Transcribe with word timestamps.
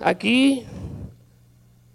aquí 0.00 0.64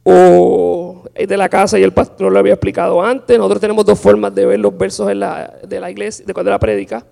o 0.04 1.04
es 1.16 1.28
de 1.28 1.38
la 1.38 1.50
casa 1.50 1.80
y 1.80 1.84
el 1.84 1.94
pastor 1.94 2.32
lo 2.32 2.40
había 2.40 2.54
explicado 2.54 3.02
antes. 3.02 3.38
Nosotros 3.38 3.62
tenemos 3.62 3.86
dos 3.86 4.00
formas 4.00 4.34
de 4.36 4.46
ver 4.46 4.60
los 4.60 4.78
versos 4.78 5.08
de 5.08 5.16
la 5.16 5.92
iglesia, 5.92 6.26
de 6.26 6.34
cuando 6.34 6.52
la 6.52 6.60
predica. 6.60 7.06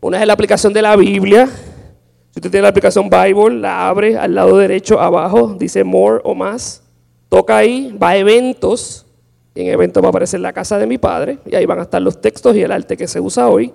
Una 0.00 0.20
es 0.20 0.26
la 0.26 0.32
aplicación 0.32 0.72
de 0.72 0.82
la 0.82 0.96
Biblia. 0.96 1.46
Si 1.46 2.38
usted 2.38 2.50
tiene 2.50 2.62
la 2.62 2.68
aplicación 2.68 3.08
Bible, 3.08 3.60
la 3.60 3.88
abre 3.88 4.18
al 4.18 4.34
lado 4.34 4.58
derecho 4.58 5.00
abajo, 5.00 5.54
dice 5.58 5.84
more 5.84 6.20
o 6.24 6.34
más. 6.34 6.82
Toca 7.28 7.58
ahí, 7.58 7.96
va 8.02 8.10
a 8.10 8.16
eventos. 8.16 9.06
en 9.54 9.68
eventos 9.68 10.02
va 10.02 10.08
a 10.08 10.10
aparecer 10.10 10.40
la 10.40 10.52
casa 10.52 10.78
de 10.78 10.86
mi 10.86 10.98
padre 10.98 11.38
y 11.46 11.54
ahí 11.54 11.66
van 11.66 11.78
a 11.78 11.82
estar 11.82 12.02
los 12.02 12.20
textos 12.20 12.56
y 12.56 12.62
el 12.62 12.72
arte 12.72 12.96
que 12.96 13.06
se 13.06 13.20
usa 13.20 13.48
hoy. 13.48 13.72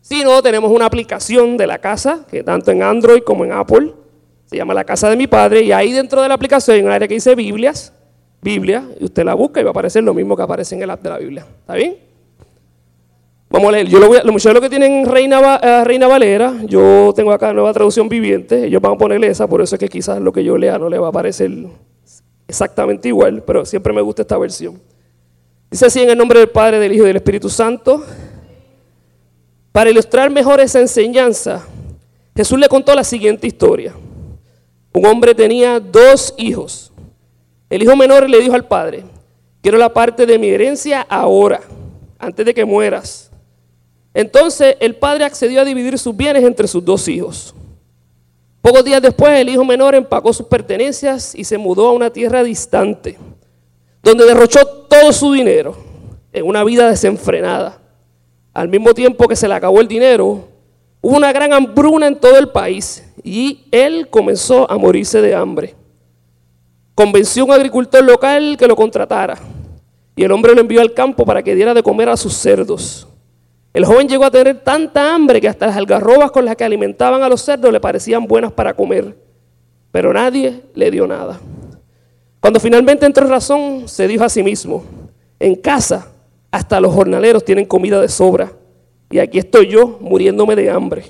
Si 0.00 0.22
no, 0.24 0.42
tenemos 0.42 0.70
una 0.70 0.86
aplicación 0.86 1.56
de 1.56 1.66
la 1.66 1.78
casa, 1.78 2.26
que 2.30 2.42
tanto 2.42 2.70
en 2.70 2.82
Android 2.82 3.22
como 3.22 3.44
en 3.44 3.52
Apple 3.52 3.92
se 4.48 4.56
llama 4.56 4.72
La 4.72 4.84
Casa 4.84 5.10
de 5.10 5.16
mi 5.16 5.26
Padre, 5.26 5.62
y 5.62 5.72
ahí 5.72 5.92
dentro 5.92 6.22
de 6.22 6.28
la 6.28 6.34
aplicación 6.34 6.76
hay 6.76 6.82
un 6.82 6.90
área 6.90 7.06
que 7.06 7.14
dice 7.14 7.34
Biblias, 7.34 7.92
Biblia, 8.40 8.88
y 8.98 9.04
usted 9.04 9.24
la 9.24 9.34
busca 9.34 9.60
y 9.60 9.64
va 9.64 9.70
a 9.70 9.72
aparecer 9.72 10.02
lo 10.02 10.14
mismo 10.14 10.34
que 10.36 10.42
aparece 10.42 10.74
en 10.74 10.82
el 10.82 10.90
app 10.90 11.02
de 11.02 11.10
la 11.10 11.18
Biblia. 11.18 11.46
¿Está 11.60 11.74
bien? 11.74 11.96
Vamos 13.50 13.68
a 13.68 13.72
leer. 13.72 13.88
Yo 13.88 13.98
lo 13.98 14.08
voy 14.08 14.18
a, 14.18 14.22
los 14.22 14.32
muchachos 14.32 14.54
lo 14.54 14.60
que 14.60 14.70
tienen 14.70 15.04
Reina, 15.04 15.60
eh, 15.62 15.84
Reina 15.84 16.06
Valera, 16.06 16.54
yo 16.64 17.12
tengo 17.14 17.32
acá 17.32 17.52
nueva 17.52 17.72
traducción 17.74 18.08
viviente, 18.08 18.64
ellos 18.64 18.80
van 18.80 18.92
a 18.92 18.98
ponerle 18.98 19.26
esa, 19.26 19.46
por 19.46 19.60
eso 19.60 19.74
es 19.74 19.78
que 19.78 19.88
quizás 19.88 20.20
lo 20.20 20.32
que 20.32 20.42
yo 20.42 20.56
lea 20.56 20.78
no 20.78 20.88
le 20.88 20.98
va 20.98 21.08
a 21.08 21.12
parecer 21.12 21.50
exactamente 22.46 23.08
igual, 23.08 23.42
pero 23.46 23.66
siempre 23.66 23.92
me 23.92 24.00
gusta 24.00 24.22
esta 24.22 24.38
versión. 24.38 24.80
Dice 25.70 25.86
así 25.86 26.00
en 26.00 26.08
el 26.08 26.16
nombre 26.16 26.38
del 26.38 26.48
Padre, 26.48 26.78
del 26.78 26.92
Hijo 26.92 27.04
y 27.04 27.08
del 27.08 27.16
Espíritu 27.16 27.50
Santo. 27.50 28.02
Para 29.72 29.90
ilustrar 29.90 30.30
mejor 30.30 30.60
esa 30.60 30.80
enseñanza, 30.80 31.66
Jesús 32.34 32.58
le 32.58 32.68
contó 32.68 32.94
la 32.94 33.04
siguiente 33.04 33.46
historia. 33.46 33.92
Un 34.92 35.06
hombre 35.06 35.34
tenía 35.34 35.80
dos 35.80 36.34
hijos. 36.36 36.92
El 37.70 37.82
hijo 37.82 37.94
menor 37.96 38.28
le 38.28 38.40
dijo 38.40 38.54
al 38.54 38.66
padre, 38.66 39.04
quiero 39.62 39.78
la 39.78 39.92
parte 39.92 40.24
de 40.26 40.38
mi 40.38 40.48
herencia 40.48 41.02
ahora, 41.02 41.60
antes 42.18 42.44
de 42.46 42.54
que 42.54 42.64
mueras. 42.64 43.30
Entonces 44.14 44.76
el 44.80 44.96
padre 44.96 45.24
accedió 45.24 45.60
a 45.60 45.64
dividir 45.64 45.98
sus 45.98 46.16
bienes 46.16 46.42
entre 46.44 46.66
sus 46.66 46.84
dos 46.84 47.06
hijos. 47.08 47.54
Pocos 48.62 48.84
días 48.84 49.00
después 49.00 49.38
el 49.38 49.48
hijo 49.48 49.64
menor 49.64 49.94
empacó 49.94 50.32
sus 50.32 50.46
pertenencias 50.46 51.34
y 51.34 51.44
se 51.44 51.58
mudó 51.58 51.88
a 51.88 51.92
una 51.92 52.10
tierra 52.10 52.42
distante, 52.42 53.16
donde 54.02 54.24
derrochó 54.24 54.66
todo 54.66 55.12
su 55.12 55.32
dinero 55.32 55.76
en 56.32 56.46
una 56.46 56.64
vida 56.64 56.88
desenfrenada. 56.88 57.78
Al 58.52 58.68
mismo 58.68 58.94
tiempo 58.94 59.28
que 59.28 59.36
se 59.36 59.46
le 59.46 59.54
acabó 59.54 59.80
el 59.80 59.88
dinero, 59.88 60.48
hubo 61.00 61.16
una 61.16 61.32
gran 61.32 61.52
hambruna 61.52 62.06
en 62.06 62.16
todo 62.16 62.38
el 62.38 62.48
país 62.48 63.04
y 63.22 63.66
él 63.70 64.08
comenzó 64.08 64.70
a 64.70 64.78
morirse 64.78 65.20
de 65.20 65.34
hambre. 65.34 65.74
Convenció 66.94 67.42
a 67.44 67.46
un 67.46 67.52
agricultor 67.52 68.02
local 68.04 68.56
que 68.58 68.66
lo 68.66 68.74
contratara 68.74 69.38
y 70.16 70.24
el 70.24 70.32
hombre 70.32 70.54
lo 70.54 70.60
envió 70.60 70.80
al 70.80 70.94
campo 70.94 71.24
para 71.24 71.42
que 71.42 71.54
diera 71.54 71.74
de 71.74 71.82
comer 71.82 72.08
a 72.08 72.16
sus 72.16 72.34
cerdos. 72.34 73.06
El 73.72 73.84
joven 73.84 74.08
llegó 74.08 74.24
a 74.24 74.30
tener 74.30 74.60
tanta 74.64 75.14
hambre 75.14 75.40
que 75.40 75.48
hasta 75.48 75.66
las 75.66 75.76
algarrobas 75.76 76.32
con 76.32 76.44
las 76.44 76.56
que 76.56 76.64
alimentaban 76.64 77.22
a 77.22 77.28
los 77.28 77.42
cerdos 77.42 77.72
le 77.72 77.78
parecían 77.78 78.26
buenas 78.26 78.50
para 78.50 78.74
comer, 78.74 79.16
pero 79.92 80.12
nadie 80.12 80.62
le 80.74 80.90
dio 80.90 81.06
nada. 81.06 81.38
Cuando 82.40 82.58
finalmente 82.58 83.06
entró 83.06 83.24
en 83.24 83.30
razón, 83.30 83.88
se 83.88 84.08
dijo 84.08 84.24
a 84.24 84.28
sí 84.28 84.42
mismo, 84.42 84.82
en 85.38 85.54
casa 85.54 86.08
hasta 86.50 86.80
los 86.80 86.92
jornaleros 86.92 87.44
tienen 87.44 87.66
comida 87.66 88.00
de 88.00 88.08
sobra 88.08 88.52
y 89.10 89.18
aquí 89.18 89.38
estoy 89.38 89.68
yo 89.68 89.98
muriéndome 90.00 90.54
de 90.54 90.70
hambre. 90.70 91.04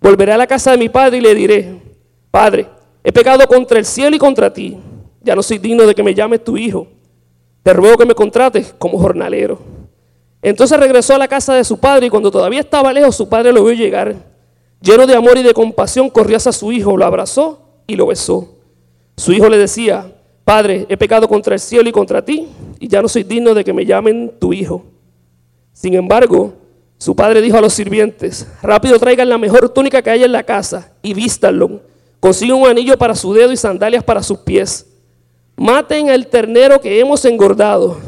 Volveré 0.00 0.32
a 0.32 0.36
la 0.36 0.46
casa 0.46 0.72
de 0.72 0.78
mi 0.78 0.88
padre 0.88 1.18
y 1.18 1.20
le 1.20 1.34
diré, 1.34 1.80
Padre, 2.30 2.66
he 3.02 3.12
pecado 3.12 3.46
contra 3.46 3.78
el 3.78 3.84
cielo 3.84 4.16
y 4.16 4.18
contra 4.18 4.52
ti. 4.52 4.76
Ya 5.22 5.34
no 5.34 5.42
soy 5.42 5.58
digno 5.58 5.86
de 5.86 5.94
que 5.94 6.02
me 6.02 6.14
llames 6.14 6.42
tu 6.44 6.56
hijo. 6.56 6.86
Te 7.62 7.72
ruego 7.72 7.96
que 7.96 8.04
me 8.04 8.14
contrates 8.14 8.74
como 8.76 8.98
jornalero. 8.98 9.58
Entonces 10.42 10.78
regresó 10.78 11.14
a 11.14 11.18
la 11.18 11.28
casa 11.28 11.54
de 11.54 11.64
su 11.64 11.78
padre 11.78 12.06
y 12.06 12.10
cuando 12.10 12.30
todavía 12.30 12.60
estaba 12.60 12.92
lejos 12.92 13.16
su 13.16 13.28
padre 13.28 13.52
lo 13.52 13.64
vio 13.64 13.72
llegar. 13.72 14.14
Lleno 14.82 15.06
de 15.06 15.14
amor 15.14 15.38
y 15.38 15.42
de 15.42 15.54
compasión 15.54 16.10
corrió 16.10 16.36
hacia 16.36 16.52
su 16.52 16.70
hijo, 16.72 16.96
lo 16.96 17.06
abrazó 17.06 17.60
y 17.86 17.96
lo 17.96 18.06
besó. 18.06 18.56
Su 19.16 19.32
hijo 19.32 19.48
le 19.48 19.56
decía, 19.56 20.12
Padre, 20.44 20.84
he 20.90 20.96
pecado 20.98 21.26
contra 21.26 21.54
el 21.54 21.60
cielo 21.60 21.88
y 21.88 21.92
contra 21.92 22.22
ti 22.22 22.48
y 22.78 22.88
ya 22.88 23.00
no 23.00 23.08
soy 23.08 23.22
digno 23.22 23.54
de 23.54 23.64
que 23.64 23.72
me 23.72 23.86
llamen 23.86 24.34
tu 24.38 24.52
hijo. 24.52 24.84
Sin 25.72 25.94
embargo, 25.94 26.52
su 26.98 27.14
padre 27.14 27.42
dijo 27.42 27.56
a 27.56 27.60
los 27.60 27.74
sirvientes, 27.74 28.46
rápido 28.62 28.98
traigan 28.98 29.28
la 29.28 29.38
mejor 29.38 29.68
túnica 29.68 30.02
que 30.02 30.10
haya 30.10 30.26
en 30.26 30.32
la 30.32 30.44
casa 30.44 30.92
y 31.02 31.14
vístanlo. 31.14 31.82
Consigan 32.20 32.56
un 32.56 32.68
anillo 32.68 32.96
para 32.96 33.14
su 33.14 33.34
dedo 33.34 33.52
y 33.52 33.56
sandalias 33.56 34.02
para 34.02 34.22
sus 34.22 34.38
pies. 34.38 34.86
Maten 35.56 36.08
al 36.08 36.26
ternero 36.28 36.80
que 36.80 36.98
hemos 36.98 37.24
engordado. 37.24 37.98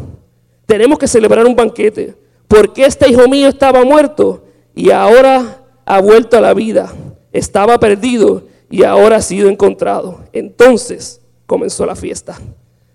Tenemos 0.64 0.98
que 0.98 1.06
celebrar 1.06 1.46
un 1.46 1.54
banquete, 1.54 2.14
porque 2.48 2.86
este 2.86 3.08
hijo 3.10 3.28
mío 3.28 3.48
estaba 3.48 3.84
muerto 3.84 4.44
y 4.74 4.90
ahora 4.90 5.62
ha 5.84 6.00
vuelto 6.00 6.38
a 6.38 6.40
la 6.40 6.54
vida. 6.54 6.92
Estaba 7.32 7.78
perdido 7.78 8.44
y 8.70 8.82
ahora 8.82 9.16
ha 9.16 9.22
sido 9.22 9.48
encontrado. 9.48 10.20
Entonces 10.32 11.20
comenzó 11.46 11.84
la 11.86 11.94
fiesta. 11.94 12.38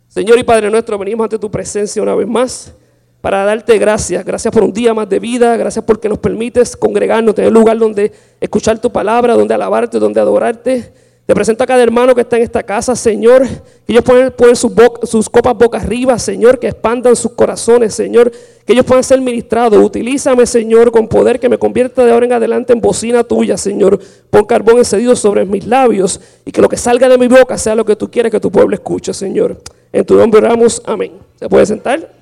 Señor 0.08 0.40
y 0.40 0.44
Padre 0.44 0.69
nuestro, 0.69 0.97
venimos 0.97 1.25
ante 1.25 1.40
tu 1.40 1.50
presencia 1.50 2.02
una 2.02 2.16
vez 2.16 2.28
más 2.28 2.73
para 3.22 3.46
darte 3.46 3.78
gracias. 3.78 4.26
Gracias 4.26 4.52
por 4.54 4.64
un 4.64 4.74
día 4.74 4.94
más 4.94 5.08
de 5.08 5.20
vida. 5.20 5.56
Gracias 5.56 5.86
porque 5.86 6.09
nos 6.09 6.18
permites 6.18 6.76
congregarnos, 6.76 7.36
tener 7.36 7.52
lugar 7.52 7.78
donde 7.78 8.12
escuchar 8.40 8.80
tu 8.80 8.92
palabra, 8.92 9.36
donde 9.36 9.54
alabarte, 9.54 10.00
donde 10.00 10.20
adorarte. 10.20 10.92
Te 11.28 11.36
presento 11.36 11.64
a 11.64 11.68
cada 11.68 11.82
hermano 11.82 12.16
que 12.16 12.22
está 12.22 12.38
en 12.38 12.44
esta 12.44 12.64
casa, 12.64 12.96
Señor. 12.96 13.48
Que 13.86 13.94
ellos 13.94 14.04
puedan 14.04 14.32
poner 14.32 14.58
sus, 14.58 14.72
sus 15.04 15.30
copas 15.30 15.56
boca 15.56 15.78
arriba, 15.78 16.18
Señor. 16.18 16.59
Que 16.59 16.68
expandan 16.68 17.16
sus 17.16 17.32
corazones, 17.34 17.94
Señor. 17.94 18.32
Que 18.66 18.74
ellos 18.74 18.86
puedan 18.86 19.04
ser 19.04 19.22
ministrados. 19.22 19.82
Utilízame, 19.82 20.46
Señor, 20.48 20.92
con 20.92 21.08
poder 21.08 21.40
que 21.40 21.48
me 21.48 21.59
convierta 21.59 22.03
de 22.03 22.12
ahora 22.12 22.26
en 22.26 22.34
adelante 22.34 22.74
en 22.74 22.82
bocina 22.82 23.24
tuya, 23.24 23.56
Señor. 23.56 24.00
Pon 24.32 24.46
carbón 24.46 24.80
encendido 24.80 25.16
sobre 25.16 25.46
mis 25.46 25.66
labios. 25.68 26.20
Y 26.44 26.52
que 26.52 26.62
lo 26.62 26.68
que 26.68 26.76
salga 26.76 27.08
de 27.08 27.20
mi 27.20 27.28
boca 27.28 27.58
sea 27.58 27.76
lo 27.76 27.86
que 27.86 27.96
tú 27.96 28.09
quieres 28.09 28.32
que 28.32 28.40
tu 28.40 28.52
pueblo 28.52 28.74
escuche, 28.74 29.14
Señor. 29.14 29.62
En 29.94 30.03
tu 30.03 30.16
nombre 30.16 30.40
oramos. 30.40 30.82
Amén. 30.86 31.14
¿Se 31.40 31.48
puede 31.48 31.66
sentar? 31.68 32.21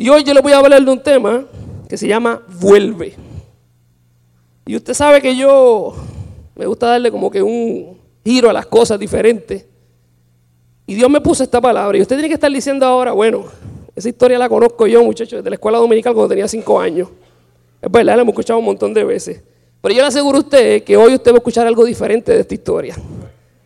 Y 0.00 0.08
hoy 0.08 0.22
yo 0.22 0.32
le 0.32 0.40
voy 0.40 0.52
a 0.52 0.58
hablar 0.58 0.82
de 0.82 0.90
un 0.92 1.02
tema 1.02 1.44
que 1.88 1.96
se 1.96 2.06
llama 2.06 2.40
vuelve. 2.60 3.16
Y 4.64 4.76
usted 4.76 4.94
sabe 4.94 5.20
que 5.20 5.36
yo 5.36 5.96
me 6.54 6.66
gusta 6.66 6.86
darle 6.86 7.10
como 7.10 7.28
que 7.30 7.42
un 7.42 7.98
giro 8.24 8.48
a 8.48 8.52
las 8.52 8.66
cosas 8.66 8.96
diferentes. 8.98 9.66
Y 10.86 10.94
Dios 10.94 11.10
me 11.10 11.20
puso 11.20 11.42
esta 11.42 11.60
palabra. 11.60 11.98
Y 11.98 12.00
usted 12.00 12.14
tiene 12.14 12.28
que 12.28 12.34
estar 12.34 12.50
diciendo 12.50 12.86
ahora, 12.86 13.10
bueno, 13.10 13.46
esa 13.96 14.08
historia 14.08 14.38
la 14.38 14.48
conozco 14.48 14.86
yo, 14.86 15.02
muchachos, 15.02 15.38
desde 15.38 15.50
la 15.50 15.56
escuela 15.56 15.78
dominical 15.78 16.14
cuando 16.14 16.28
tenía 16.28 16.46
cinco 16.46 16.80
años. 16.80 17.08
Es 17.82 17.90
verdad, 17.90 18.14
la 18.14 18.22
hemos 18.22 18.32
escuchado 18.32 18.60
un 18.60 18.66
montón 18.66 18.94
de 18.94 19.02
veces. 19.02 19.42
Pero 19.80 19.94
yo 19.94 20.02
le 20.02 20.06
aseguro 20.06 20.38
a 20.38 20.40
usted 20.42 20.84
que 20.84 20.96
hoy 20.96 21.14
usted 21.14 21.32
va 21.32 21.36
a 21.36 21.38
escuchar 21.38 21.66
algo 21.66 21.84
diferente 21.84 22.32
de 22.32 22.40
esta 22.40 22.54
historia. 22.54 22.94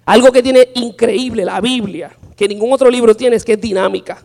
Algo 0.06 0.32
que 0.32 0.42
tiene 0.42 0.70
increíble 0.76 1.44
la 1.44 1.60
Biblia, 1.60 2.16
que 2.34 2.48
ningún 2.48 2.72
otro 2.72 2.90
libro 2.90 3.14
tiene, 3.14 3.36
es 3.36 3.44
que 3.44 3.52
es 3.52 3.60
dinámica. 3.60 4.22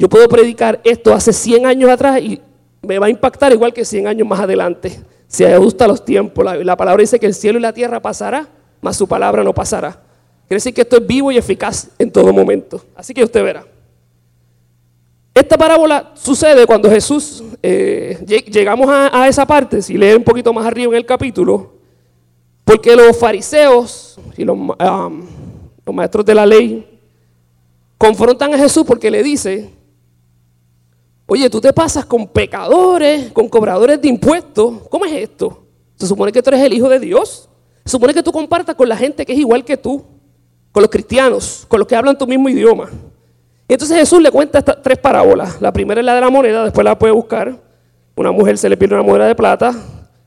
Yo 0.00 0.08
puedo 0.08 0.26
predicar 0.30 0.80
esto 0.82 1.12
hace 1.12 1.30
100 1.30 1.66
años 1.66 1.90
atrás 1.90 2.22
y 2.22 2.40
me 2.80 2.98
va 2.98 3.04
a 3.04 3.10
impactar 3.10 3.52
igual 3.52 3.74
que 3.74 3.84
100 3.84 4.06
años 4.06 4.26
más 4.26 4.40
adelante. 4.40 4.98
Se 5.28 5.52
ajusta 5.52 5.86
los 5.86 6.02
tiempos. 6.02 6.42
La, 6.64 6.74
palabra 6.74 7.02
dice 7.02 7.20
que 7.20 7.26
el 7.26 7.34
cielo 7.34 7.58
y 7.58 7.62
la 7.62 7.74
tierra 7.74 8.00
pasará, 8.00 8.48
mas 8.80 8.96
su 8.96 9.06
palabra 9.06 9.44
no 9.44 9.52
pasará. 9.52 9.90
Quiere 10.48 10.56
decir 10.56 10.72
que 10.72 10.80
esto 10.80 10.96
es 10.96 11.06
vivo 11.06 11.30
y 11.30 11.36
eficaz 11.36 11.90
en 11.98 12.10
todo 12.10 12.32
momento. 12.32 12.82
Así 12.96 13.12
que 13.12 13.22
usted 13.22 13.44
verá. 13.44 13.66
Esta 15.34 15.58
parábola 15.58 16.12
sucede 16.14 16.64
cuando 16.64 16.88
Jesús, 16.88 17.44
eh, 17.62 18.24
llegamos 18.50 18.88
a, 18.88 19.28
esa 19.28 19.46
parte, 19.46 19.82
si 19.82 19.98
lee 19.98 20.14
un 20.14 20.24
poquito 20.24 20.50
más 20.54 20.64
arriba 20.64 20.92
en 20.92 20.96
el 20.96 21.04
capítulo, 21.04 21.74
porque 22.64 22.96
los 22.96 23.18
fariseos 23.18 24.18
y 24.34 24.44
los 24.46 24.56
maestros 25.92 26.24
de 26.24 26.34
la 26.34 26.46
ley 26.46 27.00
confrontan 27.98 28.54
a 28.54 28.56
Jesús 28.56 28.84
porque 28.86 29.10
le 29.10 29.22
dice, 29.22 29.78
Oye, 31.32 31.48
tú 31.48 31.60
te 31.60 31.72
pasas 31.72 32.04
con 32.06 32.26
pecadores, 32.26 33.30
con 33.30 33.48
cobradores 33.48 34.02
de 34.02 34.08
impuestos. 34.08 34.88
¿Cómo 34.90 35.04
es 35.04 35.12
esto? 35.12 35.62
Se 35.94 36.04
supone 36.04 36.32
que 36.32 36.42
tú 36.42 36.50
eres 36.50 36.60
el 36.62 36.72
Hijo 36.72 36.88
de 36.88 36.98
Dios. 36.98 37.48
Se 37.84 37.92
supone 37.92 38.12
que 38.12 38.20
tú 38.20 38.32
compartas 38.32 38.74
con 38.74 38.88
la 38.88 38.96
gente 38.96 39.24
que 39.24 39.32
es 39.32 39.38
igual 39.38 39.64
que 39.64 39.76
tú, 39.76 40.04
con 40.72 40.82
los 40.82 40.90
cristianos, 40.90 41.66
con 41.68 41.78
los 41.78 41.86
que 41.86 41.94
hablan 41.94 42.18
tu 42.18 42.26
mismo 42.26 42.48
idioma. 42.48 42.90
Y 43.68 43.74
entonces 43.74 43.96
Jesús 43.96 44.20
le 44.20 44.32
cuenta 44.32 44.58
estas 44.58 44.82
tres 44.82 44.98
parábolas. 44.98 45.62
La 45.62 45.72
primera 45.72 46.00
es 46.00 46.04
la 46.04 46.16
de 46.16 46.20
la 46.20 46.30
moneda, 46.30 46.64
después 46.64 46.84
la 46.84 46.98
puede 46.98 47.12
buscar. 47.12 47.56
Una 48.16 48.32
mujer 48.32 48.58
se 48.58 48.68
le 48.68 48.76
pierde 48.76 48.96
una 48.96 49.04
moneda 49.04 49.28
de 49.28 49.36
plata 49.36 49.72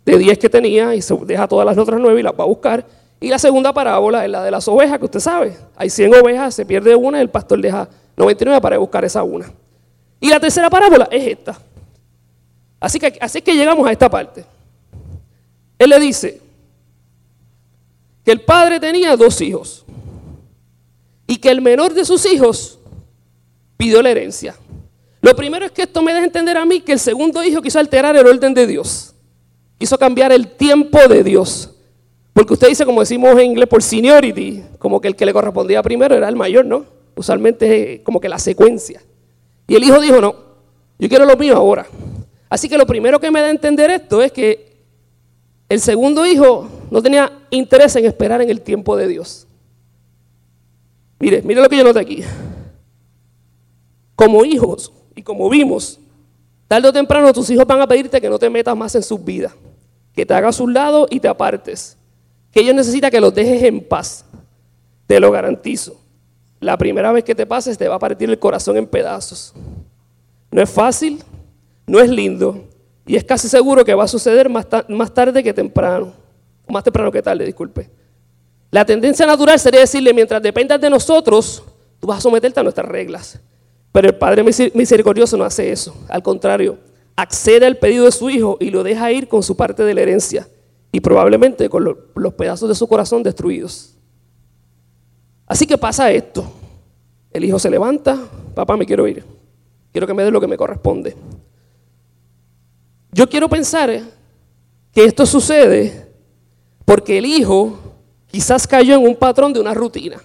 de 0.05 0.17
10 0.17 0.37
que 0.37 0.47
tenía 0.47 0.95
y 0.95 1.01
se 1.01 1.13
deja 1.25 1.49
todas 1.49 1.65
las 1.65 1.77
otras 1.77 1.99
nueve 1.99 2.21
y 2.21 2.23
las 2.23 2.31
va 2.31 2.45
a 2.45 2.47
buscar. 2.47 2.87
Y 3.19 3.27
la 3.27 3.39
segunda 3.39 3.73
parábola 3.73 4.23
es 4.23 4.31
la 4.31 4.41
de 4.41 4.51
las 4.51 4.65
ovejas, 4.69 4.99
que 4.99 5.05
usted 5.05 5.19
sabe. 5.19 5.57
Hay 5.75 5.89
100 5.89 6.15
ovejas, 6.15 6.55
se 6.55 6.65
pierde 6.65 6.95
una 6.95 7.17
y 7.17 7.21
el 7.23 7.29
pastor 7.29 7.59
deja 7.59 7.89
99 8.15 8.61
para 8.61 8.77
buscar 8.77 9.03
esa 9.03 9.21
una. 9.21 9.51
Y 10.23 10.29
la 10.29 10.39
tercera 10.39 10.69
parábola 10.69 11.09
es 11.11 11.27
esta. 11.27 11.59
Así 12.79 12.97
que, 12.97 13.17
así 13.19 13.41
que 13.41 13.53
llegamos 13.53 13.85
a 13.85 13.91
esta 13.91 14.09
parte. 14.09 14.45
Él 15.77 15.89
le 15.89 15.99
dice, 15.99 16.39
que 18.23 18.31
el 18.31 18.39
padre 18.39 18.79
tenía 18.79 19.17
dos 19.17 19.41
hijos 19.41 19.83
y 21.27 21.35
que 21.35 21.49
el 21.49 21.61
menor 21.61 21.93
de 21.93 22.05
sus 22.05 22.25
hijos 22.25 22.79
pidió 23.75 24.01
la 24.01 24.11
herencia. 24.11 24.55
Lo 25.19 25.35
primero 25.35 25.65
es 25.65 25.73
que 25.73 25.81
esto 25.81 26.01
me 26.01 26.13
deja 26.13 26.23
entender 26.23 26.55
a 26.55 26.65
mí 26.65 26.79
que 26.79 26.93
el 26.93 26.99
segundo 26.99 27.43
hijo 27.43 27.61
quiso 27.61 27.79
alterar 27.79 28.15
el 28.15 28.25
orden 28.25 28.53
de 28.53 28.65
Dios. 28.65 29.13
Quiso 29.77 29.97
cambiar 29.97 30.31
el 30.31 30.47
tiempo 30.47 30.99
de 31.09 31.21
Dios. 31.21 31.69
Porque 32.31 32.53
usted 32.53 32.69
dice, 32.69 32.85
como 32.85 33.01
decimos 33.01 33.33
en 33.33 33.51
inglés, 33.51 33.67
por 33.67 33.83
seniority, 33.83 34.63
como 34.79 35.01
que 35.01 35.09
el 35.09 35.17
que 35.17 35.25
le 35.25 35.33
correspondía 35.33 35.83
primero 35.83 36.15
era 36.15 36.29
el 36.29 36.37
mayor, 36.37 36.65
¿no? 36.65 36.85
Usualmente 37.13 37.95
es 37.95 37.99
como 38.03 38.21
que 38.21 38.29
la 38.29 38.39
secuencia. 38.39 39.01
Y 39.67 39.75
el 39.75 39.83
hijo 39.83 39.99
dijo, 39.99 40.19
no, 40.19 40.35
yo 40.99 41.09
quiero 41.09 41.25
lo 41.25 41.35
mío 41.37 41.55
ahora. 41.55 41.85
Así 42.49 42.69
que 42.69 42.77
lo 42.77 42.85
primero 42.85 43.19
que 43.19 43.31
me 43.31 43.41
da 43.41 43.47
a 43.47 43.51
entender 43.51 43.89
esto 43.89 44.21
es 44.21 44.31
que 44.31 44.73
el 45.69 45.79
segundo 45.79 46.25
hijo 46.25 46.69
no 46.91 47.01
tenía 47.01 47.31
interés 47.49 47.95
en 47.95 48.05
esperar 48.05 48.41
en 48.41 48.49
el 48.49 48.61
tiempo 48.61 48.95
de 48.95 49.07
Dios. 49.07 49.47
Mire, 51.19 51.41
mire 51.41 51.61
lo 51.61 51.69
que 51.69 51.77
yo 51.77 51.83
noté 51.83 51.99
aquí. 51.99 52.23
Como 54.15 54.45
hijos 54.45 54.91
y 55.15 55.23
como 55.23 55.49
vimos, 55.49 55.99
tarde 56.67 56.89
o 56.89 56.93
temprano 56.93 57.33
tus 57.33 57.49
hijos 57.49 57.65
van 57.65 57.81
a 57.81 57.87
pedirte 57.87 58.21
que 58.21 58.29
no 58.29 58.37
te 58.37 58.49
metas 58.49 58.77
más 58.77 58.93
en 58.93 59.03
sus 59.03 59.23
vidas, 59.23 59.53
que 60.13 60.25
te 60.25 60.33
hagas 60.33 60.59
a 60.59 60.63
un 60.63 60.73
lado 60.73 61.07
y 61.09 61.19
te 61.19 61.27
apartes, 61.27 61.97
que 62.51 62.59
ellos 62.59 62.75
necesitan 62.75 63.09
que 63.09 63.19
los 63.19 63.33
dejes 63.33 63.63
en 63.63 63.83
paz. 63.83 64.25
Te 65.07 65.19
lo 65.19 65.31
garantizo. 65.31 66.02
La 66.63 66.77
primera 66.77 67.11
vez 67.11 67.23
que 67.23 67.35
te 67.35 67.45
pases 67.45 67.77
te 67.77 67.87
va 67.87 67.95
a 67.95 67.99
partir 67.99 68.29
el 68.29 68.39
corazón 68.39 68.77
en 68.77 68.87
pedazos. 68.87 69.53
No 70.49 70.61
es 70.61 70.69
fácil, 70.69 71.21
no 71.85 71.99
es 71.99 72.09
lindo 72.09 72.63
y 73.05 73.15
es 73.17 73.23
casi 73.23 73.49
seguro 73.49 73.83
que 73.83 73.93
va 73.93 74.05
a 74.05 74.07
suceder 74.07 74.49
más, 74.49 74.65
más 74.87 75.13
tarde 75.13 75.43
que 75.43 75.53
temprano. 75.53 76.13
Más 76.67 76.83
temprano 76.83 77.11
que 77.11 77.21
tarde, 77.21 77.45
disculpe. 77.45 77.89
La 78.71 78.85
tendencia 78.85 79.25
natural 79.25 79.59
sería 79.59 79.81
decirle, 79.81 80.13
mientras 80.13 80.41
dependas 80.41 80.79
de 80.79 80.89
nosotros, 80.89 81.61
tú 81.99 82.07
vas 82.07 82.19
a 82.19 82.21
someterte 82.21 82.59
a 82.59 82.63
nuestras 82.63 82.87
reglas. 82.87 83.39
Pero 83.91 84.07
el 84.07 84.15
Padre 84.15 84.43
misericordioso 84.73 85.35
no 85.37 85.43
hace 85.43 85.71
eso. 85.71 85.93
Al 86.07 86.23
contrario, 86.23 86.77
accede 87.15 87.65
al 87.65 87.77
pedido 87.77 88.05
de 88.05 88.11
su 88.11 88.29
hijo 88.29 88.57
y 88.59 88.71
lo 88.71 88.83
deja 88.83 89.11
ir 89.11 89.27
con 89.27 89.43
su 89.43 89.57
parte 89.57 89.83
de 89.83 89.93
la 89.93 90.01
herencia 90.01 90.47
y 90.91 91.01
probablemente 91.01 91.67
con 91.69 91.97
los 92.15 92.33
pedazos 92.35 92.69
de 92.69 92.75
su 92.75 92.87
corazón 92.87 93.21
destruidos. 93.21 93.92
Así 95.47 95.65
que 95.67 95.77
pasa 95.77 96.11
esto. 96.11 96.45
El 97.31 97.43
hijo 97.45 97.59
se 97.59 97.69
levanta, 97.69 98.19
papá 98.53 98.77
me 98.77 98.85
quiero 98.85 99.07
ir. 99.07 99.23
Quiero 99.91 100.07
que 100.07 100.13
me 100.13 100.23
dé 100.23 100.31
lo 100.31 100.41
que 100.41 100.47
me 100.47 100.57
corresponde. 100.57 101.15
Yo 103.11 103.29
quiero 103.29 103.47
pensar 103.47 104.01
que 104.91 105.05
esto 105.05 105.25
sucede 105.25 106.11
porque 106.85 107.17
el 107.17 107.25
hijo 107.25 107.77
quizás 108.27 108.67
cayó 108.67 108.95
en 108.95 109.05
un 109.05 109.15
patrón 109.15 109.53
de 109.53 109.59
una 109.59 109.73
rutina. 109.73 110.21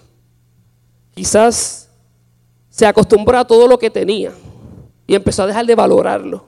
Quizás 1.13 1.89
se 2.69 2.85
acostumbró 2.85 3.37
a 3.37 3.45
todo 3.45 3.67
lo 3.67 3.77
que 3.77 3.89
tenía 3.89 4.31
y 5.05 5.15
empezó 5.15 5.43
a 5.43 5.47
dejar 5.47 5.65
de 5.65 5.75
valorarlo. 5.75 6.45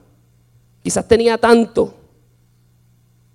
Quizás 0.83 1.07
tenía 1.07 1.37
tanto 1.37 1.93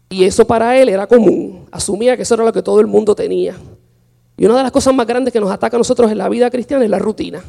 y 0.08 0.24
eso 0.24 0.46
para 0.46 0.76
él 0.78 0.88
era 0.88 1.06
común. 1.06 1.66
Asumía 1.70 2.16
que 2.16 2.22
eso 2.22 2.34
era 2.34 2.44
lo 2.44 2.52
que 2.52 2.62
todo 2.62 2.80
el 2.80 2.86
mundo 2.86 3.14
tenía. 3.14 3.56
Y 4.36 4.44
una 4.44 4.56
de 4.56 4.62
las 4.64 4.72
cosas 4.72 4.94
más 4.94 5.06
grandes 5.06 5.32
que 5.32 5.40
nos 5.40 5.50
ataca 5.50 5.76
a 5.76 5.78
nosotros 5.78 6.10
en 6.10 6.18
la 6.18 6.28
vida 6.28 6.50
cristiana 6.50 6.84
es 6.84 6.90
la 6.90 6.98
rutina. 6.98 7.42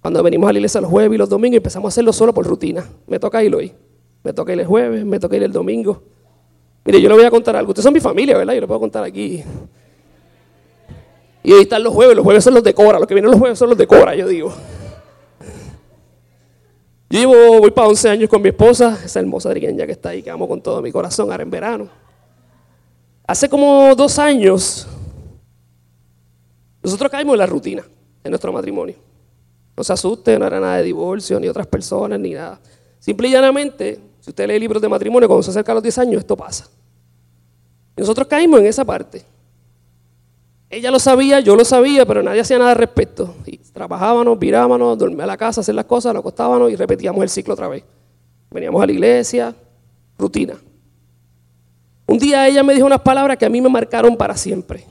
Cuando 0.00 0.22
venimos 0.22 0.48
a 0.48 0.52
la 0.52 0.58
iglesia 0.58 0.80
los 0.80 0.90
jueves 0.90 1.14
y 1.14 1.18
los 1.18 1.28
domingos 1.28 1.56
empezamos 1.56 1.86
a 1.86 1.88
hacerlo 1.88 2.12
solo 2.12 2.32
por 2.32 2.46
rutina. 2.46 2.84
Me 3.06 3.18
toca 3.18 3.42
ir 3.42 3.54
hoy, 3.54 3.72
me 4.22 4.32
toca 4.32 4.52
ir 4.52 4.60
el 4.60 4.66
jueves, 4.66 5.04
me 5.04 5.18
toca 5.18 5.36
ir 5.36 5.42
el 5.42 5.52
domingo. 5.52 6.02
Mire, 6.84 7.00
yo 7.00 7.08
le 7.08 7.16
voy 7.16 7.24
a 7.24 7.30
contar 7.30 7.56
algo. 7.56 7.70
Ustedes 7.70 7.82
son 7.82 7.92
mi 7.92 8.00
familia, 8.00 8.38
¿verdad? 8.38 8.54
Yo 8.54 8.60
le 8.60 8.66
puedo 8.68 8.78
contar 8.78 9.02
aquí. 9.02 9.42
Y 11.42 11.52
ahí 11.52 11.62
están 11.62 11.82
los 11.82 11.92
jueves, 11.92 12.14
los 12.14 12.24
jueves 12.24 12.44
son 12.44 12.54
los 12.54 12.62
de 12.62 12.74
Cora, 12.74 12.98
los 12.98 13.08
que 13.08 13.14
vienen 13.14 13.30
los 13.30 13.40
jueves 13.40 13.58
son 13.58 13.68
los 13.68 13.78
de 13.78 13.86
Cora, 13.86 14.14
yo 14.14 14.28
digo. 14.28 14.52
Yo 17.08 17.20
llevo, 17.20 17.60
voy 17.60 17.70
para 17.70 17.88
11 17.88 18.08
años 18.08 18.30
con 18.30 18.42
mi 18.42 18.48
esposa, 18.48 18.98
esa 19.04 19.20
hermosa 19.20 19.54
ya 19.54 19.86
que 19.86 19.92
está 19.92 20.08
ahí, 20.08 20.22
que 20.22 20.30
amo 20.30 20.48
con 20.48 20.60
todo 20.60 20.82
mi 20.82 20.90
corazón, 20.90 21.30
ahora 21.30 21.44
en 21.44 21.50
verano. 21.50 21.88
Hace 23.26 23.48
como 23.48 23.94
dos 23.94 24.18
años, 24.18 24.88
nosotros 26.86 27.10
caímos 27.10 27.34
en 27.34 27.38
la 27.38 27.46
rutina 27.46 27.84
en 28.22 28.30
nuestro 28.30 28.52
matrimonio. 28.52 28.94
No 29.76 29.82
se 29.82 29.92
asuste, 29.92 30.38
no 30.38 30.46
era 30.46 30.60
nada 30.60 30.76
de 30.76 30.84
divorcio, 30.84 31.40
ni 31.40 31.48
otras 31.48 31.66
personas, 31.66 32.18
ni 32.20 32.32
nada. 32.32 32.60
Simple 33.00 33.26
y 33.26 33.32
llanamente, 33.32 34.00
si 34.20 34.30
usted 34.30 34.46
lee 34.46 34.58
libros 34.60 34.80
de 34.80 34.88
matrimonio, 34.88 35.28
cuando 35.28 35.42
se 35.42 35.50
acerca 35.50 35.72
a 35.72 35.74
los 35.74 35.82
10 35.82 35.98
años, 35.98 36.20
esto 36.20 36.36
pasa. 36.36 36.68
Y 37.96 38.00
nosotros 38.00 38.28
caímos 38.28 38.60
en 38.60 38.66
esa 38.66 38.84
parte. 38.84 39.24
Ella 40.70 40.92
lo 40.92 41.00
sabía, 41.00 41.40
yo 41.40 41.56
lo 41.56 41.64
sabía, 41.64 42.06
pero 42.06 42.22
nadie 42.22 42.40
hacía 42.40 42.58
nada 42.58 42.70
al 42.70 42.76
respecto. 42.76 43.34
Y 43.46 43.56
trabajábamos, 43.58 44.38
virábamos, 44.38 44.96
dormíamos 44.96 45.24
a 45.24 45.26
la 45.26 45.36
casa, 45.36 45.62
hacer 45.62 45.74
las 45.74 45.86
cosas, 45.86 46.12
lo 46.12 46.20
acostábamos 46.20 46.70
y 46.70 46.76
repetíamos 46.76 47.20
el 47.20 47.30
ciclo 47.30 47.54
otra 47.54 47.66
vez. 47.66 47.82
Veníamos 48.50 48.80
a 48.80 48.86
la 48.86 48.92
iglesia, 48.92 49.54
rutina. 50.16 50.56
Un 52.06 52.18
día 52.18 52.46
ella 52.46 52.62
me 52.62 52.74
dijo 52.74 52.86
unas 52.86 53.00
palabras 53.00 53.36
que 53.36 53.44
a 53.44 53.50
mí 53.50 53.60
me 53.60 53.68
marcaron 53.68 54.16
para 54.16 54.36
siempre. 54.36 54.84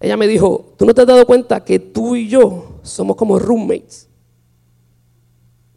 Ella 0.00 0.16
me 0.16 0.26
dijo, 0.26 0.74
¿tú 0.76 0.86
no 0.86 0.94
te 0.94 1.00
has 1.00 1.06
dado 1.06 1.26
cuenta 1.26 1.64
que 1.64 1.78
tú 1.78 2.14
y 2.14 2.28
yo 2.28 2.80
somos 2.82 3.16
como 3.16 3.38
roommates? 3.38 4.08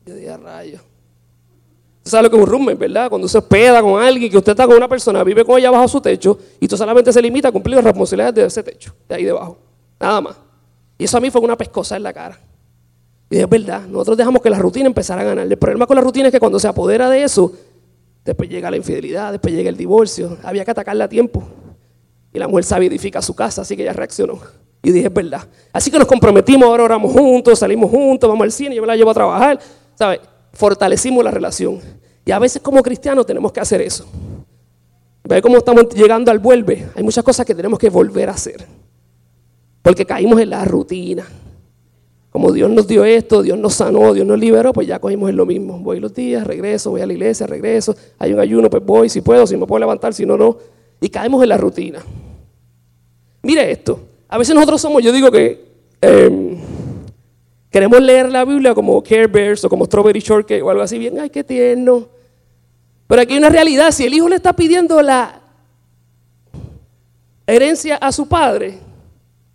Yo 0.06 0.16
dije, 0.16 0.38
rayos 0.38 0.82
sabe 2.04 2.24
lo 2.24 2.30
que 2.30 2.38
es 2.38 2.44
un 2.44 2.50
roommate, 2.50 2.76
¿verdad? 2.76 3.10
Cuando 3.10 3.28
se 3.28 3.38
hospeda 3.38 3.82
con 3.82 4.02
alguien, 4.02 4.32
que 4.32 4.38
usted 4.38 4.52
está 4.52 4.66
con 4.66 4.76
una 4.76 4.88
persona, 4.88 5.24
vive 5.24 5.46
con 5.46 5.58
ella 5.58 5.72
bajo 5.72 5.88
su 5.88 6.02
techo 6.02 6.38
y 6.60 6.68
tú 6.68 6.78
solamente 6.78 7.14
se 7.14 7.22
limita 7.22 7.50
a 7.50 7.52
cumplir 7.52 7.76
las 7.76 7.86
responsabilidades 7.86 8.36
de 8.36 8.46
ese 8.46 8.64
techo, 8.64 8.94
de 9.08 9.16
ahí 9.16 9.24
debajo. 9.24 9.58
Nada 10.00 10.22
más. 10.22 10.36
Y 10.98 11.04
eso 11.04 11.18
a 11.18 11.22
mí 11.22 11.30
fue 11.30 11.42
una 11.42 11.58
pescosa 11.58 11.96
en 11.96 12.04
la 12.04 12.14
cara. 12.14 12.40
Y 13.30 13.38
es 13.38 13.48
verdad, 13.48 13.86
nosotros 13.88 14.18
dejamos 14.18 14.42
que 14.42 14.50
la 14.50 14.60
rutina 14.60 14.88
empezara 14.88 15.22
a 15.22 15.24
ganar. 15.24 15.48
El 15.48 15.58
problema 15.58 15.88
con 15.88 15.96
la 15.96 16.02
rutina 16.02 16.28
es 16.28 16.32
que 16.32 16.40
cuando 16.40 16.60
se 16.60 16.68
apodera 16.68 17.10
de 17.10 17.24
eso, 17.24 17.54
después 18.26 18.50
llega 18.50 18.70
la 18.70 18.78
infidelidad, 18.78 19.32
después 19.32 19.54
llega 19.54 19.70
el 19.70 19.78
divorcio. 19.78 20.38
Había 20.44 20.66
que 20.66 20.72
atacarla 20.72 21.06
a 21.06 21.10
tiempo. 21.10 21.44
Y 22.34 22.40
la 22.40 22.48
mujer 22.48 22.64
sabia 22.64 22.88
edifica 22.88 23.22
su 23.22 23.36
casa, 23.36 23.62
así 23.62 23.76
que 23.76 23.84
ella 23.84 23.94
reaccionó. 23.94 24.40
Y 24.84 24.92
dije, 24.92 25.08
es 25.08 25.14
verdad. 25.14 25.48
Así 25.74 25.92
que 25.92 26.00
nos 26.00 26.08
comprometimos, 26.08 26.68
ahora 26.68 26.84
oramos 26.84 27.12
juntos, 27.12 27.60
salimos 27.60 27.92
juntos, 27.92 28.30
vamos 28.30 28.44
al 28.44 28.52
cine, 28.52 28.76
yo 28.76 28.82
me 28.82 28.88
la 28.88 28.96
llevo 28.96 29.12
a 29.12 29.14
trabajar. 29.14 29.60
¿Sabes? 29.96 30.22
fortalecimos 30.54 31.24
la 31.24 31.32
relación. 31.32 31.80
Y 32.26 32.32
a 32.32 32.40
veces 32.40 32.62
como 32.62 32.82
cristianos 32.84 33.26
tenemos 33.26 33.52
que 33.52 33.60
hacer 33.60 33.82
eso. 33.82 34.06
Ve 35.24 35.42
cómo 35.42 35.58
estamos 35.58 35.90
llegando 35.94 36.32
al 36.32 36.40
vuelve. 36.40 36.88
Hay 36.96 37.04
muchas 37.04 37.24
cosas 37.24 37.46
que 37.46 37.56
tenemos 37.56 37.80
que 37.80 37.90
volver 37.90 38.30
a 38.30 38.34
hacer. 38.34 38.66
Porque 39.82 40.06
caímos 40.06 40.40
en 40.40 40.50
la 40.50 40.66
rutina. 40.66 41.26
Como 42.32 42.52
Dios 42.52 42.70
nos 42.70 42.88
dio 42.88 43.04
esto, 43.04 43.42
Dios 43.42 43.58
nos 43.58 43.74
sanó, 43.74 44.14
Dios 44.14 44.26
nos 44.26 44.40
liberó, 44.40 44.72
pues 44.72 44.88
ya 44.88 45.00
cogimos 45.00 45.30
en 45.30 45.36
lo 45.36 45.46
mismo. 45.46 45.80
Voy 45.80 46.00
los 46.00 46.14
días, 46.14 46.48
regreso, 46.48 46.92
voy 46.92 47.02
a 47.02 47.06
la 47.06 47.14
iglesia, 47.14 47.46
regreso. 47.46 47.94
Hay 48.20 48.32
un 48.32 48.40
ayuno, 48.40 48.70
pues 48.70 48.86
voy, 48.86 49.10
si 49.10 49.22
puedo, 49.22 49.46
si 49.46 49.58
me 49.58 49.66
puedo 49.66 49.80
levantar, 49.80 50.14
si 50.14 50.26
no, 50.26 50.38
no. 50.38 50.58
Y 51.02 51.10
caemos 51.10 51.44
en 51.44 51.50
la 51.50 51.58
rutina. 51.58 52.00
Mire 53.42 53.72
esto. 53.72 54.00
A 54.28 54.38
veces 54.38 54.56
nosotros 54.56 54.82
somos, 54.82 55.04
yo 55.04 55.12
digo 55.12 55.32
que 55.32 55.66
em, 56.02 56.58
Queremos 57.72 58.02
leer 58.02 58.30
la 58.30 58.44
Biblia 58.44 58.76
como 58.76 59.02
Care 59.02 59.28
Bears 59.28 59.64
o 59.64 59.70
como 59.70 59.86
Strawberry 59.86 60.20
Shortcake 60.20 60.62
o 60.62 60.70
algo 60.70 60.84
así, 60.84 61.00
bien, 61.00 61.18
ay, 61.18 61.30
qué 61.30 61.42
tierno. 61.42 62.06
Pero 63.08 63.22
aquí 63.22 63.32
hay 63.32 63.40
una 63.40 63.50
realidad, 63.50 63.92
si 63.92 64.06
el 64.06 64.14
hijo 64.14 64.28
le 64.28 64.36
está 64.36 64.52
pidiendo 64.54 65.02
la 65.02 65.40
herencia 67.48 67.96
a 67.96 68.12
su 68.12 68.28
padre, 68.28 68.78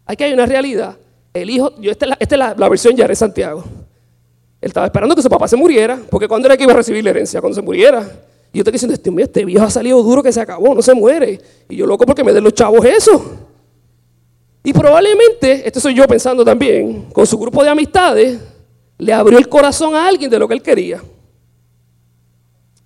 aquí 0.06 0.24
hay 0.24 0.32
una 0.32 0.46
realidad. 0.46 0.96
El 1.34 1.50
hijo, 1.50 1.74
yo 1.78 1.90
esta 1.90 2.06
es 2.18 2.30
la, 2.38 2.54
la, 2.56 2.68
versión 2.70 2.96
ya 2.96 3.06
de 3.06 3.14
Santiago. 3.14 3.62
Él 4.62 4.68
estaba 4.68 4.86
esperando 4.86 5.14
que 5.14 5.20
su 5.20 5.28
papá 5.28 5.46
se 5.46 5.56
muriera, 5.56 5.98
porque 6.10 6.26
cuando 6.26 6.48
era 6.48 6.56
que 6.56 6.62
iba 6.62 6.72
a 6.72 6.76
recibir 6.76 7.04
la 7.04 7.10
herencia? 7.10 7.42
Cuando 7.42 7.54
se 7.54 7.60
muriera. 7.60 8.00
Y 8.50 8.56
yo 8.56 8.60
estoy 8.62 8.72
diciendo, 8.72 8.94
este, 8.94 9.10
este 9.22 9.44
viejo 9.44 9.66
ha 9.66 9.70
salido 9.70 10.02
duro 10.02 10.22
que 10.22 10.32
se 10.32 10.40
acabó, 10.40 10.74
no 10.74 10.80
se 10.80 10.94
muere. 10.94 11.38
Y 11.68 11.76
yo 11.76 11.86
loco 11.86 12.06
porque 12.06 12.24
me 12.24 12.32
den 12.32 12.44
los 12.44 12.54
chavos 12.54 12.82
eso. 12.86 13.45
Y 14.66 14.72
probablemente, 14.72 15.64
esto 15.64 15.78
soy 15.78 15.94
yo 15.94 16.08
pensando 16.08 16.44
también, 16.44 17.02
con 17.12 17.24
su 17.24 17.38
grupo 17.38 17.62
de 17.62 17.70
amistades, 17.70 18.40
le 18.98 19.12
abrió 19.12 19.38
el 19.38 19.48
corazón 19.48 19.94
a 19.94 20.08
alguien 20.08 20.28
de 20.28 20.40
lo 20.40 20.48
que 20.48 20.54
él 20.54 20.60
quería. 20.60 21.00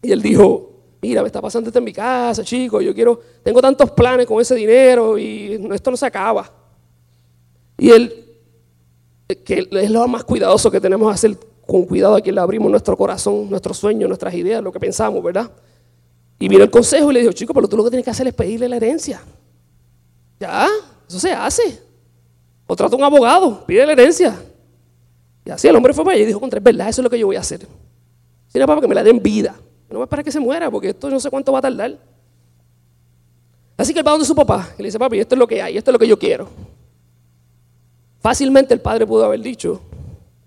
Y 0.02 0.12
él 0.12 0.20
dijo, 0.20 0.72
mira, 1.00 1.22
me 1.22 1.28
está 1.28 1.40
pasando 1.40 1.70
esto 1.70 1.78
en 1.78 1.86
mi 1.86 1.94
casa, 1.94 2.44
chico, 2.44 2.82
yo 2.82 2.94
quiero, 2.94 3.18
tengo 3.42 3.62
tantos 3.62 3.92
planes 3.92 4.26
con 4.26 4.42
ese 4.42 4.56
dinero 4.56 5.16
y 5.16 5.58
esto 5.72 5.90
no 5.90 5.96
se 5.96 6.04
acaba. 6.04 6.52
Y 7.78 7.88
él, 7.88 8.26
que 9.42 9.66
es 9.72 9.90
lo 9.90 10.06
más 10.06 10.24
cuidadoso 10.24 10.70
que 10.70 10.82
tenemos 10.82 11.10
hacer, 11.10 11.34
con 11.66 11.86
cuidado 11.86 12.14
a 12.14 12.20
quien 12.20 12.34
le 12.34 12.42
abrimos 12.42 12.70
nuestro 12.70 12.94
corazón, 12.94 13.48
nuestros 13.48 13.78
sueños, 13.78 14.06
nuestras 14.06 14.34
ideas, 14.34 14.62
lo 14.62 14.70
que 14.70 14.80
pensamos, 14.80 15.24
¿verdad? 15.24 15.50
Y 16.38 16.46
vino 16.46 16.62
el 16.62 16.70
consejo 16.70 17.10
y 17.10 17.14
le 17.14 17.20
dijo, 17.20 17.32
chico, 17.32 17.54
pero 17.54 17.66
tú 17.66 17.78
lo 17.78 17.84
que 17.84 17.88
tienes 17.88 18.04
que 18.04 18.10
hacer 18.10 18.26
es 18.26 18.34
pedirle 18.34 18.68
la 18.68 18.76
herencia. 18.76 19.22
¿Ya? 20.38 20.68
Eso 21.10 21.18
se 21.18 21.32
hace. 21.32 21.82
Contrata 22.68 22.94
un 22.94 23.02
abogado, 23.02 23.66
pide 23.66 23.84
la 23.84 23.90
herencia. 23.90 24.40
Y 25.44 25.50
así 25.50 25.66
el 25.66 25.74
hombre 25.74 25.92
fue 25.92 26.04
para 26.04 26.14
allá 26.14 26.22
y 26.22 26.26
dijo, 26.26 26.38
contra, 26.38 26.58
es 26.58 26.62
verdad, 26.62 26.88
eso 26.88 27.00
es 27.00 27.02
lo 27.02 27.10
que 27.10 27.18
yo 27.18 27.26
voy 27.26 27.34
a 27.34 27.40
hacer. 27.40 27.66
No, 28.54 28.66
para 28.66 28.80
que 28.80 28.86
me 28.86 28.94
la 28.94 29.02
den 29.02 29.20
vida. 29.20 29.56
No 29.88 29.96
voy 29.96 30.02
a 30.02 30.04
esperar 30.04 30.24
que 30.24 30.30
se 30.30 30.38
muera, 30.38 30.70
porque 30.70 30.90
esto 30.90 31.10
no 31.10 31.18
sé 31.18 31.28
cuánto 31.28 31.50
va 31.50 31.58
a 31.58 31.62
tardar. 31.62 31.98
Así 33.76 33.92
que 33.92 33.98
él 33.98 34.06
va 34.06 34.12
donde 34.12 34.24
su 34.24 34.36
papá 34.36 34.68
y 34.78 34.82
le 34.82 34.86
dice, 34.86 35.00
papi, 35.00 35.18
esto 35.18 35.34
es 35.34 35.38
lo 35.40 35.48
que 35.48 35.60
hay, 35.60 35.76
esto 35.76 35.90
es 35.90 35.92
lo 35.92 35.98
que 35.98 36.06
yo 36.06 36.16
quiero. 36.16 36.48
Fácilmente 38.20 38.72
el 38.72 38.80
padre 38.80 39.04
pudo 39.04 39.24
haber 39.24 39.40
dicho, 39.40 39.80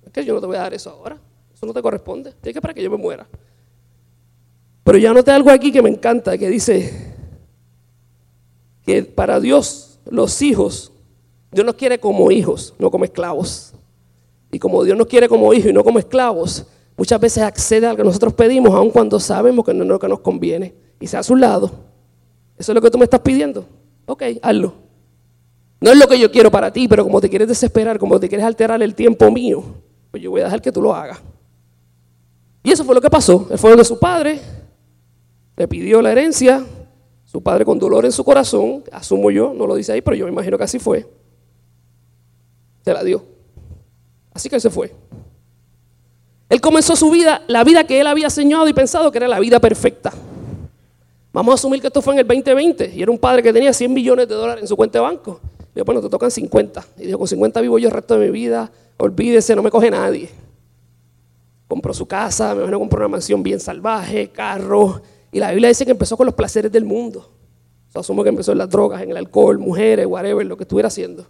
es 0.06 0.14
que 0.14 0.24
yo 0.24 0.34
no 0.34 0.40
te 0.40 0.46
voy 0.46 0.56
a 0.56 0.60
dar 0.60 0.74
eso 0.74 0.92
ahora, 0.92 1.18
eso 1.54 1.66
no 1.66 1.74
te 1.74 1.82
corresponde, 1.82 2.32
tienes 2.40 2.54
que 2.54 2.62
para 2.62 2.74
que 2.74 2.82
yo 2.82 2.90
me 2.90 2.96
muera. 2.96 3.28
Pero 4.86 4.98
ya 4.98 5.14
noté 5.14 5.32
algo 5.32 5.50
aquí 5.50 5.74
que 5.74 5.82
me 5.82 5.90
encanta, 5.90 6.38
que 6.38 6.48
dice 6.48 7.16
que 8.86 9.04
para 9.04 9.42
Dios 9.42 9.93
los 10.06 10.42
hijos, 10.42 10.92
Dios 11.52 11.66
nos 11.66 11.76
quiere 11.76 12.00
como 12.00 12.32
hijos, 12.32 12.74
no 12.80 12.90
como 12.90 13.06
esclavos. 13.06 13.74
Y 14.52 14.60
como 14.60 14.84
Dios 14.84 14.98
nos 14.98 15.08
quiere 15.08 15.28
como 15.28 15.54
hijos 15.54 15.70
y 15.70 15.74
no 15.74 15.84
como 15.84 16.00
esclavos, 16.00 16.66
muchas 16.96 17.20
veces 17.20 17.44
accede 17.44 17.88
a 17.88 17.92
lo 17.92 17.98
que 17.98 18.04
nosotros 18.04 18.34
pedimos, 18.34 18.74
aun 18.74 18.92
cuando 18.92 19.20
sabemos 19.20 19.66
que 19.66 19.74
no 19.74 19.84
es 19.84 19.90
lo 19.90 20.00
que 20.00 20.08
nos 20.08 20.20
conviene. 20.20 20.74
Y 21.00 21.08
se 21.08 21.18
a 21.18 21.24
su 21.24 21.36
lado. 21.36 21.72
¿Eso 22.58 22.72
es 22.72 22.76
lo 22.76 22.82
que 22.82 22.92
tú 22.92 22.98
me 22.98 23.04
estás 23.04 23.20
pidiendo? 23.22 23.66
Ok, 24.06 24.24
hazlo. 24.42 24.74
No 25.82 25.92
es 25.92 25.98
lo 25.98 26.08
que 26.08 26.18
yo 26.20 26.32
quiero 26.32 26.50
para 26.50 26.72
ti, 26.72 26.88
pero 26.88 27.04
como 27.04 27.20
te 27.20 27.30
quieres 27.30 27.48
desesperar, 27.48 28.00
como 28.00 28.20
te 28.20 28.30
quieres 28.30 28.46
alterar 28.46 28.82
el 28.82 28.96
tiempo 28.96 29.30
mío, 29.32 29.64
pues 30.12 30.24
yo 30.24 30.32
voy 30.32 30.42
a 30.42 30.46
dejar 30.46 30.62
que 30.62 30.72
tú 30.72 30.82
lo 30.82 30.94
hagas. 30.94 31.20
Y 32.64 32.72
eso 32.72 32.86
fue 32.86 32.96
lo 32.96 33.02
que 33.02 33.10
pasó. 33.10 33.48
Él 33.50 33.58
fue 33.58 33.72
donde 33.72 33.84
su 33.84 34.00
padre, 34.00 34.40
le 35.58 35.68
pidió 35.68 36.02
la 36.02 36.12
herencia, 36.12 36.64
su 37.34 37.42
padre 37.42 37.66
con 37.66 37.80
dolor 37.80 38.06
en 38.06 38.12
su 38.12 38.24
corazón, 38.24 38.84
asumo 38.92 39.32
yo, 39.32 39.56
no 39.56 39.66
lo 39.66 39.74
dice 39.74 39.92
ahí, 39.92 40.02
pero 40.02 40.16
yo 40.16 40.26
me 40.26 40.32
imagino 40.32 40.56
que 40.56 40.66
así 40.66 40.78
fue, 40.78 41.10
se 42.86 42.94
la 42.94 43.04
dio. 43.04 43.26
Así 44.32 44.50
que 44.50 44.56
él 44.56 44.62
se 44.62 44.70
fue. 44.70 44.94
Él 46.48 46.62
comenzó 46.62 46.96
su 46.96 47.10
vida, 47.10 47.42
la 47.48 47.64
vida 47.64 47.86
que 47.86 48.00
él 48.00 48.06
había 48.06 48.30
soñado 48.30 48.68
y 48.68 48.74
pensado 48.74 49.12
que 49.12 49.18
era 49.18 49.28
la 49.28 49.40
vida 49.40 49.60
perfecta. 49.60 50.14
Vamos 51.32 51.54
a 51.54 51.56
asumir 51.56 51.82
que 51.82 51.88
esto 51.88 52.04
fue 52.04 52.14
en 52.14 52.20
el 52.20 52.28
2020 52.28 52.94
y 52.96 53.02
era 53.02 53.10
un 53.10 53.18
padre 53.18 53.42
que 53.42 53.52
tenía 53.52 53.74
100 53.74 53.92
millones 53.92 54.28
de 54.28 54.36
dólares 54.36 54.62
en 54.62 54.68
su 54.68 54.76
cuenta 54.76 55.00
de 55.00 55.04
banco. 55.04 55.42
Y 55.74 55.80
yo, 55.80 55.86
bueno, 55.86 56.02
te 56.02 56.10
tocan 56.10 56.30
50. 56.30 56.86
Y 57.00 57.08
dijo, 57.08 57.18
con 57.18 57.28
50 57.28 57.62
vivo 57.62 57.80
yo 57.80 57.88
el 57.88 57.96
resto 57.96 58.20
de 58.20 58.28
mi 58.28 58.32
vida, 58.32 58.72
olvídese, 58.98 59.56
no 59.56 59.64
me 59.64 59.72
coge 59.72 59.90
nadie. 59.90 60.30
Compró 61.68 61.96
su 61.96 62.06
casa, 62.06 62.50
me 62.54 62.60
imagino 62.60 62.78
compró 62.78 63.00
una 63.00 63.08
mansión 63.08 63.42
bien 63.42 63.60
salvaje, 63.60 64.30
carro. 64.30 65.02
Y 65.34 65.40
la 65.40 65.50
Biblia 65.50 65.68
dice 65.68 65.84
que 65.84 65.92
empezó 65.92 66.16
con 66.16 66.28
los 66.28 66.36
placeres 66.36 66.72
del 66.72 66.86
mundo. 66.86 67.32
Yo 67.94 68.00
asumo 68.00 68.24
que 68.24 68.30
empezó 68.30 68.52
en 68.52 68.60
las 68.60 68.70
drogas, 68.70 69.02
en 69.02 69.12
el 69.12 69.18
alcohol, 69.18 69.58
mujeres, 69.58 70.06
whatever, 70.06 70.46
lo 70.46 70.56
que 70.56 70.64
estuviera 70.64 70.88
haciendo. 70.88 71.26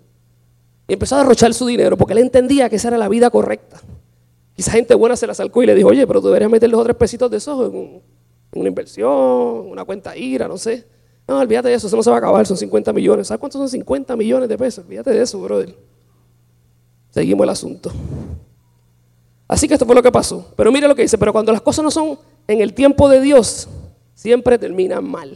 Y 0.88 0.94
empezó 0.94 1.16
a 1.16 1.20
derrochar 1.20 1.54
su 1.54 1.66
dinero 1.66 1.98
porque 1.98 2.14
él 2.14 2.20
entendía 2.20 2.70
que 2.70 2.76
esa 2.76 2.90
era 2.90 2.98
la 2.98 3.08
vida 3.08 3.30
correcta. 3.30 3.82
Quizá 4.56 4.72
gente 4.72 4.94
buena 4.94 5.16
se 5.16 5.26
la 5.26 5.32
acercó 5.32 5.64
y 5.64 5.66
le 5.66 5.74
dijo, 5.74 5.90
oye, 5.90 6.06
pero 6.06 6.22
tú 6.22 6.28
deberías 6.28 6.52
meter 6.52 6.70
los 6.70 6.80
otros 6.82 6.98
pesitos 6.98 7.32
de 7.32 7.38
esos 7.38 7.74
en, 7.74 8.02
una 8.56 8.68
inversión, 8.68 9.10
una 9.10 9.84
cuenta 9.84 10.16
IRA, 10.16 10.48
no 10.48 10.58
sé. 10.58 10.86
No, 11.28 11.40
olvídate 11.40 11.70
de 11.70 11.76
eso, 11.76 11.88
eso 11.88 11.96
no 11.96 12.04
se 12.04 12.10
va 12.10 12.18
a 12.18 12.20
acabar, 12.20 12.46
son 12.46 12.58
50 12.58 12.92
millones. 12.92 13.28
¿Sabes 13.28 13.40
cuántos 13.40 13.60
son 13.60 13.70
50 13.70 14.16
millones 14.18 14.50
de 14.50 14.58
pesos? 14.58 14.84
Olvídate 14.84 15.12
de 15.12 15.22
eso, 15.22 15.40
brother. 15.42 15.74
Seguimos 17.10 17.46
el 17.46 17.50
asunto. 17.50 17.92
Así 19.48 19.68
que 19.68 19.76
esto 19.76 19.86
fue 19.86 19.96
lo 19.96 20.04
que 20.04 20.12
pasó. 20.12 20.52
Pero 20.58 20.72
mire 20.72 20.88
lo 20.88 20.96
que 20.96 21.04
dice, 21.04 21.18
pero 21.18 21.32
cuando 21.32 21.52
las 21.52 21.62
cosas 21.62 21.84
no 21.84 21.90
son 21.90 22.20
en 22.48 22.62
el 22.62 22.74
tiempo 22.74 23.08
de 23.08 23.22
Dios, 23.22 23.70
siempre 24.14 24.58
terminan 24.58 25.04
mal. 25.04 25.36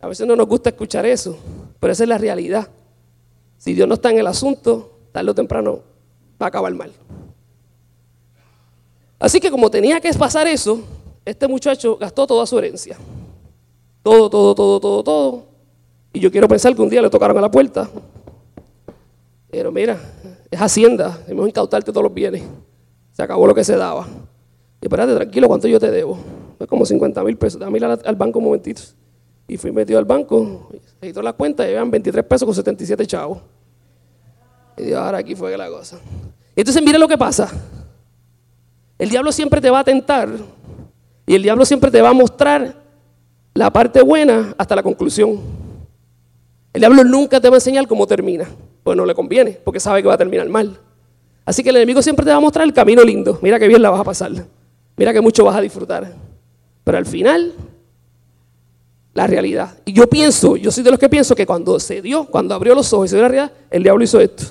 A 0.00 0.08
veces 0.08 0.26
no 0.26 0.36
nos 0.36 0.46
gusta 0.46 0.70
escuchar 0.70 1.06
eso, 1.06 1.36
pero 1.80 1.92
esa 1.92 2.04
es 2.04 2.08
la 2.08 2.18
realidad. 2.18 2.68
Si 3.56 3.74
Dios 3.74 3.88
no 3.88 3.94
está 3.94 4.10
en 4.10 4.18
el 4.18 4.26
asunto, 4.26 4.98
tarde 5.12 5.30
o 5.30 5.34
temprano 5.34 5.80
va 6.40 6.46
a 6.46 6.48
acabar 6.48 6.72
mal. 6.74 6.92
Así 9.18 9.40
que 9.40 9.50
como 9.50 9.70
tenía 9.70 10.00
que 10.00 10.12
pasar 10.14 10.46
eso, 10.46 10.80
este 11.24 11.48
muchacho 11.48 11.96
gastó 11.96 12.26
toda 12.26 12.46
su 12.46 12.56
herencia. 12.58 12.96
Todo, 14.02 14.30
todo, 14.30 14.54
todo, 14.54 14.80
todo, 14.80 15.02
todo. 15.02 15.46
Y 16.12 16.20
yo 16.20 16.30
quiero 16.30 16.46
pensar 16.46 16.74
que 16.74 16.82
un 16.82 16.88
día 16.88 17.02
le 17.02 17.10
tocaron 17.10 17.36
a 17.36 17.40
la 17.40 17.50
puerta. 17.50 17.90
Pero 19.50 19.72
mira, 19.72 19.98
es 20.50 20.60
hacienda, 20.60 21.18
debemos 21.26 21.48
incautarte 21.48 21.90
todos 21.90 22.04
los 22.04 22.14
bienes. 22.14 22.44
Se 23.12 23.22
acabó 23.22 23.46
lo 23.46 23.54
que 23.54 23.64
se 23.64 23.76
daba. 23.76 24.06
Y 24.80 24.86
espérate, 24.86 25.14
tranquilo, 25.16 25.48
¿cuánto 25.48 25.66
yo 25.66 25.80
te 25.80 25.90
debo? 25.90 26.18
Es 26.58 26.66
como 26.66 26.84
50 26.84 27.22
mil 27.24 27.36
pesos. 27.36 27.60
Dame 27.60 27.78
al, 27.78 28.00
al 28.04 28.16
banco 28.16 28.38
un 28.38 28.46
momentito. 28.46 28.82
Y 29.46 29.56
fui 29.56 29.72
metido 29.72 29.98
al 29.98 30.04
banco, 30.04 30.68
se 31.00 31.06
quitó 31.06 31.22
la 31.22 31.32
cuenta 31.32 31.66
y 31.66 31.70
llevan 31.70 31.90
23 31.90 32.24
pesos 32.24 32.44
con 32.44 32.54
77 32.54 33.06
chavos. 33.06 33.38
Y 34.76 34.82
digo, 34.82 34.98
ahora 34.98 35.18
aquí 35.18 35.34
fue 35.34 35.56
la 35.56 35.68
cosa. 35.68 35.98
Entonces 36.54 36.82
mire 36.82 36.98
lo 36.98 37.08
que 37.08 37.16
pasa. 37.16 37.50
El 38.98 39.08
diablo 39.08 39.32
siempre 39.32 39.60
te 39.60 39.70
va 39.70 39.78
a 39.78 39.84
tentar 39.84 40.28
y 41.26 41.34
el 41.34 41.42
diablo 41.42 41.64
siempre 41.64 41.90
te 41.90 42.02
va 42.02 42.10
a 42.10 42.12
mostrar 42.12 42.74
la 43.54 43.70
parte 43.72 44.02
buena 44.02 44.54
hasta 44.58 44.74
la 44.76 44.82
conclusión. 44.82 45.40
El 46.72 46.80
diablo 46.80 47.04
nunca 47.04 47.40
te 47.40 47.48
va 47.48 47.56
a 47.56 47.58
enseñar 47.58 47.86
cómo 47.86 48.06
termina, 48.06 48.48
pues 48.82 48.96
no 48.96 49.06
le 49.06 49.14
conviene, 49.14 49.52
porque 49.64 49.80
sabe 49.80 50.02
que 50.02 50.08
va 50.08 50.14
a 50.14 50.18
terminar 50.18 50.48
mal. 50.48 50.78
Así 51.44 51.62
que 51.62 51.70
el 51.70 51.76
enemigo 51.76 52.02
siempre 52.02 52.24
te 52.24 52.30
va 52.30 52.36
a 52.36 52.40
mostrar 52.40 52.66
el 52.66 52.72
camino 52.72 53.02
lindo. 53.02 53.38
Mira 53.40 53.58
qué 53.58 53.68
bien 53.68 53.80
la 53.80 53.90
vas 53.90 54.00
a 54.00 54.04
pasar. 54.04 54.32
Mira 54.96 55.12
que 55.12 55.20
mucho 55.20 55.44
vas 55.44 55.56
a 55.56 55.60
disfrutar. 55.60 56.12
Pero 56.88 56.96
al 56.96 57.04
final, 57.04 57.52
la 59.12 59.26
realidad. 59.26 59.76
Y 59.84 59.92
yo 59.92 60.06
pienso, 60.06 60.56
yo 60.56 60.70
soy 60.70 60.82
de 60.82 60.90
los 60.90 60.98
que 60.98 61.10
pienso 61.10 61.34
que 61.34 61.44
cuando 61.44 61.78
se 61.78 62.00
dio, 62.00 62.24
cuando 62.24 62.54
abrió 62.54 62.74
los 62.74 62.90
ojos 62.94 63.04
y 63.04 63.08
se 63.10 63.16
dio 63.16 63.24
la 63.24 63.28
realidad, 63.28 63.56
el 63.70 63.82
diablo 63.82 64.02
hizo 64.02 64.18
esto. 64.18 64.44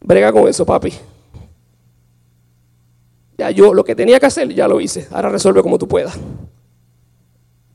Brega 0.00 0.32
con 0.32 0.48
eso, 0.48 0.64
papi. 0.64 0.94
Ya 3.36 3.50
yo 3.50 3.74
lo 3.74 3.84
que 3.84 3.94
tenía 3.94 4.18
que 4.18 4.24
hacer, 4.24 4.48
ya 4.54 4.66
lo 4.66 4.80
hice. 4.80 5.08
Ahora 5.10 5.28
resuelve 5.28 5.60
como 5.60 5.76
tú 5.76 5.86
puedas. 5.86 6.18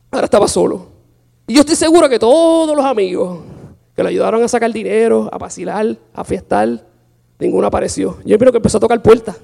Ahora 0.09 0.25
estaba 0.25 0.47
solo. 0.47 0.87
Y 1.45 1.53
yo 1.53 1.59
estoy 1.59 1.75
seguro 1.75 2.09
que 2.09 2.17
todos 2.17 2.75
los 2.75 2.83
amigos 2.83 3.41
que 3.95 4.01
le 4.01 4.09
ayudaron 4.09 4.41
a 4.41 4.47
sacar 4.47 4.73
dinero, 4.73 5.29
a 5.31 5.37
vacilar, 5.37 5.95
a 6.15 6.23
fiestar, 6.23 6.83
ninguno 7.37 7.67
apareció. 7.67 8.17
Yo 8.25 8.33
espero 8.37 8.51
que 8.51 8.57
empezó 8.57 8.77
a 8.77 8.81
tocar 8.81 9.03
puertas. 9.03 9.37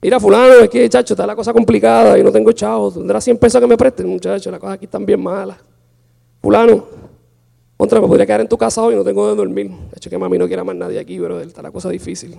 Mira, 0.00 0.20
fulano, 0.20 0.54
es 0.54 0.70
que, 0.70 0.88
chacho, 0.88 1.14
está 1.14 1.26
la 1.26 1.34
cosa 1.34 1.52
complicada 1.52 2.16
y 2.18 2.22
no 2.22 2.30
tengo 2.30 2.52
chavos. 2.52 2.94
Tendrá 2.94 3.20
100 3.20 3.36
pesos 3.38 3.60
que 3.60 3.66
me 3.66 3.76
presten, 3.76 4.06
muchachos, 4.06 4.50
las 4.50 4.60
cosas 4.60 4.74
aquí 4.76 4.84
están 4.84 5.04
bien 5.04 5.20
malas. 5.20 5.58
Fulano, 6.40 6.86
contra, 7.76 8.00
me 8.00 8.06
podría 8.06 8.24
quedar 8.24 8.40
en 8.42 8.48
tu 8.48 8.56
casa 8.56 8.82
hoy, 8.82 8.94
no 8.94 9.02
tengo 9.02 9.26
donde 9.26 9.42
dormir. 9.42 9.70
De 9.70 9.96
hecho, 9.96 10.08
que 10.08 10.16
mami 10.16 10.38
no 10.38 10.46
quiera 10.46 10.62
más 10.62 10.76
nadie 10.76 11.00
aquí, 11.00 11.18
pero 11.18 11.40
está 11.40 11.62
la 11.62 11.72
cosa 11.72 11.88
difícil. 11.88 12.36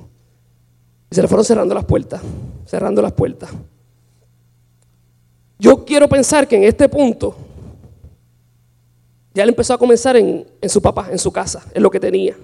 Y 1.11 1.15
se 1.15 1.21
le 1.21 1.27
fueron 1.27 1.43
cerrando 1.43 1.75
las 1.75 1.83
puertas, 1.83 2.21
cerrando 2.65 3.01
las 3.01 3.11
puertas. 3.11 3.49
Yo 5.57 5.83
quiero 5.83 6.07
pensar 6.07 6.47
que 6.47 6.55
en 6.55 6.63
este 6.63 6.87
punto, 6.87 7.35
ya 9.33 9.43
él 9.43 9.49
empezó 9.49 9.73
a 9.73 9.77
comenzar 9.77 10.15
en, 10.15 10.47
en 10.61 10.69
su 10.69 10.81
papá, 10.81 11.09
en 11.11 11.19
su 11.19 11.29
casa, 11.29 11.65
en 11.73 11.83
lo 11.83 11.91
que 11.91 11.99
tenía. 11.99 12.37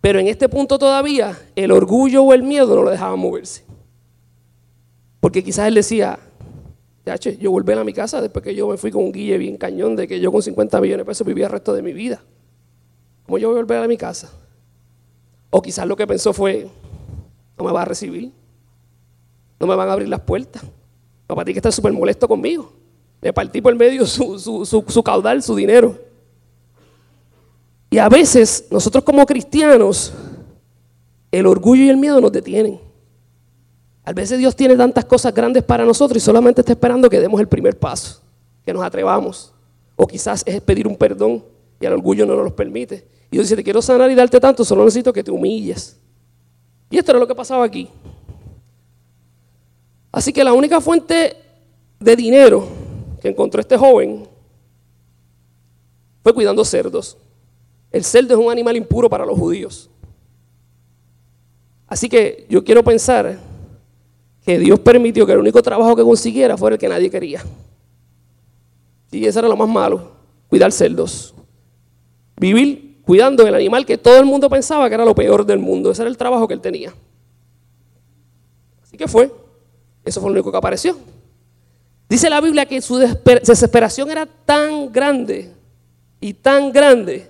Pero 0.00 0.18
en 0.18 0.28
este 0.28 0.48
punto 0.48 0.78
todavía 0.78 1.38
el 1.54 1.72
orgullo 1.72 2.22
o 2.22 2.32
el 2.32 2.42
miedo 2.42 2.74
no 2.74 2.82
lo 2.82 2.90
dejaban 2.90 3.18
moverse. 3.18 3.64
Porque 5.20 5.44
quizás 5.44 5.68
él 5.68 5.74
decía, 5.74 6.18
yo 7.38 7.50
volví 7.50 7.72
a 7.72 7.84
mi 7.84 7.92
casa 7.92 8.20
después 8.22 8.42
que 8.42 8.54
yo 8.54 8.68
me 8.68 8.76
fui 8.76 8.90
con 8.90 9.04
un 9.04 9.12
guille 9.12 9.36
bien 9.36 9.56
cañón 9.56 9.96
de 9.96 10.08
que 10.08 10.20
yo 10.20 10.32
con 10.32 10.42
50 10.42 10.80
millones 10.80 11.04
de 11.04 11.10
pesos 11.10 11.26
vivía 11.26 11.46
el 11.46 11.52
resto 11.52 11.74
de 11.74 11.82
mi 11.82 11.92
vida. 11.92 12.22
¿Cómo 13.26 13.38
yo 13.38 13.48
voy 13.48 13.58
a 13.58 13.60
volver 13.60 13.82
a 13.82 13.88
mi 13.88 13.96
casa? 13.96 14.32
O 15.50 15.60
quizás 15.60 15.86
lo 15.86 15.96
que 15.96 16.06
pensó 16.06 16.32
fue, 16.32 16.68
no 17.58 17.64
me 17.64 17.72
va 17.72 17.82
a 17.82 17.84
recibir. 17.84 18.32
No 19.58 19.66
me 19.66 19.74
van 19.74 19.88
a 19.88 19.92
abrir 19.92 20.08
las 20.08 20.20
puertas. 20.20 20.62
Papá 21.26 21.44
tiene 21.44 21.54
que 21.54 21.58
estar 21.58 21.72
súper 21.72 21.92
molesto 21.92 22.26
conmigo. 22.26 22.72
Le 23.20 23.32
partí 23.32 23.60
por 23.60 23.74
medio 23.76 24.06
su, 24.06 24.38
su, 24.38 25.02
caudal, 25.02 25.42
su 25.42 25.54
dinero. 25.54 25.96
Y 27.90 27.98
a 27.98 28.08
veces 28.08 28.66
nosotros 28.70 29.02
como 29.02 29.26
cristianos, 29.26 30.12
el 31.32 31.46
orgullo 31.46 31.82
y 31.82 31.88
el 31.88 31.96
miedo 31.96 32.20
nos 32.20 32.30
detienen. 32.30 32.80
A 34.04 34.12
veces 34.12 34.38
Dios 34.38 34.54
tiene 34.54 34.76
tantas 34.76 35.04
cosas 35.04 35.34
grandes 35.34 35.64
para 35.64 35.84
nosotros 35.84 36.22
y 36.22 36.24
solamente 36.24 36.60
está 36.60 36.72
esperando 36.72 37.10
que 37.10 37.20
demos 37.20 37.40
el 37.40 37.48
primer 37.48 37.78
paso, 37.78 38.20
que 38.64 38.72
nos 38.72 38.82
atrevamos. 38.82 39.52
O 39.96 40.06
quizás 40.06 40.42
es 40.46 40.60
pedir 40.60 40.86
un 40.86 40.96
perdón 40.96 41.44
y 41.80 41.86
el 41.86 41.92
orgullo 41.92 42.24
no 42.26 42.34
nos 42.36 42.44
lo 42.44 42.56
permite. 42.56 43.06
Y 43.30 43.36
Dios 43.36 43.46
dice, 43.46 43.56
te 43.56 43.64
quiero 43.64 43.82
sanar 43.82 44.10
y 44.10 44.14
darte 44.14 44.40
tanto, 44.40 44.64
solo 44.64 44.84
necesito 44.84 45.12
que 45.12 45.22
te 45.22 45.30
humilles. 45.30 45.96
Y 46.90 46.98
esto 46.98 47.12
era 47.12 47.18
lo 47.18 47.26
que 47.26 47.34
pasaba 47.34 47.64
aquí. 47.64 47.88
Así 50.12 50.32
que 50.32 50.42
la 50.42 50.52
única 50.52 50.80
fuente 50.80 51.36
de 51.98 52.16
dinero 52.16 52.66
que 53.20 53.28
encontró 53.28 53.60
este 53.60 53.76
joven 53.76 54.26
fue 56.22 56.34
cuidando 56.34 56.64
cerdos. 56.64 57.16
El 57.90 58.04
cerdo 58.04 58.34
es 58.34 58.40
un 58.40 58.50
animal 58.50 58.76
impuro 58.76 59.08
para 59.08 59.26
los 59.26 59.38
judíos. 59.38 59.90
Así 61.86 62.08
que 62.08 62.46
yo 62.48 62.62
quiero 62.62 62.84
pensar 62.84 63.38
que 64.44 64.58
Dios 64.58 64.78
permitió 64.78 65.26
que 65.26 65.32
el 65.32 65.38
único 65.38 65.60
trabajo 65.62 65.96
que 65.96 66.02
consiguiera 66.02 66.56
fuera 66.56 66.74
el 66.74 66.80
que 66.80 66.88
nadie 66.88 67.10
quería. 67.10 67.42
Y 69.10 69.26
eso 69.26 69.40
era 69.40 69.48
lo 69.48 69.56
más 69.56 69.68
malo, 69.68 70.12
cuidar 70.48 70.70
cerdos. 70.70 71.34
Vivir 72.36 73.00
cuidando 73.02 73.44
del 73.44 73.54
animal 73.54 73.84
que 73.84 73.98
todo 73.98 74.18
el 74.20 74.24
mundo 74.24 74.48
pensaba 74.48 74.88
que 74.88 74.94
era 74.94 75.04
lo 75.04 75.14
peor 75.14 75.44
del 75.44 75.58
mundo. 75.58 75.90
Ese 75.90 76.02
era 76.02 76.08
el 76.08 76.16
trabajo 76.16 76.46
que 76.46 76.54
él 76.54 76.60
tenía. 76.60 76.94
Así 78.84 78.96
que 78.96 79.08
fue. 79.08 79.32
Eso 80.04 80.20
fue 80.20 80.30
lo 80.30 80.34
único 80.34 80.52
que 80.52 80.58
apareció. 80.58 80.96
Dice 82.08 82.30
la 82.30 82.40
Biblia 82.40 82.66
que 82.66 82.80
su 82.80 82.98
desesperación 82.98 84.10
era 84.10 84.26
tan 84.26 84.92
grande 84.92 85.52
y 86.20 86.34
tan 86.34 86.72
grande 86.72 87.29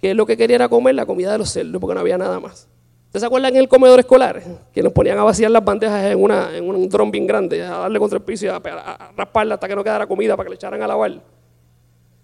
que 0.00 0.14
lo 0.14 0.26
que 0.26 0.36
quería 0.36 0.56
era 0.56 0.68
comer 0.68 0.94
la 0.94 1.06
comida 1.06 1.32
de 1.32 1.38
los 1.38 1.50
cerdos 1.50 1.80
porque 1.80 1.94
no 1.94 2.00
había 2.00 2.18
nada 2.18 2.40
más. 2.40 2.68
¿Ustedes 3.06 3.22
se 3.22 3.26
acuerdan 3.26 3.54
en 3.54 3.60
el 3.60 3.68
comedor 3.68 3.98
escolar? 3.98 4.42
Que 4.72 4.82
nos 4.82 4.92
ponían 4.92 5.18
a 5.18 5.24
vaciar 5.24 5.50
las 5.50 5.64
bandejas 5.64 6.12
en, 6.12 6.22
una, 6.22 6.54
en 6.54 6.68
un 6.68 6.88
dron 6.90 7.10
bien 7.10 7.26
grande, 7.26 7.62
a 7.62 7.78
darle 7.78 7.98
contra 7.98 8.18
el 8.18 8.22
piso 8.22 8.44
y 8.44 8.48
a, 8.48 8.60
rasparla 9.16 9.54
hasta 9.54 9.66
que 9.66 9.74
no 9.74 9.82
quedara 9.82 10.06
comida 10.06 10.36
para 10.36 10.46
que 10.46 10.50
le 10.50 10.56
echaran 10.56 10.82
a 10.82 10.86
lavar. 10.86 11.18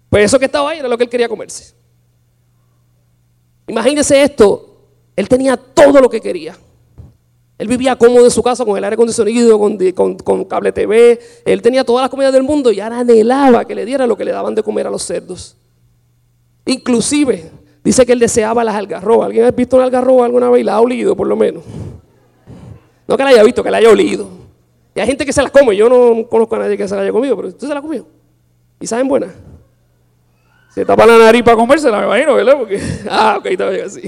Pues 0.09 0.25
eso 0.25 0.37
que 0.37 0.45
estaba 0.45 0.69
ahí 0.69 0.79
era 0.79 0.87
lo 0.87 0.95
que 0.95 1.05
él 1.05 1.09
quería 1.09 1.27
comerse. 1.27 1.73
Imagínense 3.67 4.21
esto, 4.21 4.77
él 5.15 5.27
tenía 5.27 5.57
todo 5.57 5.99
lo 5.99 6.09
que 6.09 6.21
quería. 6.21 6.55
Él 7.57 7.67
vivía 7.67 7.95
cómodo 7.95 8.25
en 8.25 8.31
su 8.31 8.43
casa 8.43 8.63
con 8.63 8.77
el 8.77 8.83
aire 8.83 8.93
acondicionado, 8.93 9.57
con, 9.57 10.17
con, 10.17 10.45
cable 10.45 10.71
TV. 10.71 11.19
Él 11.45 11.61
tenía 11.63 11.83
todas 11.83 12.03
las 12.03 12.09
comidas 12.09 12.33
del 12.33 12.43
mundo 12.43 12.71
y 12.71 12.79
ahora 12.79 12.99
anhelaba 12.99 13.65
que 13.65 13.73
le 13.73 13.85
diera 13.85 14.05
lo 14.05 14.15
que 14.17 14.25
le 14.25 14.31
daban 14.31 14.53
de 14.53 14.61
comer 14.61 14.85
a 14.87 14.89
los 14.91 15.03
cerdos. 15.03 15.55
Inclusive, 16.65 17.49
dice 17.85 18.05
que 18.05 18.11
él 18.11 18.19
deseaba 18.19 18.63
las 18.63 18.75
algarrobas. 18.75 19.27
¿Alguien 19.27 19.45
ha 19.45 19.51
visto 19.51 19.77
una 19.77 19.85
algarroba 19.85 20.25
alguna 20.25 20.49
vez 20.49 20.65
la 20.65 20.73
ha 20.73 20.81
olido 20.81 21.15
por 21.15 21.27
lo 21.27 21.37
menos? 21.37 21.63
No 23.07 23.15
que 23.15 23.23
la 23.23 23.29
haya 23.29 23.43
visto, 23.43 23.63
que 23.63 23.71
la 23.71 23.77
haya 23.77 23.89
olido. 23.89 24.27
Y 24.95 24.99
hay 24.99 25.07
gente 25.07 25.25
que 25.25 25.31
se 25.31 25.41
las 25.41 25.51
come. 25.51 25.75
Yo 25.77 25.87
no 25.87 26.27
conozco 26.27 26.55
a 26.55 26.59
nadie 26.59 26.75
que 26.75 26.87
se 26.87 26.95
la 26.95 27.01
haya 27.01 27.11
comido, 27.11 27.35
pero 27.35 27.49
usted 27.49 27.67
se 27.67 27.73
la 27.73 27.81
comió. 27.81 28.05
¿Y 28.79 28.87
saben 28.87 29.07
buenas? 29.07 29.31
Se 30.73 30.83
tapa 30.83 31.05
la 31.05 31.17
nariz 31.17 31.43
para 31.43 31.55
comérsela, 31.55 31.99
me 31.99 32.05
imagino, 32.05 32.35
¿verdad? 32.35 32.57
Ah, 33.09 33.35
ok, 33.39 33.45
está 33.45 33.69
bien 33.69 33.85
así. 33.85 34.01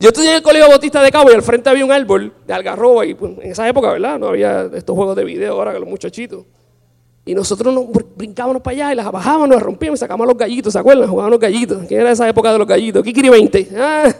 Yo 0.00 0.08
estudié 0.08 0.30
en 0.30 0.36
el 0.36 0.42
Colegio 0.42 0.68
Bautista 0.68 1.00
de 1.00 1.12
Cabo 1.12 1.30
y 1.30 1.34
al 1.34 1.42
frente 1.42 1.70
había 1.70 1.84
un 1.84 1.92
árbol 1.92 2.32
de 2.44 2.52
algarroba 2.52 3.06
y 3.06 3.14
pues, 3.14 3.38
en 3.38 3.52
esa 3.52 3.68
época, 3.68 3.92
¿verdad? 3.92 4.18
No 4.18 4.28
había 4.28 4.68
estos 4.74 4.96
juegos 4.96 5.14
de 5.14 5.24
video 5.24 5.52
ahora 5.52 5.72
que 5.72 5.78
los 5.78 5.88
muchachitos. 5.88 6.44
Y 7.24 7.34
nosotros 7.34 7.72
nos 7.72 7.86
brincábamos 8.16 8.62
para 8.62 8.74
allá 8.74 8.92
y 8.92 8.96
las 8.96 9.10
bajábamos, 9.10 9.48
nos 9.48 9.62
rompíamos 9.62 9.98
y 9.98 10.00
sacábamos 10.00 10.26
los 10.26 10.36
gallitos, 10.36 10.72
¿se 10.72 10.78
acuerdan? 10.78 11.08
Jugábamos 11.08 11.32
los 11.32 11.40
gallitos. 11.40 11.84
¿Quién 11.86 12.00
era 12.00 12.10
esa 12.10 12.28
época 12.28 12.52
de 12.52 12.58
los 12.58 12.66
gallitos? 12.66 13.02
Kikiri 13.04 13.28
20. 13.28 13.68
Ah, 13.76 14.12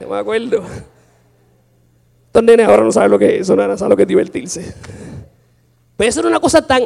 no 0.00 0.08
me 0.08 0.18
acuerdo. 0.18 0.62
Estos 2.26 2.42
nenes 2.44 2.68
ahora 2.68 2.82
no 2.84 2.92
saben 2.92 3.10
lo 3.10 3.18
que 3.18 3.36
es 3.36 3.42
eso, 3.42 3.56
no 3.56 3.76
saben 3.76 3.90
lo 3.90 3.96
que 3.96 4.04
divertirse. 4.04 4.74
Pero 5.96 6.08
eso 6.08 6.20
era 6.20 6.28
una 6.28 6.40
cosa 6.40 6.66
tan 6.66 6.82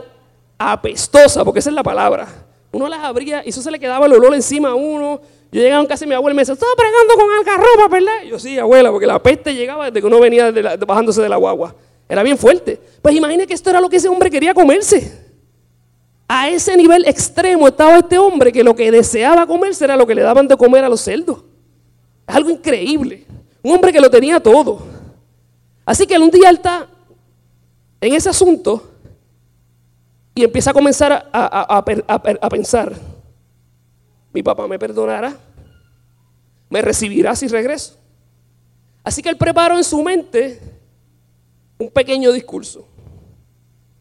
apestosa, 0.58 1.44
porque 1.44 1.58
esa 1.58 1.70
es 1.70 1.74
la 1.74 1.82
palabra. 1.82 2.28
Uno 2.70 2.88
las 2.88 3.00
abría 3.00 3.42
y 3.44 3.48
eso 3.48 3.62
se 3.62 3.70
le 3.70 3.78
quedaba 3.78 4.06
el 4.06 4.12
olor 4.12 4.34
encima 4.34 4.70
a 4.70 4.74
uno. 4.74 5.20
Yo 5.50 5.60
llegaba 5.60 5.80
en 5.80 5.88
casa 5.88 6.04
y 6.04 6.08
mi 6.08 6.14
abuela 6.14 6.34
me 6.34 6.42
decía, 6.42 6.54
estaba 6.54 6.72
pregando 6.76 7.14
con 7.14 7.26
algarroba, 7.38 7.88
¿verdad? 7.88 8.22
yo 8.28 8.38
sí, 8.38 8.58
abuela, 8.58 8.90
porque 8.90 9.06
la 9.06 9.20
peste 9.22 9.54
llegaba 9.54 9.86
desde 9.86 10.00
que 10.00 10.06
uno 10.06 10.20
venía 10.20 10.52
bajándose 10.86 11.22
de 11.22 11.28
la 11.28 11.36
guagua. 11.36 11.74
Era 12.08 12.22
bien 12.22 12.38
fuerte. 12.38 12.78
Pues 13.02 13.14
imagine 13.16 13.46
que 13.46 13.54
esto 13.54 13.70
era 13.70 13.80
lo 13.80 13.88
que 13.88 13.96
ese 13.96 14.08
hombre 14.08 14.30
quería 14.30 14.54
comerse. 14.54 15.25
A 16.28 16.48
ese 16.48 16.76
nivel 16.76 17.06
extremo 17.06 17.68
estaba 17.68 17.98
este 17.98 18.18
hombre 18.18 18.52
que 18.52 18.64
lo 18.64 18.74
que 18.74 18.90
deseaba 18.90 19.46
comerse 19.46 19.84
era 19.84 19.96
lo 19.96 20.06
que 20.06 20.14
le 20.14 20.22
daban 20.22 20.48
de 20.48 20.56
comer 20.56 20.84
a 20.84 20.88
los 20.88 21.00
cerdos. 21.00 21.44
Es 22.26 22.34
algo 22.34 22.50
increíble. 22.50 23.26
Un 23.62 23.74
hombre 23.74 23.92
que 23.92 24.00
lo 24.00 24.10
tenía 24.10 24.40
todo. 24.40 24.84
Así 25.84 26.06
que 26.06 26.18
un 26.18 26.30
día 26.30 26.50
él 26.50 26.56
está 26.56 26.88
en 28.00 28.14
ese 28.14 28.28
asunto 28.28 28.90
y 30.34 30.44
empieza 30.44 30.70
a 30.70 30.74
comenzar 30.74 31.30
a, 31.32 32.48
pensar, 32.50 32.92
mi 34.32 34.42
papá 34.42 34.66
me 34.68 34.78
perdonará, 34.78 35.34
me 36.68 36.82
recibirá 36.82 37.34
si 37.34 37.46
regreso. 37.48 37.96
Así 39.02 39.22
que 39.22 39.28
él 39.28 39.36
preparó 39.36 39.78
en 39.78 39.84
su 39.84 40.02
mente 40.02 40.60
un 41.78 41.88
pequeño 41.88 42.32
discurso. 42.32 42.86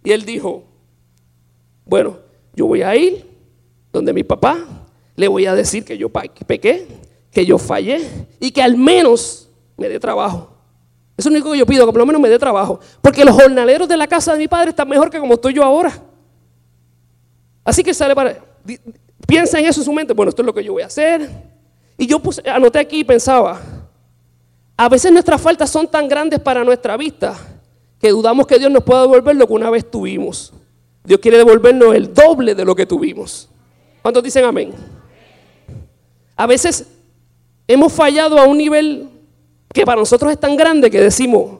Y 0.03 0.11
él 0.11 0.25
dijo, 0.25 0.63
bueno, 1.85 2.17
yo 2.55 2.65
voy 2.65 2.81
a 2.81 2.95
ir 2.95 3.29
donde 3.91 4.13
mi 4.13 4.23
papá, 4.23 4.57
le 5.15 5.27
voy 5.27 5.45
a 5.45 5.55
decir 5.55 5.85
que 5.85 5.97
yo 5.97 6.09
pequé, 6.09 6.87
que 7.31 7.45
yo 7.45 7.57
fallé 7.57 8.27
y 8.39 8.51
que 8.51 8.61
al 8.61 8.75
menos 8.75 9.49
me 9.77 9.87
dé 9.87 9.99
trabajo. 9.99 10.49
Eso 11.17 11.29
es 11.29 11.33
lo 11.33 11.37
único 11.37 11.51
que 11.51 11.59
yo 11.59 11.65
pido, 11.65 11.85
que 11.85 11.91
por 11.91 11.99
lo 11.99 12.05
menos 12.05 12.21
me 12.21 12.27
dé 12.27 12.37
trabajo. 12.37 12.79
Porque 13.01 13.23
los 13.23 13.35
jornaleros 13.35 13.87
de 13.87 13.95
la 13.95 14.07
casa 14.07 14.33
de 14.33 14.39
mi 14.39 14.47
padre 14.47 14.71
están 14.71 14.89
mejor 14.89 15.09
que 15.09 15.19
como 15.19 15.35
estoy 15.35 15.53
yo 15.53 15.63
ahora. 15.63 15.97
Así 17.63 17.83
que 17.83 17.93
sale 17.93 18.13
para. 18.13 18.43
Piensa 19.25 19.59
en 19.59 19.65
eso 19.65 19.79
en 19.79 19.85
su 19.85 19.93
mente. 19.93 20.13
Bueno, 20.13 20.29
esto 20.29 20.41
es 20.41 20.45
lo 20.45 20.53
que 20.53 20.63
yo 20.63 20.73
voy 20.73 20.83
a 20.83 20.87
hacer. 20.87 21.29
Y 21.97 22.05
yo 22.05 22.21
anoté 22.53 22.79
aquí 22.79 22.99
y 22.99 23.03
pensaba. 23.05 23.61
A 24.75 24.89
veces 24.89 25.11
nuestras 25.11 25.41
faltas 25.41 25.69
son 25.69 25.87
tan 25.87 26.09
grandes 26.09 26.39
para 26.41 26.65
nuestra 26.65 26.97
vista 26.97 27.37
que 27.97 28.09
dudamos 28.09 28.45
que 28.45 28.59
Dios 28.59 28.69
nos 28.69 28.83
pueda 28.83 29.03
devolver 29.03 29.37
lo 29.37 29.47
que 29.47 29.53
una 29.53 29.69
vez 29.69 29.89
tuvimos. 29.89 30.51
Dios 31.05 31.19
quiere 31.19 31.37
devolvernos 31.37 31.95
el 31.95 32.13
doble 32.13 32.55
de 32.55 32.65
lo 32.65 32.75
que 32.75 32.85
tuvimos. 32.85 33.49
¿Cuántos 34.01 34.23
dicen 34.23 34.45
amén? 34.45 34.71
A 36.35 36.47
veces 36.47 36.85
hemos 37.67 37.93
fallado 37.93 38.39
a 38.39 38.45
un 38.45 38.57
nivel 38.57 39.09
que 39.73 39.85
para 39.85 39.99
nosotros 39.99 40.31
es 40.31 40.39
tan 40.39 40.55
grande 40.55 40.89
que 40.89 41.01
decimos, 41.01 41.59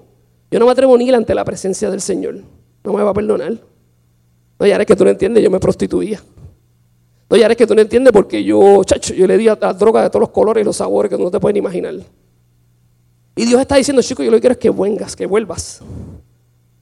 yo 0.52 0.60
no 0.60 0.66
me 0.66 0.72
atrevo 0.72 0.98
ni 0.98 1.08
ir 1.08 1.16
ante 1.16 1.36
la 1.36 1.44
presencia 1.44 1.90
del 1.90 2.02
Señor. 2.02 2.40
No 2.84 2.94
me 2.94 3.04
va 3.04 3.12
a 3.12 3.14
perdonar. 3.14 3.58
No, 4.60 4.66
ya 4.66 4.78
es 4.78 4.86
que 4.86 4.96
tú 4.96 5.04
no 5.04 5.10
entiendes, 5.10 5.44
yo 5.44 5.50
me 5.50 5.60
prostituía. 5.60 6.22
No, 7.30 7.36
ya 7.38 7.48
es 7.48 7.58
que 7.58 7.68
tú 7.68 7.76
no 7.76 7.82
entiendes 7.82 8.14
porque 8.14 8.44
yo, 8.44 8.84
chacho, 8.84 9.14
yo 9.14 9.28
le 9.28 9.38
di 9.38 9.48
a, 9.48 9.56
droga 9.56 10.04
de 10.04 10.10
todos 10.10 10.22
los 10.22 10.30
colores 10.30 10.62
y 10.62 10.66
los 10.66 10.78
sabores 10.78 11.10
que 11.10 11.18
tú 11.18 11.24
no 11.24 11.32
te 11.32 11.40
puedes 11.40 11.58
imaginar. 11.58 11.96
Y 13.36 13.46
Dios 13.46 13.60
está 13.60 13.76
diciendo, 13.76 14.02
chico, 14.02 14.24
yo 14.24 14.32
lo 14.32 14.38
que 14.38 14.42
quiero 14.42 14.54
es 14.54 14.60
que 14.60 14.70
vengas, 14.70 15.16
que 15.16 15.26
vuelvas. 15.26 15.82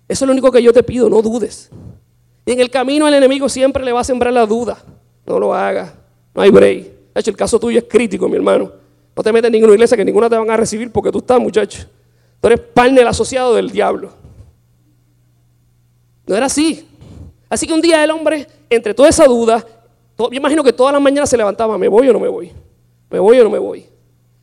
Eso 0.07 0.25
es 0.25 0.27
lo 0.27 0.33
único 0.33 0.51
que 0.51 0.61
yo 0.61 0.71
te 0.73 0.83
pido, 0.83 1.09
no 1.09 1.21
dudes. 1.21 1.71
Y 2.45 2.51
en 2.51 2.59
el 2.59 2.69
camino 2.69 3.07
el 3.07 3.13
enemigo 3.13 3.47
siempre 3.47 3.83
le 3.83 3.91
va 3.91 4.01
a 4.01 4.03
sembrar 4.03 4.33
la 4.33 4.45
duda. 4.45 4.77
No 5.25 5.39
lo 5.39 5.53
hagas, 5.53 5.93
no 6.33 6.41
hay 6.41 6.49
break. 6.49 6.87
Chacho, 7.15 7.31
el 7.31 7.37
caso 7.37 7.59
tuyo 7.59 7.79
es 7.79 7.85
crítico, 7.85 8.27
mi 8.27 8.35
hermano. 8.35 8.71
No 9.15 9.23
te 9.23 9.31
metas 9.31 9.47
en 9.47 9.53
ninguna 9.53 9.73
iglesia 9.73 9.95
que 9.95 10.03
ninguna 10.03 10.29
te 10.29 10.35
van 10.35 10.49
a 10.49 10.57
recibir 10.57 10.91
porque 10.91 11.11
tú 11.11 11.19
estás, 11.19 11.39
muchacho. 11.39 11.87
Tú 12.41 12.47
eres 12.47 12.59
partner 12.59 13.07
asociado 13.07 13.53
del 13.53 13.69
diablo. 13.69 14.11
No 16.25 16.35
era 16.35 16.47
así. 16.47 16.87
Así 17.49 17.67
que 17.67 17.73
un 17.73 17.81
día 17.81 18.03
el 18.03 18.11
hombre, 18.11 18.47
entre 18.69 18.93
toda 18.93 19.09
esa 19.09 19.25
duda, 19.25 19.65
yo 20.17 20.29
imagino 20.31 20.63
que 20.63 20.73
todas 20.73 20.93
las 20.93 21.01
mañanas 21.01 21.29
se 21.29 21.37
levantaba, 21.37 21.77
¿me 21.77 21.87
voy 21.87 22.09
o 22.09 22.13
no 22.13 22.19
me 22.19 22.27
voy? 22.27 22.51
¿Me 23.09 23.19
voy 23.19 23.39
o 23.39 23.43
no 23.43 23.49
me 23.49 23.59
voy? 23.59 23.85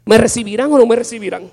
¿Me 0.05 0.17
recibirán 0.17 0.73
o 0.73 0.79
no 0.79 0.87
me 0.87 0.97
recibirán? 0.97 1.51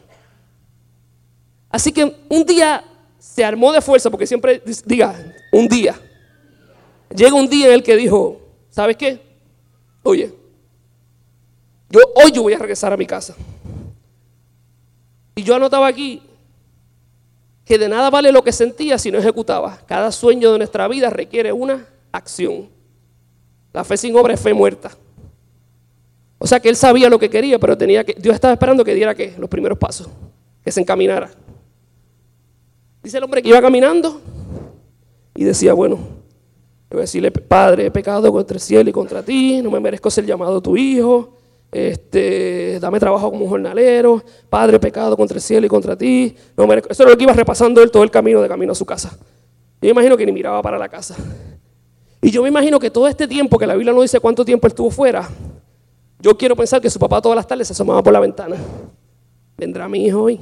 Así 1.70 1.92
que 1.92 2.16
un 2.30 2.46
día 2.46 2.84
se 3.18 3.44
armó 3.44 3.72
de 3.72 3.82
fuerza, 3.82 4.10
porque 4.10 4.28
siempre 4.28 4.62
diga, 4.86 5.16
un 5.52 5.68
día. 5.68 6.00
Llega 7.15 7.34
un 7.34 7.50
día 7.50 7.67
en 7.67 7.74
el 7.74 7.84
que 7.84 7.96
dijo, 7.96 8.41
¿sabes 8.70 8.98
qué? 8.98 9.22
Oye, 10.04 10.34
yo 11.89 12.00
hoy 12.15 12.32
yo 12.32 12.43
voy 12.43 12.54
a 12.54 12.60
regresar 12.60 12.91
a 12.91 12.98
mi 12.98 13.06
casa. 13.06 13.36
Y 15.36 15.43
yo 15.43 15.56
anotaba 15.56 15.88
aquí 15.88 16.22
que 17.63 17.78
de 17.78 17.89
nada 17.89 18.10
vale 18.10 18.32
lo 18.32 18.43
que 18.43 18.52
sentía 18.52 18.98
si 18.98 19.12
no 19.12 19.20
ejecutaba. 19.20 19.80
Cada 19.86 20.12
sueño 20.12 20.52
de 20.52 20.58
nuestra 20.58 20.88
vida 20.88 21.10
requiere 21.10 21.52
una 21.52 21.86
acción. 22.12 22.70
La 23.74 23.84
fe 23.84 23.98
sin 23.98 24.15
obra 24.15 24.34
es 24.34 24.39
fe 24.39 24.54
muerta. 24.54 24.91
O 26.39 26.48
sea 26.48 26.60
que 26.60 26.70
él 26.70 26.76
sabía 26.76 27.10
lo 27.10 27.20
que 27.20 27.30
quería, 27.30 27.60
pero 27.60 27.78
tenía 27.78 28.04
que, 28.04 28.13
Dios 28.13 28.36
estaba 28.36 28.54
esperando 28.54 28.86
que 28.86 28.93
diera 28.93 29.15
¿qué? 29.15 29.34
los 29.38 29.50
primeros 29.50 29.78
pasos, 29.78 30.08
que 30.63 30.72
se 30.72 30.82
encaminara. 30.82 31.32
Dice 33.04 33.17
el 33.17 33.24
hombre 33.24 33.41
que 33.41 33.50
iba 33.50 33.62
caminando 33.62 34.22
y 35.36 35.43
decía, 35.43 35.74
bueno, 35.74 36.00
a 36.89 36.95
decirle, 36.95 37.32
Padre, 37.32 37.88
he 37.88 37.91
pecado 37.91 38.32
contra 38.32 38.56
el 38.56 38.62
cielo 38.62 38.89
y 38.89 38.93
contra 38.93 39.21
ti, 39.23 39.62
no 39.62 39.71
me 39.71 39.80
merezco 39.80 40.10
ser 40.10 40.26
llamado 40.26 40.62
tu 40.62 40.78
hijo, 40.78 41.34
este, 41.71 42.80
dame 42.80 43.00
trabajo 43.00 43.30
como 43.30 43.47
jornalero, 43.47 44.23
Padre, 44.50 44.80
pecado 44.80 45.17
contra 45.17 45.36
el 45.36 45.41
cielo 45.41 45.65
y 45.65 45.69
contra 45.69 45.97
ti. 45.97 46.36
No 46.56 46.71
Eso 46.73 47.04
era 47.04 47.12
lo 47.12 47.17
que 47.17 47.23
iba 47.23 47.34
repasando 47.34 47.82
él 47.82 47.91
todo 47.91 48.04
el 48.04 48.12
camino 48.12 48.41
de 48.41 48.47
camino 48.47 48.71
a 48.71 48.76
su 48.76 48.86
casa. 48.86 49.17
Yo 49.82 49.88
me 49.88 49.89
imagino 49.89 50.17
que 50.17 50.26
ni 50.26 50.32
miraba 50.32 50.62
para 50.62 50.78
la 50.78 50.89
casa. 50.89 51.15
Y 52.21 52.32
yo 52.32 52.41
me 52.41 52.50
imagino 52.50 52.80
que 52.80 52.89
todo 52.89 53.08
este 53.08 53.28
tiempo, 53.28 53.60
que 53.60 53.67
la 53.67 53.76
Biblia 53.76 53.93
no 53.93 54.02
dice 54.02 54.19
cuánto 54.19 54.43
tiempo 54.43 54.65
él 54.65 54.71
estuvo 54.71 54.89
fuera, 54.89 55.30
yo 56.19 56.38
quiero 56.38 56.56
pensar 56.56 56.82
que 56.82 56.89
su 56.89 56.97
papá 56.97 57.21
todas 57.21 57.36
las 57.36 57.45
tardes 57.45 57.67
se 57.67 57.73
asomaba 57.73 58.02
por 58.02 58.12
la 58.12 58.19
ventana. 58.19 58.56
¿Vendrá 59.58 59.88
mi 59.88 60.06
hijo 60.06 60.23
hoy? 60.23 60.39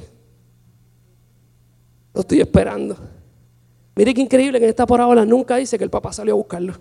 Lo 2.13 2.21
estoy 2.21 2.39
esperando. 2.39 2.95
Mire 3.95 4.13
qué 4.13 4.21
increíble 4.21 4.59
que 4.59 4.65
en 4.65 4.69
esta 4.69 4.85
parábola 4.85 5.25
nunca 5.25 5.55
dice 5.55 5.77
que 5.77 5.83
el 5.83 5.89
papá 5.89 6.11
salió 6.11 6.33
a 6.33 6.37
buscarlo. 6.37 6.73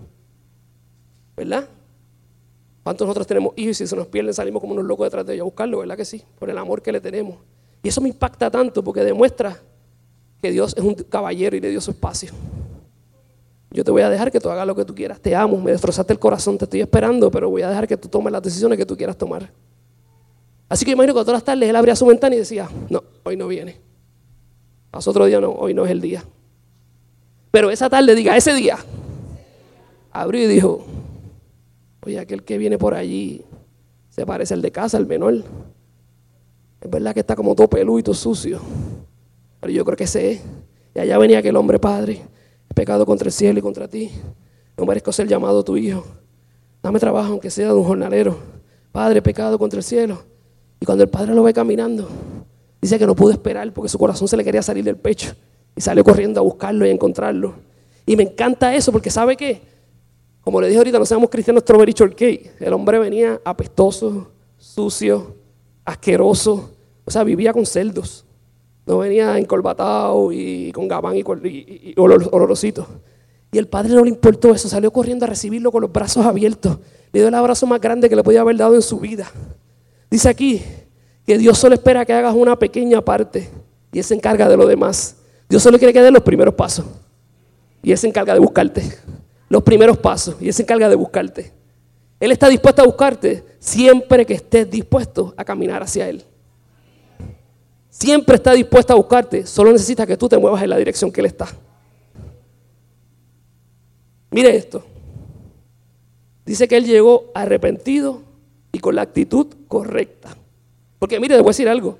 ¿Verdad? 1.36 1.68
¿Cuántos 2.82 3.06
nosotros 3.06 3.26
tenemos 3.26 3.54
hijos 3.56 3.70
y 3.70 3.74
si 3.74 3.86
se 3.86 3.96
nos 3.96 4.06
pierden 4.08 4.34
salimos 4.34 4.60
como 4.60 4.74
unos 4.74 4.84
locos 4.84 5.06
detrás 5.06 5.24
de 5.24 5.34
ellos 5.34 5.42
a 5.42 5.44
buscarlo? 5.44 5.78
¿Verdad 5.78 5.96
que 5.96 6.04
sí? 6.04 6.22
Por 6.38 6.50
el 6.50 6.58
amor 6.58 6.82
que 6.82 6.92
le 6.92 7.00
tenemos. 7.00 7.38
Y 7.82 7.88
eso 7.88 8.00
me 8.00 8.08
impacta 8.08 8.50
tanto 8.50 8.82
porque 8.82 9.02
demuestra 9.02 9.58
que 10.42 10.50
Dios 10.50 10.74
es 10.76 10.84
un 10.84 10.94
caballero 10.94 11.56
y 11.56 11.60
le 11.60 11.70
dio 11.70 11.80
su 11.80 11.92
espacio. 11.92 12.32
Yo 13.70 13.82
te 13.82 13.90
voy 13.90 14.02
a 14.02 14.10
dejar 14.10 14.30
que 14.30 14.38
tú 14.38 14.50
hagas 14.50 14.66
lo 14.66 14.74
que 14.74 14.84
tú 14.84 14.94
quieras. 14.94 15.18
Te 15.20 15.34
amo, 15.34 15.58
me 15.58 15.72
destrozaste 15.72 16.12
el 16.12 16.18
corazón, 16.18 16.58
te 16.58 16.64
estoy 16.64 16.80
esperando, 16.80 17.30
pero 17.30 17.48
voy 17.48 17.62
a 17.62 17.68
dejar 17.68 17.88
que 17.88 17.96
tú 17.96 18.08
tomes 18.08 18.32
las 18.32 18.42
decisiones 18.42 18.78
que 18.78 18.86
tú 18.86 18.96
quieras 18.96 19.16
tomar. 19.16 19.50
Así 20.68 20.84
que 20.84 20.92
imagino 20.92 21.14
que 21.14 21.20
todas 21.20 21.34
las 21.34 21.44
tardes 21.44 21.68
él 21.68 21.76
abría 21.76 21.96
su 21.96 22.06
ventana 22.06 22.34
y 22.34 22.38
decía, 22.38 22.68
no, 22.88 23.02
hoy 23.24 23.36
no 23.36 23.48
viene. 23.48 23.80
Pasó 24.90 25.10
otro 25.10 25.24
día, 25.24 25.40
no, 25.40 25.50
hoy 25.52 25.74
no 25.74 25.84
es 25.84 25.90
el 25.90 26.00
día. 26.00 26.24
Pero 27.54 27.70
esa 27.70 27.88
tarde 27.88 28.16
diga, 28.16 28.36
ese 28.36 28.52
día, 28.52 28.76
abrió 30.10 30.42
y 30.42 30.48
dijo, 30.48 30.84
oye, 32.04 32.18
aquel 32.18 32.42
que 32.42 32.58
viene 32.58 32.78
por 32.78 32.94
allí 32.94 33.44
se 34.08 34.26
parece 34.26 34.54
al 34.54 34.60
de 34.60 34.72
casa, 34.72 34.98
el 34.98 35.06
menor. 35.06 35.44
Es 36.80 36.90
verdad 36.90 37.14
que 37.14 37.20
está 37.20 37.36
como 37.36 37.54
todo 37.54 37.68
peludo 37.68 38.00
y 38.00 38.02
todo 38.02 38.16
sucio, 38.16 38.58
pero 39.60 39.72
yo 39.72 39.84
creo 39.84 39.96
que 39.96 40.02
ese 40.02 40.32
es. 40.32 40.40
Y 40.96 40.98
allá 40.98 41.16
venía 41.16 41.38
aquel 41.38 41.54
hombre, 41.54 41.78
Padre, 41.78 42.22
pecado 42.74 43.06
contra 43.06 43.28
el 43.28 43.32
cielo 43.32 43.60
y 43.60 43.62
contra 43.62 43.86
ti. 43.86 44.10
No 44.76 44.84
merezco 44.84 45.12
ser 45.12 45.28
llamado 45.28 45.62
tu 45.62 45.76
hijo. 45.76 46.04
Dame 46.82 46.98
trabajo, 46.98 47.30
aunque 47.30 47.50
sea 47.50 47.68
de 47.68 47.74
un 47.74 47.84
jornalero. 47.84 48.36
Padre, 48.90 49.22
pecado 49.22 49.60
contra 49.60 49.78
el 49.78 49.84
cielo. 49.84 50.24
Y 50.80 50.86
cuando 50.86 51.04
el 51.04 51.08
padre 51.08 51.32
lo 51.36 51.44
ve 51.44 51.54
caminando, 51.54 52.08
dice 52.82 52.98
que 52.98 53.06
no 53.06 53.14
pudo 53.14 53.30
esperar 53.30 53.72
porque 53.72 53.88
su 53.88 53.96
corazón 53.96 54.26
se 54.26 54.36
le 54.36 54.42
quería 54.42 54.60
salir 54.60 54.82
del 54.82 54.96
pecho. 54.96 55.36
Y 55.76 55.80
salió 55.80 56.04
corriendo 56.04 56.40
a 56.40 56.42
buscarlo 56.42 56.86
y 56.86 56.90
a 56.90 56.92
encontrarlo. 56.92 57.54
Y 58.06 58.16
me 58.16 58.22
encanta 58.22 58.74
eso 58.74 58.92
porque 58.92 59.10
¿sabe 59.10 59.36
qué? 59.36 59.62
Como 60.42 60.60
le 60.60 60.68
dije 60.68 60.78
ahorita, 60.78 60.98
no 60.98 61.06
seamos 61.06 61.30
cristianos 61.30 61.62
strawberry 61.62 61.92
shortcake. 61.92 62.52
El 62.60 62.72
hombre 62.74 62.98
venía 62.98 63.40
apestoso, 63.44 64.30
sucio, 64.58 65.34
asqueroso. 65.84 66.70
O 67.04 67.10
sea, 67.10 67.24
vivía 67.24 67.52
con 67.52 67.64
cerdos. 67.64 68.24
No 68.86 68.98
venía 68.98 69.38
encolbatado 69.38 70.30
y 70.32 70.70
con 70.72 70.86
gabán 70.86 71.16
y, 71.16 71.20
y, 71.20 71.24
y 71.90 71.94
olorosito. 71.96 72.86
Y 73.50 73.58
el 73.58 73.68
padre 73.68 73.94
no 73.94 74.02
le 74.02 74.10
importó 74.10 74.52
eso, 74.52 74.68
salió 74.68 74.92
corriendo 74.92 75.24
a 75.24 75.28
recibirlo 75.28 75.70
con 75.72 75.80
los 75.80 75.92
brazos 75.92 76.26
abiertos. 76.26 76.78
Le 77.12 77.20
dio 77.20 77.28
el 77.28 77.34
abrazo 77.34 77.66
más 77.66 77.80
grande 77.80 78.08
que 78.08 78.16
le 78.16 78.22
podía 78.22 78.40
haber 78.40 78.56
dado 78.56 78.74
en 78.74 78.82
su 78.82 78.98
vida. 78.98 79.30
Dice 80.10 80.28
aquí 80.28 80.60
que 81.24 81.38
Dios 81.38 81.56
solo 81.56 81.74
espera 81.74 82.04
que 82.04 82.12
hagas 82.12 82.34
una 82.34 82.58
pequeña 82.58 83.00
parte 83.00 83.48
y 83.92 83.98
Él 83.98 84.04
se 84.04 84.14
encarga 84.14 84.48
de 84.48 84.56
lo 84.56 84.66
demás. 84.66 85.16
Dios 85.54 85.62
solo 85.62 85.78
quiere 85.78 85.92
que 85.92 86.02
des 86.02 86.10
los 86.10 86.24
primeros 86.24 86.52
pasos 86.52 86.84
y 87.80 87.92
Él 87.92 87.96
se 87.96 88.08
encarga 88.08 88.34
de 88.34 88.40
buscarte. 88.40 88.82
Los 89.48 89.62
primeros 89.62 89.96
pasos 89.96 90.34
y 90.40 90.48
Él 90.48 90.52
se 90.52 90.62
encarga 90.62 90.88
de 90.88 90.96
buscarte. 90.96 91.52
Él 92.18 92.32
está 92.32 92.48
dispuesto 92.48 92.82
a 92.82 92.84
buscarte 92.84 93.44
siempre 93.60 94.26
que 94.26 94.34
estés 94.34 94.68
dispuesto 94.68 95.32
a 95.36 95.44
caminar 95.44 95.80
hacia 95.80 96.08
Él. 96.08 96.24
Siempre 97.88 98.34
está 98.34 98.52
dispuesto 98.52 98.94
a 98.94 98.96
buscarte, 98.96 99.46
solo 99.46 99.70
necesita 99.70 100.04
que 100.04 100.16
tú 100.16 100.28
te 100.28 100.36
muevas 100.38 100.60
en 100.60 100.70
la 100.70 100.76
dirección 100.76 101.12
que 101.12 101.20
Él 101.20 101.26
está. 101.26 101.46
Mire 104.32 104.56
esto. 104.56 104.84
Dice 106.44 106.66
que 106.66 106.76
Él 106.78 106.84
llegó 106.84 107.30
arrepentido 107.32 108.22
y 108.72 108.80
con 108.80 108.96
la 108.96 109.02
actitud 109.02 109.46
correcta. 109.68 110.36
Porque 110.98 111.20
mire, 111.20 111.36
le 111.36 111.42
voy 111.42 111.50
a 111.50 111.54
decir 111.54 111.68
algo. 111.68 111.96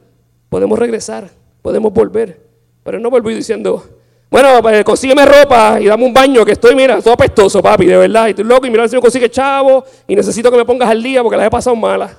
Podemos 0.49 0.77
regresar, 0.77 1.31
podemos 1.63 1.93
volver. 1.93 2.44
Pero 2.85 3.01
no 3.01 3.11
volví 3.11 3.35
diciendo, 3.35 3.83
bueno, 4.31 4.61
pues, 4.63 4.85
consígueme 4.85 5.25
ropa 5.25 5.81
y 5.81 5.87
dame 5.87 6.05
un 6.05 6.13
baño 6.13 6.45
que 6.45 6.53
estoy, 6.53 6.75
mira, 6.75 7.01
todo 7.01 7.15
apestoso, 7.15 7.63
papi, 7.63 7.87
de 7.87 7.97
verdad. 7.97 8.27
Y 8.27 8.31
estoy 8.31 8.45
loco 8.45 8.67
y 8.67 8.71
mira 8.71 8.87
si 8.87 8.95
me 8.95 9.03
consigue 9.03 9.31
chavo 9.31 9.85
y 10.07 10.15
necesito 10.15 10.51
que 10.51 10.57
me 10.57 10.65
pongas 10.65 10.91
al 10.91 11.03
día 11.03 11.23
porque 11.23 11.37
las 11.37 11.47
he 11.47 11.51
pasado 11.51 11.75
malas. 11.75 12.17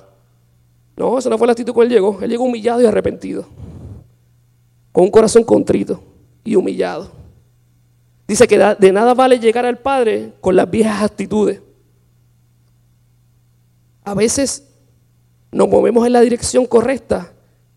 No, 0.96 1.18
esa 1.18 1.28
no 1.28 1.36
fue 1.36 1.46
la 1.46 1.52
actitud 1.52 1.72
con 1.72 1.84
él 1.84 1.90
llegó. 1.90 2.18
Él 2.22 2.30
llegó 2.30 2.44
humillado 2.44 2.80
y 2.80 2.86
arrepentido. 2.86 3.46
Con 4.92 5.04
un 5.04 5.10
corazón 5.10 5.44
contrito 5.44 6.02
y 6.42 6.56
humillado. 6.56 7.10
Dice 8.26 8.48
que 8.48 8.58
de 8.58 8.92
nada 8.92 9.14
vale 9.14 9.38
llegar 9.38 9.66
al 9.66 9.78
Padre 9.78 10.32
con 10.40 10.56
las 10.56 10.68
viejas 10.68 11.02
actitudes. 11.02 11.60
A 14.04 14.14
veces 14.14 14.66
nos 15.52 15.68
movemos 15.68 16.06
en 16.06 16.12
la 16.14 16.22
dirección 16.22 16.64
correcta, 16.64 17.30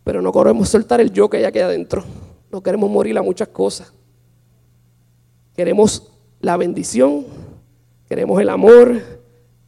pero 0.04 0.22
no 0.22 0.32
queremos 0.32 0.70
soltar 0.70 1.02
el 1.02 1.12
yo 1.12 1.30
que 1.30 1.42
ya 1.42 1.52
queda 1.52 1.66
adentro. 1.66 2.06
No 2.52 2.62
queremos 2.62 2.90
morir 2.90 3.18
a 3.18 3.22
muchas 3.22 3.48
cosas. 3.50 3.94
Queremos 5.56 6.12
la 6.40 6.58
bendición, 6.58 7.26
queremos 8.08 8.42
el 8.42 8.50
amor, 8.50 9.02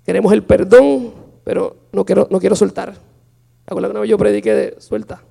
queremos 0.06 0.32
el 0.34 0.44
perdón, 0.44 1.14
pero 1.44 1.76
no 1.92 2.06
quiero, 2.06 2.28
no 2.32 2.40
quiero 2.40 2.56
soltar. 2.56 2.96
Acuérdate 3.66 3.90
que 3.90 3.92
una 3.92 4.00
vez 4.02 4.10
yo 4.10 4.18
prediqué 4.18 4.54
de 4.54 4.82
suelta. 4.82 5.22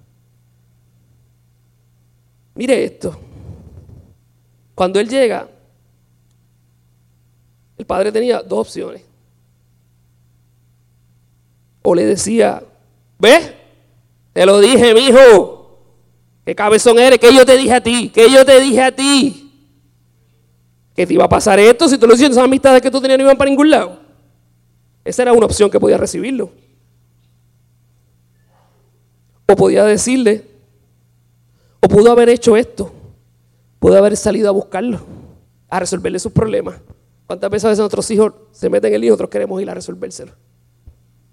Mire 2.54 2.84
esto. 2.84 3.18
Cuando 4.74 5.00
él 5.00 5.08
llega, 5.08 5.48
el 7.76 7.86
padre 7.86 8.12
tenía 8.12 8.42
dos 8.42 8.68
opciones. 8.68 9.02
O 11.82 11.94
le 11.94 12.04
decía, 12.04 12.62
¿ves? 13.18 13.54
Te 14.32 14.46
lo 14.46 14.60
dije, 14.60 14.94
mi 14.94 15.08
hijo. 15.08 15.59
¿Qué 16.50 16.56
cabezón 16.56 16.98
eres? 16.98 17.20
¿Qué 17.20 17.32
yo 17.32 17.46
te 17.46 17.56
dije 17.56 17.72
a 17.72 17.80
ti? 17.80 18.10
¿Qué 18.12 18.28
yo 18.28 18.44
te 18.44 18.60
dije 18.60 18.82
a 18.82 18.90
ti? 18.90 19.52
que 20.96 21.06
te 21.06 21.14
iba 21.14 21.24
a 21.24 21.28
pasar 21.28 21.60
esto 21.60 21.88
si 21.88 21.96
tú 21.96 22.08
lo 22.08 22.14
hiciste, 22.14 22.32
esas 22.32 22.42
amistades 22.42 22.82
que 22.82 22.90
tú 22.90 23.00
tenías 23.00 23.18
no 23.18 23.22
iban 23.22 23.38
para 23.38 23.48
ningún 23.48 23.70
lado. 23.70 24.00
Esa 25.04 25.22
era 25.22 25.32
una 25.32 25.46
opción 25.46 25.70
que 25.70 25.78
podía 25.78 25.96
recibirlo. 25.96 26.50
O 29.46 29.54
podía 29.54 29.84
decirle, 29.84 30.44
o 31.78 31.86
pudo 31.86 32.10
haber 32.10 32.28
hecho 32.28 32.56
esto, 32.56 32.92
pudo 33.78 33.96
haber 33.96 34.16
salido 34.16 34.48
a 34.48 34.50
buscarlo, 34.50 34.98
a 35.68 35.78
resolverle 35.78 36.18
sus 36.18 36.32
problemas. 36.32 36.80
¿Cuántas 37.28 37.48
veces 37.48 37.78
nuestros 37.78 38.10
hijos 38.10 38.32
se 38.50 38.68
meten 38.68 38.88
en 38.88 38.96
el 38.96 39.04
hijo 39.04 39.12
nosotros 39.12 39.30
queremos 39.30 39.62
ir 39.62 39.70
a 39.70 39.74
resolvérselo? 39.74 40.32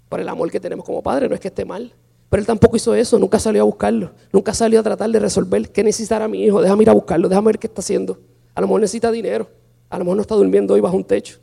Por 0.08 0.20
el 0.20 0.28
amor 0.28 0.48
que 0.52 0.60
tenemos 0.60 0.86
como 0.86 1.02
padre, 1.02 1.28
no 1.28 1.34
es 1.34 1.40
que 1.40 1.48
esté 1.48 1.64
mal. 1.64 1.92
Pero 2.28 2.40
él 2.40 2.46
tampoco 2.46 2.76
hizo 2.76 2.94
eso, 2.94 3.18
nunca 3.18 3.38
salió 3.38 3.62
a 3.62 3.64
buscarlo, 3.64 4.10
nunca 4.32 4.52
salió 4.52 4.80
a 4.80 4.82
tratar 4.82 5.10
de 5.10 5.18
resolver 5.18 5.70
qué 5.70 5.82
necesitará 5.82 6.28
mi 6.28 6.44
hijo, 6.44 6.60
déjame 6.60 6.82
ir 6.82 6.90
a 6.90 6.92
buscarlo, 6.92 7.28
déjame 7.28 7.46
ver 7.46 7.58
qué 7.58 7.66
está 7.66 7.80
haciendo. 7.80 8.18
A 8.54 8.60
lo 8.60 8.66
mejor 8.66 8.80
necesita 8.80 9.10
dinero. 9.10 9.48
A 9.90 9.98
lo 9.98 10.04
mejor 10.04 10.16
no 10.16 10.22
está 10.22 10.34
durmiendo 10.34 10.74
hoy 10.74 10.80
bajo 10.80 10.96
un 10.96 11.04
techo. 11.04 11.38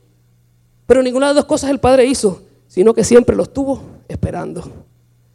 Pero 0.85 1.01
ninguna 1.01 1.27
de 1.27 1.33
las 1.33 1.43
dos 1.43 1.45
cosas 1.45 1.71
el 1.71 1.79
Padre 1.79 2.05
hizo, 2.05 2.41
sino 2.67 2.93
que 2.93 3.03
siempre 3.03 3.35
lo 3.35 3.43
estuvo 3.43 3.81
esperando, 4.07 4.63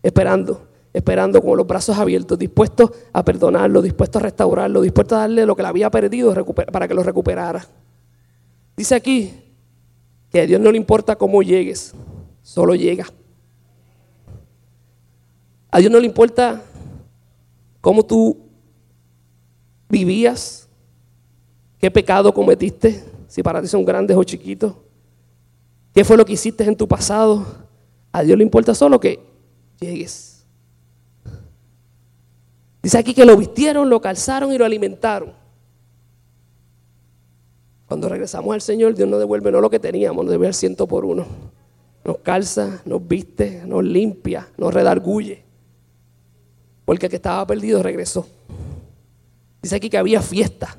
esperando, 0.02 0.68
esperando 0.92 1.42
con 1.42 1.56
los 1.56 1.66
brazos 1.66 1.98
abiertos, 1.98 2.38
dispuesto 2.38 2.92
a 3.12 3.24
perdonarlo, 3.24 3.82
dispuesto 3.82 4.18
a 4.18 4.22
restaurarlo, 4.22 4.80
dispuesto 4.82 5.16
a 5.16 5.20
darle 5.20 5.44
lo 5.44 5.56
que 5.56 5.62
le 5.62 5.68
había 5.68 5.90
perdido 5.90 6.32
para 6.70 6.86
que 6.86 6.94
lo 6.94 7.02
recuperara. 7.02 7.66
Dice 8.76 8.94
aquí 8.94 9.32
que 10.30 10.40
a 10.40 10.46
Dios 10.46 10.60
no 10.60 10.70
le 10.70 10.78
importa 10.78 11.16
cómo 11.16 11.42
llegues, 11.42 11.92
solo 12.42 12.74
llega. 12.76 13.06
A 15.70 15.78
Dios 15.78 15.90
no 15.90 16.00
le 16.00 16.06
importa 16.06 16.62
cómo 17.80 18.04
tú 18.04 18.38
vivías, 19.88 20.68
¿Qué 21.80 21.90
pecado 21.90 22.32
cometiste? 22.32 23.02
Si 23.26 23.42
para 23.42 23.62
ti 23.62 23.66
son 23.66 23.84
grandes 23.84 24.16
o 24.16 24.22
chiquitos. 24.22 24.74
¿Qué 25.94 26.04
fue 26.04 26.16
lo 26.16 26.26
que 26.26 26.34
hiciste 26.34 26.62
en 26.64 26.76
tu 26.76 26.86
pasado? 26.86 27.44
A 28.12 28.22
Dios 28.22 28.36
le 28.36 28.44
importa 28.44 28.74
solo 28.74 29.00
que 29.00 29.18
llegues. 29.80 30.44
Dice 32.82 32.98
aquí 32.98 33.14
que 33.14 33.24
lo 33.24 33.36
vistieron, 33.36 33.88
lo 33.88 34.00
calzaron 34.00 34.52
y 34.52 34.58
lo 34.58 34.64
alimentaron. 34.64 35.32
Cuando 37.86 38.08
regresamos 38.08 38.52
al 38.54 38.60
Señor, 38.60 38.94
Dios 38.94 39.08
nos 39.08 39.18
devuelve 39.18 39.50
no 39.50 39.60
lo 39.60 39.70
que 39.70 39.80
teníamos, 39.80 40.24
nos 40.24 40.30
devuelve 40.30 40.48
el 40.48 40.54
ciento 40.54 40.86
por 40.86 41.04
uno. 41.04 41.26
Nos 42.04 42.18
calza, 42.18 42.82
nos 42.84 43.06
viste, 43.06 43.62
nos 43.66 43.82
limpia, 43.82 44.48
nos 44.58 44.72
redarguye. 44.72 45.44
Porque 46.90 47.06
el 47.06 47.10
que 47.10 47.16
estaba 47.18 47.46
perdido 47.46 47.84
regresó. 47.84 48.26
Dice 49.62 49.76
aquí 49.76 49.88
que 49.88 49.96
había 49.96 50.20
fiesta. 50.20 50.76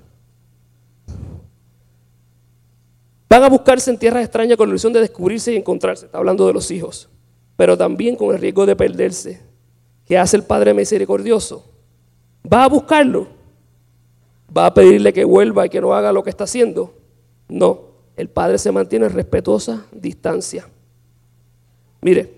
Van 3.29 3.41
a 3.41 3.47
buscarse 3.47 3.89
en 3.89 3.97
tierras 3.97 4.21
extrañas 4.21 4.57
con 4.57 4.67
la 4.67 4.71
ilusión 4.71 4.91
de 4.91 4.99
descubrirse 4.99 5.53
y 5.53 5.55
encontrarse. 5.55 6.07
Está 6.07 6.17
hablando 6.17 6.45
de 6.45 6.51
los 6.51 6.69
hijos. 6.69 7.07
Pero 7.55 7.77
también 7.77 8.17
con 8.17 8.35
el 8.35 8.41
riesgo 8.41 8.65
de 8.65 8.75
perderse. 8.75 9.41
¿Qué 10.05 10.17
hace 10.17 10.35
el 10.35 10.43
Padre 10.43 10.73
misericordioso? 10.73 11.63
¿Va 12.43 12.65
a 12.65 12.67
buscarlo? 12.67 13.27
¿Va 14.53 14.65
a 14.65 14.73
pedirle 14.73 15.13
que 15.13 15.23
vuelva 15.23 15.65
y 15.65 15.69
que 15.69 15.79
no 15.79 15.93
haga 15.93 16.11
lo 16.11 16.23
que 16.23 16.29
está 16.29 16.43
haciendo? 16.43 16.93
No. 17.47 17.83
El 18.17 18.27
Padre 18.27 18.57
se 18.57 18.69
mantiene 18.73 19.05
en 19.05 19.13
respetuosa 19.13 19.85
distancia. 19.93 20.67
Mire, 22.01 22.33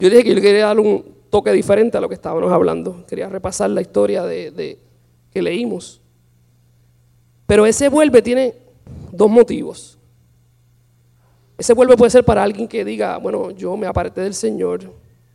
yo 0.00 0.08
dije 0.08 0.24
que 0.24 0.34
yo 0.34 0.40
quería 0.40 0.64
dar 0.64 0.80
un 0.80 1.15
toque 1.36 1.52
diferente 1.52 1.98
a 1.98 2.00
lo 2.00 2.08
que 2.08 2.14
estábamos 2.14 2.50
hablando. 2.50 3.04
Quería 3.06 3.28
repasar 3.28 3.68
la 3.68 3.82
historia 3.82 4.24
de 4.24 4.78
que 5.30 5.42
leímos. 5.42 6.00
Pero 7.46 7.66
ese 7.66 7.90
vuelve 7.90 8.22
tiene 8.22 8.54
dos 9.12 9.30
motivos. 9.30 9.98
Ese 11.58 11.74
vuelve 11.74 11.94
puede 11.94 12.10
ser 12.10 12.24
para 12.24 12.42
alguien 12.42 12.66
que 12.66 12.86
diga, 12.86 13.18
bueno, 13.18 13.50
yo 13.50 13.76
me 13.76 13.86
aparté 13.86 14.22
del 14.22 14.32
Señor 14.32 14.90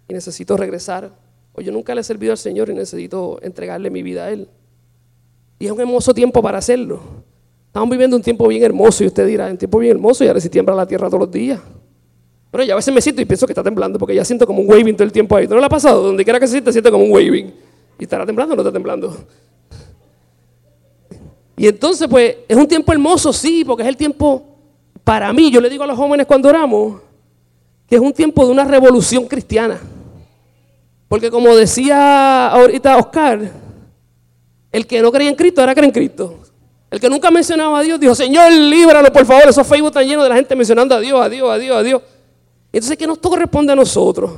y 0.07 0.13
necesito 0.15 0.57
regresar. 0.57 1.11
O 1.53 1.61
yo 1.61 1.71
nunca 1.71 1.93
le 1.93 2.01
he 2.01 2.03
servido 2.03 2.31
al 2.31 2.39
Señor 2.39 2.69
y 2.69 2.73
necesito 2.73 3.37
entregarle 3.43 3.91
mi 3.91 4.01
vida 4.01 4.25
a 4.25 4.31
Él. 4.31 4.47
Y 5.59 5.67
es 5.67 5.71
un 5.71 5.81
hermoso 5.81 6.15
tiempo 6.15 6.41
para 6.41 6.57
hacerlo. 6.57 6.99
Estamos 7.67 7.91
viviendo 7.91 8.15
un 8.15 8.23
tiempo 8.23 8.47
bien 8.47 8.63
hermoso 8.63 9.03
y 9.03 9.07
usted 9.07 9.27
dirá, 9.27 9.45
un 9.45 9.57
tiempo 9.57 9.77
bien 9.77 9.91
hermoso 9.91 10.23
y 10.23 10.27
ahora 10.29 10.39
si 10.39 10.49
tiembla 10.49 10.73
la 10.73 10.87
tierra 10.87 11.09
todos 11.09 11.21
los 11.21 11.31
días. 11.31 11.61
Pero 12.51 12.63
ya 12.65 12.73
a 12.73 12.75
veces 12.75 12.93
me 12.93 13.01
siento 13.01 13.21
y 13.21 13.25
pienso 13.25 13.47
que 13.47 13.53
está 13.53 13.63
temblando 13.63 13.97
porque 13.97 14.13
ya 14.13 14.25
siento 14.25 14.45
como 14.45 14.61
un 14.61 14.69
waving 14.69 14.93
todo 14.93 15.05
el 15.05 15.11
tiempo 15.11 15.35
ahí. 15.37 15.47
¿No 15.47 15.57
le 15.57 15.65
ha 15.65 15.69
pasado? 15.69 16.03
Donde 16.03 16.23
quiera 16.23 16.39
que 16.39 16.47
se 16.47 16.53
siente, 16.53 16.71
siente 16.71 16.91
como 16.91 17.05
un 17.05 17.11
waving. 17.11 17.53
¿Y 17.97 18.03
estará 18.03 18.25
temblando 18.25 18.53
o 18.53 18.55
no 18.57 18.61
está 18.61 18.73
temblando? 18.73 19.15
Y 21.55 21.67
entonces, 21.67 22.07
pues, 22.09 22.37
es 22.47 22.57
un 22.57 22.67
tiempo 22.67 22.91
hermoso, 22.91 23.31
sí, 23.31 23.63
porque 23.63 23.83
es 23.83 23.89
el 23.89 23.95
tiempo 23.95 24.43
para 25.03 25.31
mí, 25.31 25.49
yo 25.51 25.61
le 25.61 25.69
digo 25.69 25.83
a 25.83 25.87
los 25.87 25.97
jóvenes 25.97 26.25
cuando 26.25 26.49
oramos, 26.49 27.01
que 27.87 27.95
es 27.95 28.01
un 28.01 28.13
tiempo 28.13 28.45
de 28.45 28.51
una 28.51 28.63
revolución 28.63 29.27
cristiana. 29.27 29.79
Porque 31.07 31.29
como 31.29 31.55
decía 31.55 32.47
ahorita 32.47 32.97
Oscar, 32.97 33.51
el 34.71 34.87
que 34.87 35.01
no 35.01 35.11
creía 35.11 35.29
en 35.29 35.35
Cristo 35.35 35.61
ahora 35.61 35.75
cree 35.75 35.87
en 35.87 35.91
Cristo. 35.91 36.39
El 36.89 36.99
que 36.99 37.09
nunca 37.09 37.29
mencionaba 37.31 37.79
a 37.79 37.81
Dios 37.83 37.99
dijo, 37.99 38.15
Señor, 38.15 38.51
líbralo, 38.51 39.11
por 39.11 39.25
favor. 39.25 39.49
Esos 39.49 39.65
Facebook 39.67 39.89
están 39.89 40.05
llenos 40.05 40.23
de 40.23 40.29
la 40.29 40.35
gente 40.35 40.55
mencionando 40.55 40.95
a 40.95 40.99
Dios, 40.99 41.21
a 41.21 41.29
Dios, 41.29 41.49
a 41.49 41.57
Dios, 41.57 41.77
a 41.77 41.83
Dios. 41.83 42.01
Entonces, 42.71 42.97
¿qué 42.97 43.05
nos 43.05 43.17
corresponde 43.17 43.73
a 43.73 43.75
nosotros? 43.75 44.31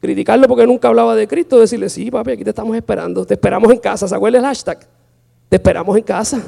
Criticarlo 0.00 0.46
porque 0.46 0.66
nunca 0.66 0.88
hablaba 0.88 1.16
de 1.16 1.26
Cristo, 1.26 1.58
decirle, 1.58 1.88
sí, 1.88 2.10
papi, 2.10 2.32
aquí 2.32 2.44
te 2.44 2.50
estamos 2.50 2.76
esperando. 2.76 3.24
Te 3.24 3.34
esperamos 3.34 3.72
en 3.72 3.78
casa. 3.78 4.06
¿Se 4.06 4.14
acuerda 4.14 4.38
el 4.38 4.44
hashtag? 4.44 4.86
Te 5.48 5.56
esperamos 5.56 5.96
en 5.96 6.02
casa. 6.02 6.42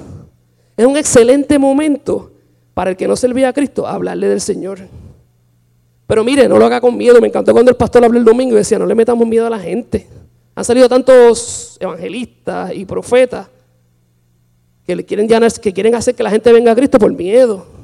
Es 0.77 0.87
un 0.87 0.97
excelente 0.97 1.59
momento 1.59 2.31
para 2.75 2.91
el 2.91 2.97
que 2.97 3.09
no 3.09 3.17
servía 3.17 3.49
a 3.49 3.53
Cristo 3.53 3.87
hablarle 3.87 4.29
del 4.29 4.41
Señor. 4.41 4.79
Pero 6.07 6.25
mire, 6.25 6.49
no 6.49 6.59
lo 6.59 6.67
haga 6.67 6.81
con 6.81 6.97
miedo. 6.97 7.21
Me 7.21 7.29
encantó 7.29 7.53
cuando 7.53 7.71
el 7.71 7.77
pastor 7.77 8.05
habló 8.05 8.19
el 8.19 8.25
domingo 8.25 8.55
y 8.55 8.59
decía, 8.59 8.79
no 8.79 8.87
le 8.87 8.95
metamos 8.95 9.27
miedo 9.27 9.47
a 9.47 9.51
la 9.51 9.59
gente. 9.59 10.07
Han 10.55 10.65
salido 10.65 10.89
tantos 10.89 11.77
evangelistas 11.81 12.75
y 12.75 12.85
profetas 12.85 13.49
que, 14.87 14.97
le 14.97 15.05
quieren, 15.05 15.29
que 15.63 15.73
quieren 15.73 15.95
hacer 15.95 16.15
que 16.15 16.23
la 16.23 16.31
gente 16.31 16.53
venga 16.53 16.73
a 16.73 16.75
Cristo 16.75 16.99
por 16.99 17.13
miedo. 17.13 17.80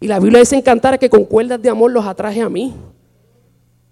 Y 0.00 0.06
la 0.06 0.20
Biblia 0.20 0.40
dice 0.40 0.56
encantar 0.56 0.98
que 0.98 1.10
con 1.10 1.24
cuerdas 1.24 1.60
de 1.60 1.68
amor 1.68 1.90
los 1.90 2.06
atraje 2.06 2.40
a 2.40 2.48
mí. 2.48 2.74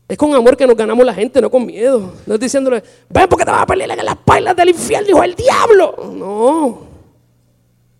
Es 0.08 0.16
con 0.16 0.32
amor 0.34 0.56
que 0.56 0.66
nos 0.66 0.76
ganamos 0.76 1.04
la 1.04 1.12
gente, 1.12 1.40
no 1.40 1.50
con 1.50 1.66
miedo. 1.66 2.12
No 2.26 2.34
es 2.34 2.40
diciéndole, 2.40 2.82
ven 3.08 3.28
porque 3.28 3.44
te 3.44 3.50
vas 3.50 3.62
a 3.62 3.66
pelear 3.66 3.90
en 3.90 4.04
las 4.04 4.16
pailas 4.16 4.54
del 4.54 4.68
infierno, 4.68 5.08
hijo 5.08 5.22
el 5.24 5.34
diablo. 5.34 6.12
No. 6.14 6.78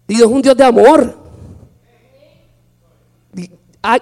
Dios 0.06 0.20
es 0.20 0.26
un 0.26 0.40
Dios 0.40 0.56
de 0.56 0.64
amor. 0.64 1.16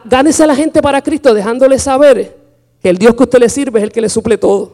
Gánese 0.05 0.45
a 0.45 0.47
la 0.47 0.55
gente 0.55 0.83
para 0.83 1.01
Cristo 1.01 1.33
dejándole 1.33 1.79
saber 1.79 2.37
que 2.83 2.91
el 2.91 2.99
Dios 2.99 3.15
que 3.15 3.23
usted 3.23 3.39
le 3.39 3.49
sirve 3.49 3.81
es 3.81 3.85
el 3.85 3.93
que 3.93 4.03
le 4.03 4.11
suple 4.11 4.37
todo. 4.37 4.73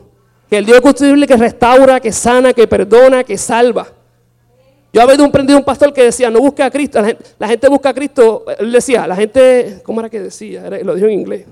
Que 0.48 0.58
el 0.58 0.66
Dios 0.66 0.80
que 0.80 0.88
usted 0.88 1.10
sirve 1.10 1.28
que 1.28 1.36
restaura, 1.36 2.00
que 2.00 2.10
sana, 2.10 2.52
que 2.52 2.66
perdona, 2.66 3.22
que 3.22 3.38
salva. 3.38 3.86
Yo 4.92 5.02
había 5.02 5.14
emprendido 5.24 5.58
un 5.58 5.64
pastor 5.64 5.92
que 5.92 6.02
decía, 6.02 6.30
no 6.30 6.40
busque 6.40 6.62
a 6.62 6.70
Cristo. 6.70 7.00
La 7.38 7.48
gente, 7.48 7.68
busca 7.68 7.90
a 7.90 7.94
Cristo. 7.94 8.44
Él 8.58 8.72
decía, 8.72 9.06
la 9.06 9.14
gente, 9.14 9.80
¿cómo 9.84 10.00
era 10.00 10.10
que 10.10 10.20
decía? 10.20 10.68
lo 10.82 10.94
dijo 10.94 11.06
en 11.06 11.20
inglés. 11.20 11.46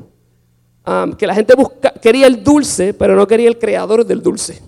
que 1.16 1.27
la 1.27 1.35
gente 1.35 1.55
busca, 1.55 1.92
quería 1.92 2.27
el 2.27 2.42
dulce, 2.42 2.94
pero 2.94 3.14
no 3.14 3.27
quería 3.27 3.48
el 3.48 3.59
creador 3.59 4.05
del 4.05 4.22
dulce. 4.22 4.61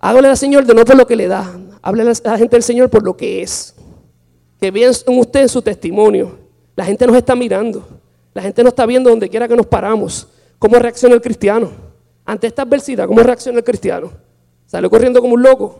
Hágale 0.00 0.28
al 0.28 0.36
Señor 0.36 0.64
de 0.64 0.74
no 0.74 0.84
por 0.84 0.96
lo 0.96 1.06
que 1.06 1.16
le 1.16 1.28
da. 1.28 1.58
Háblale 1.82 2.10
a 2.10 2.30
la 2.30 2.38
gente 2.38 2.56
del 2.56 2.62
Señor 2.62 2.90
por 2.90 3.04
lo 3.04 3.16
que 3.16 3.42
es. 3.42 3.74
Que 4.60 4.70
vean 4.70 4.92
en 5.06 5.18
usted 5.18 5.46
su 5.46 5.62
testimonio. 5.62 6.38
La 6.74 6.84
gente 6.84 7.06
nos 7.06 7.16
está 7.16 7.36
mirando. 7.36 7.86
La 8.34 8.42
gente 8.42 8.62
nos 8.62 8.72
está 8.72 8.86
viendo 8.86 9.10
donde 9.10 9.28
quiera 9.28 9.46
que 9.46 9.56
nos 9.56 9.66
paramos. 9.66 10.28
¿Cómo 10.58 10.76
reacciona 10.78 11.14
el 11.14 11.20
cristiano? 11.20 11.70
Ante 12.24 12.46
esta 12.48 12.62
adversidad, 12.62 13.06
¿cómo 13.06 13.20
reacciona 13.22 13.58
el 13.58 13.64
cristiano? 13.64 14.10
¿Sale 14.66 14.90
corriendo 14.90 15.20
como 15.20 15.34
un 15.34 15.42
loco? 15.42 15.78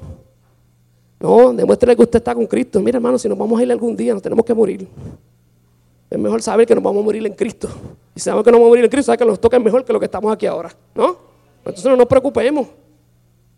No, 1.20 1.52
demuéstrele 1.52 1.96
que 1.96 2.02
usted 2.02 2.18
está 2.18 2.34
con 2.34 2.46
Cristo. 2.46 2.80
Mira, 2.80 2.96
hermano, 2.96 3.18
si 3.18 3.28
nos 3.28 3.36
vamos 3.36 3.58
a 3.58 3.62
ir 3.62 3.72
algún 3.72 3.96
día, 3.96 4.12
nos 4.12 4.22
tenemos 4.22 4.44
que 4.44 4.54
morir. 4.54 4.88
Es 6.10 6.18
mejor 6.18 6.40
saber 6.40 6.66
que 6.66 6.74
nos 6.74 6.82
vamos 6.82 7.02
a 7.02 7.04
morir 7.04 7.26
en 7.26 7.34
Cristo. 7.34 7.68
Y 8.14 8.20
sabemos 8.20 8.44
que 8.44 8.50
nos 8.50 8.58
vamos 8.58 8.68
a 8.68 8.70
morir 8.70 8.84
en 8.84 8.90
Cristo, 8.90 9.06
sabe 9.06 9.18
que 9.18 9.24
nos 9.24 9.40
toca 9.40 9.58
mejor 9.58 9.84
que 9.84 9.92
lo 9.92 9.98
que 9.98 10.06
estamos 10.06 10.32
aquí 10.32 10.46
ahora. 10.46 10.74
¿No? 10.94 11.16
Entonces 11.58 11.84
no 11.84 11.96
nos 11.96 12.06
preocupemos. 12.06 12.68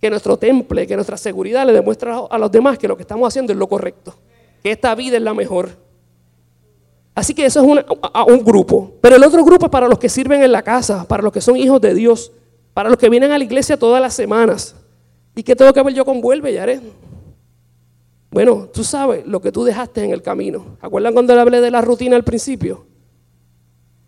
Que 0.00 0.08
nuestro 0.08 0.38
temple, 0.38 0.86
que 0.86 0.94
nuestra 0.94 1.18
seguridad 1.18 1.66
le 1.66 1.74
demuestre 1.74 2.10
a 2.10 2.38
los 2.38 2.50
demás 2.50 2.78
que 2.78 2.88
lo 2.88 2.96
que 2.96 3.02
estamos 3.02 3.28
haciendo 3.28 3.52
es 3.52 3.58
lo 3.58 3.68
correcto. 3.68 4.14
Que 4.62 4.70
esta 4.70 4.94
vida 4.94 5.18
es 5.18 5.22
la 5.22 5.34
mejor. 5.34 5.68
Así 7.14 7.34
que 7.34 7.44
eso 7.44 7.60
es 7.60 7.84
un 8.26 8.44
grupo. 8.44 8.94
Pero 9.02 9.16
el 9.16 9.24
otro 9.24 9.44
grupo 9.44 9.66
es 9.66 9.70
para 9.70 9.86
los 9.86 9.98
que 9.98 10.08
sirven 10.08 10.42
en 10.42 10.52
la 10.52 10.62
casa, 10.62 11.06
para 11.06 11.22
los 11.22 11.32
que 11.32 11.42
son 11.42 11.56
hijos 11.56 11.78
de 11.80 11.92
Dios, 11.92 12.32
para 12.72 12.88
los 12.88 12.96
que 12.96 13.10
vienen 13.10 13.30
a 13.32 13.36
la 13.36 13.44
iglesia 13.44 13.76
todas 13.76 14.00
las 14.00 14.14
semanas. 14.14 14.74
¿Y 15.34 15.42
qué 15.42 15.54
tengo 15.54 15.72
que 15.74 15.82
ver 15.82 15.92
yo 15.92 16.04
con 16.06 16.22
vuelve, 16.22 16.54
Yaré? 16.54 16.80
Bueno, 18.30 18.68
tú 18.72 18.84
sabes 18.84 19.26
lo 19.26 19.40
que 19.40 19.50
tú 19.50 19.64
dejaste 19.64 20.04
en 20.04 20.12
el 20.12 20.22
camino. 20.22 20.76
¿Acuerdan 20.80 21.12
cuando 21.12 21.34
le 21.34 21.40
hablé 21.40 21.60
de 21.60 21.70
la 21.70 21.80
rutina 21.80 22.14
al 22.16 22.22
principio? 22.22 22.86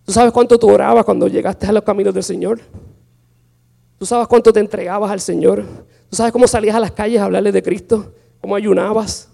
¿Tú 0.05 0.13
sabes 0.13 0.33
cuánto 0.33 0.59
tú 0.59 0.71
orabas 0.71 1.05
cuando 1.05 1.27
llegaste 1.29 1.67
a 1.67 1.73
los 1.73 1.83
caminos 1.83 2.15
del 2.15 2.23
Señor? 2.23 2.61
¿Tú 3.99 4.07
sabes 4.07 4.29
cuánto 4.29 4.53
te 4.53 4.61
entregabas 4.61 5.11
al 5.11 5.21
Señor? 5.21 5.65
¿Tú 6.09 6.17
sabes 6.17 6.33
cómo 6.33 6.47
salías 6.47 6.77
a 6.77 6.81
las 6.81 6.93
calles 6.93 7.21
a 7.21 7.25
hablarle 7.25 7.53
de 7.53 7.63
Cristo? 7.63 8.13
¿Cómo 8.41 8.55
ayunabas? 8.55 9.29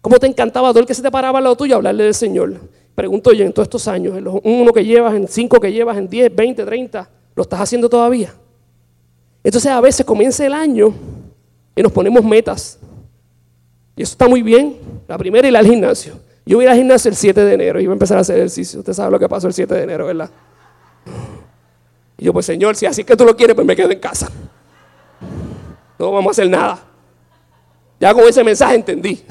¿Cómo 0.00 0.18
te 0.18 0.26
encantaba 0.26 0.70
todo 0.70 0.80
el 0.80 0.86
que 0.86 0.94
se 0.94 1.02
te 1.02 1.10
paraba 1.10 1.38
al 1.38 1.44
lado 1.44 1.56
tuyo 1.56 1.74
a 1.74 1.76
hablarle 1.76 2.04
del 2.04 2.14
Señor? 2.14 2.54
Pregunto 2.94 3.32
yo, 3.32 3.44
en 3.44 3.52
todos 3.52 3.66
estos 3.66 3.88
años, 3.88 4.16
en 4.16 4.24
los 4.24 4.36
uno 4.44 4.72
que 4.72 4.84
llevas, 4.84 5.14
en 5.14 5.26
cinco 5.26 5.58
que 5.58 5.72
llevas, 5.72 5.96
en 5.96 6.08
diez, 6.08 6.34
veinte, 6.34 6.64
treinta, 6.64 7.08
¿lo 7.34 7.42
estás 7.42 7.60
haciendo 7.60 7.88
todavía? 7.88 8.34
Entonces 9.42 9.70
a 9.70 9.80
veces 9.80 10.06
comienza 10.06 10.46
el 10.46 10.52
año 10.52 10.94
y 11.74 11.82
nos 11.82 11.90
ponemos 11.90 12.24
metas. 12.24 12.78
Y 13.96 14.02
eso 14.02 14.12
está 14.12 14.28
muy 14.28 14.42
bien. 14.42 14.76
La 15.06 15.16
primera 15.18 15.46
ir 15.46 15.56
al 15.56 15.66
gimnasio. 15.66 16.18
Yo 16.46 16.58
voy 16.58 16.66
al 16.66 16.76
gimnasio 16.76 17.10
el 17.10 17.16
7 17.16 17.44
de 17.44 17.54
enero 17.54 17.80
y 17.80 17.86
voy 17.86 17.92
a 17.92 17.94
empezar 17.94 18.18
a 18.18 18.20
hacer 18.20 18.36
ejercicio. 18.36 18.80
Usted 18.80 18.92
sabe 18.92 19.10
lo 19.10 19.18
que 19.18 19.28
pasó 19.28 19.46
el 19.46 19.54
7 19.54 19.74
de 19.74 19.82
enero, 19.82 20.06
¿verdad? 20.06 20.30
Y 22.18 22.24
yo, 22.24 22.32
pues 22.32 22.46
Señor, 22.46 22.76
si 22.76 22.86
así 22.86 23.04
que 23.04 23.16
tú 23.16 23.24
lo 23.24 23.36
quieres, 23.36 23.54
pues 23.54 23.66
me 23.66 23.74
quedo 23.74 23.90
en 23.90 23.98
casa. 23.98 24.30
No 25.98 26.12
vamos 26.12 26.26
a 26.26 26.30
hacer 26.32 26.50
nada. 26.50 26.82
Ya 27.98 28.12
con 28.12 28.24
ese 28.24 28.44
mensaje 28.44 28.74
entendí. 28.74 29.24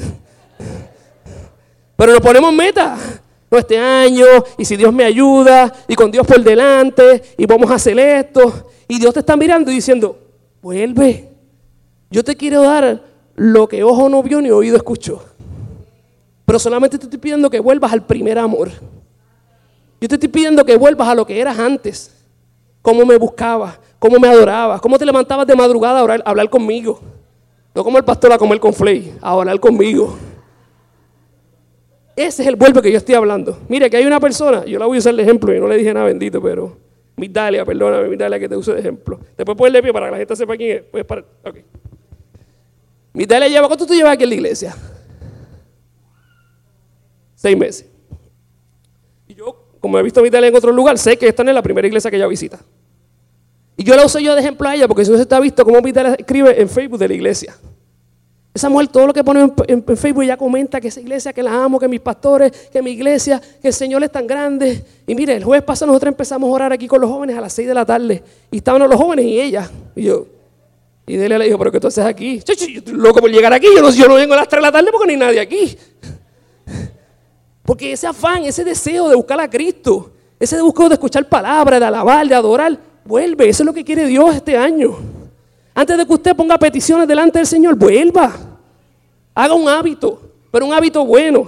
Pero 1.96 2.12
nos 2.14 2.22
ponemos 2.22 2.52
meta. 2.54 2.98
No, 3.52 3.60
este 3.60 3.78
año, 3.78 4.26
y 4.58 4.66
si 4.66 4.76
Dios 4.76 4.92
me 4.92 5.04
ayuda, 5.04 5.72
y 5.88 5.94
con 5.94 6.10
Dios 6.10 6.26
por 6.26 6.42
delante, 6.42 7.22
y 7.38 7.46
vamos 7.46 7.70
a 7.70 7.76
hacer 7.76 8.00
esto. 8.00 8.72
Y 8.88 8.98
Dios 8.98 9.14
te 9.14 9.20
está 9.20 9.38
mirando 9.38 9.70
y 9.70 9.76
diciendo, 9.76 10.20
vuelve. 10.60 11.30
Yo 12.10 12.24
te 12.24 12.36
quiero 12.36 12.64
dar 12.64 13.13
lo 13.36 13.68
que 13.68 13.84
ojo 13.84 14.10
no 14.10 14.22
vio 14.24 14.42
ni 14.42 14.52
oído 14.52 14.78
escuchó. 14.78 15.24
Pero 16.46 16.60
solamente 16.60 16.98
te 16.98 17.06
estoy 17.06 17.20
pidiendo 17.20 17.50
que 17.50 17.60
vuelvas 17.60 17.92
al 17.94 18.06
primer 18.06 18.38
amor. 18.38 18.70
Yo 20.02 20.08
te 20.08 20.16
estoy 20.16 20.30
pidiendo 20.30 20.66
que 20.66 20.76
vuelvas 20.76 21.08
a 21.08 21.16
lo 21.16 21.26
que 21.26 21.40
eras 21.40 21.58
antes. 21.58 22.14
Cómo 22.82 23.06
me 23.06 23.18
buscabas, 23.18 23.80
cómo 23.98 24.20
me 24.20 24.28
adorabas, 24.28 24.82
cómo 24.82 25.00
te 25.00 25.06
levantabas 25.06 25.48
de 25.48 25.56
madrugada 25.56 26.00
a, 26.00 26.30
hablar 26.30 26.50
conmigo. 26.50 27.00
No 27.74 27.84
como 27.84 27.98
el 27.98 28.04
pastor 28.04 28.34
a 28.34 28.38
comer 28.38 28.60
con 28.60 28.74
flay, 28.74 29.14
a 29.22 29.32
hablar 29.32 29.60
conmigo. 29.60 30.16
Ese 32.16 32.44
es 32.44 32.48
el 32.48 32.56
vuelve 32.56 32.82
que 32.82 32.92
yo 32.92 32.98
estoy 32.98 33.16
hablando. 33.16 33.58
Mire, 33.70 33.90
que 33.90 33.98
hay 33.98 34.06
una 34.06 34.20
persona, 34.20 34.66
yo 34.66 34.78
la 34.78 34.86
voy 34.86 34.98
a 34.98 35.00
usar 35.00 35.16
de 35.16 35.24
ejemplo 35.24 35.56
y 35.56 35.60
no 35.60 35.68
le 35.68 35.78
dije 35.78 35.94
nada 35.94 36.06
bendito, 36.06 36.42
pero 36.42 36.78
Migdalia, 37.16 37.66
perdóname, 37.66 38.10
Migdalia, 38.10 38.40
que 38.40 38.50
te 38.50 38.56
uso 38.56 38.74
de 38.74 38.82
ejemplo. 38.82 39.20
Después 39.38 39.58
puedes 39.58 39.72
leer 39.72 39.92
para 39.94 40.08
que 40.08 40.12
la 40.12 40.18
gente 40.18 40.36
sepa 40.36 40.58
quién 40.58 40.78
es. 40.78 40.84
Pues. 40.84 41.06
Migdalia 43.14 43.48
lleva, 43.48 43.68
¿cuánto 43.68 43.86
tú 43.86 43.94
llevas 43.94 44.14
aquí 44.14 44.24
en 44.24 44.30
la 44.30 44.36
iglesia? 44.36 44.76
Seis 47.36 47.56
meses. 47.56 47.86
Y 49.28 49.36
yo, 49.36 49.68
como 49.80 50.00
he 50.00 50.04
visto 50.04 50.20
a 50.20 50.24
Migdalia 50.24 50.50
en 50.50 50.56
otro 50.56 50.72
lugar, 50.72 50.98
sé 50.98 51.18
que 51.18 51.28
esta 51.28 51.44
no 51.44 51.52
es 51.52 51.56
la 51.56 51.62
primera 51.62 51.88
iglesia 51.88 52.10
que 52.10 52.18
ella 52.18 52.28
visita. 52.28 52.60
Y 53.78 53.84
yo 53.84 53.96
la 53.96 54.06
uso 54.06 54.20
yo 54.20 54.34
de 54.34 54.42
ejemplo 54.42 54.68
a 54.68 54.76
ella 54.76 54.88
porque 54.88 55.06
si 55.06 55.12
no 55.12 55.18
se 55.18 55.24
está 55.24 55.40
visto 55.40 55.64
cómo 55.64 55.82
Migdalia 55.82 56.16
escribe 56.16 56.60
en 56.60 56.68
Facebook 56.70 57.00
de 57.00 57.08
la 57.08 57.14
iglesia. 57.14 57.56
Esa 58.54 58.70
mujer 58.70 58.88
todo 58.88 59.08
lo 59.08 59.14
que 59.14 59.24
pone 59.24 59.52
en, 59.68 59.84
Facebook 59.98 60.24
ya 60.24 60.38
comenta 60.38 60.80
que 60.80 60.88
esa 60.88 61.02
iglesia, 61.02 61.34
que 61.34 61.42
la 61.42 61.64
amo, 61.64 61.80
que 61.80 61.88
mis 61.88 62.00
pastores, 62.00 62.52
que 62.72 62.84
mi 62.84 62.92
iglesia, 62.92 63.42
que 63.60 63.70
el 63.70 63.74
Señor 63.74 64.04
es 64.04 64.12
tan 64.12 64.28
grande. 64.28 64.86
Y 65.08 65.16
mire, 65.16 65.36
el 65.36 65.44
jueves 65.44 65.64
pasado 65.64 65.88
nosotros 65.88 66.12
empezamos 66.12 66.48
a 66.48 66.52
orar 66.52 66.74
aquí 66.74 66.88
con 66.88 67.02
los 67.02 67.10
jóvenes 67.10 67.36
a 67.36 67.42
las 67.42 67.52
6 67.54 67.68
de 67.68 67.74
la 67.74 67.84
tarde. 67.84 68.24
Y 68.52 68.58
estaban 68.58 68.88
los 68.88 68.96
jóvenes 68.96 69.26
y 69.26 69.42
ella. 69.42 69.70
Y 69.96 70.04
yo, 70.04 70.28
y 71.06 71.18
Delia 71.18 71.38
le 71.38 71.46
dijo, 71.46 71.58
pero 71.58 71.72
¿qué 71.72 71.80
tú 71.80 71.88
haces 71.88 72.06
aquí? 72.06 72.42
Loco 72.88 73.20
por 73.20 73.30
llegar 73.30 73.52
aquí, 73.52 73.68
yo 73.76 73.82
no, 73.82 73.92
yo 73.92 74.08
no 74.08 74.16
vengo 74.16 74.34
a 74.34 74.38
las 74.38 74.48
3 74.48 74.60
de 74.60 74.62
la 74.62 74.72
tarde 74.72 74.90
porque 74.92 75.08
no 75.08 75.12
hay 75.12 75.28
nadie 75.28 75.40
aquí. 75.40 75.78
Porque 77.64 77.94
ese 77.94 78.06
afán, 78.08 78.44
ese 78.44 78.66
deseo 78.66 79.08
de 79.08 79.16
buscar 79.16 79.40
a 79.40 79.50
Cristo, 79.50 80.12
ese 80.38 80.58
deseo 80.58 80.90
de 80.90 80.96
escuchar 80.96 81.30
palabras, 81.30 81.80
de 81.80 81.86
alabar, 81.86 82.28
de 82.28 82.36
adorar, 82.36 82.78
vuelve. 83.06 83.48
Eso 83.48 83.64
es 83.64 83.66
lo 83.66 83.74
que 83.74 83.86
quiere 83.86 84.06
Dios 84.06 84.36
este 84.36 84.58
año. 84.58 84.98
Antes 85.74 85.98
de 85.98 86.06
que 86.06 86.14
usted 86.14 86.36
ponga 86.36 86.58
peticiones 86.58 87.08
delante 87.08 87.40
del 87.40 87.48
Señor, 87.48 87.76
vuelva. 87.76 88.34
Haga 89.34 89.54
un 89.54 89.70
hábito, 89.70 90.22
pero 90.52 90.66
un 90.66 90.74
hábito 90.74 91.06
bueno. 91.06 91.48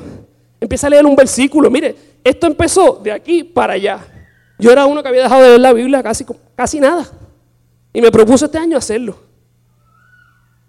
Empieza 0.59 0.87
a 0.87 0.89
leer 0.89 1.05
un 1.05 1.17
versículo. 1.17 1.69
Mire, 1.69 1.95
esto 2.23 2.47
empezó 2.47 3.01
de 3.03 3.11
aquí 3.11 3.43
para 3.43 3.73
allá. 3.73 3.99
Yo 4.57 4.71
era 4.71 4.85
uno 4.85 5.03
que 5.03 5.09
había 5.09 5.23
dejado 5.23 5.41
de 5.41 5.47
leer 5.49 5.59
la 5.59 5.73
Biblia 5.73 6.01
casi, 6.01 6.25
casi 6.55 6.79
nada. 6.79 7.05
Y 7.91 7.99
me 7.99 8.09
propuso 8.09 8.45
este 8.45 8.57
año 8.57 8.77
hacerlo. 8.77 9.24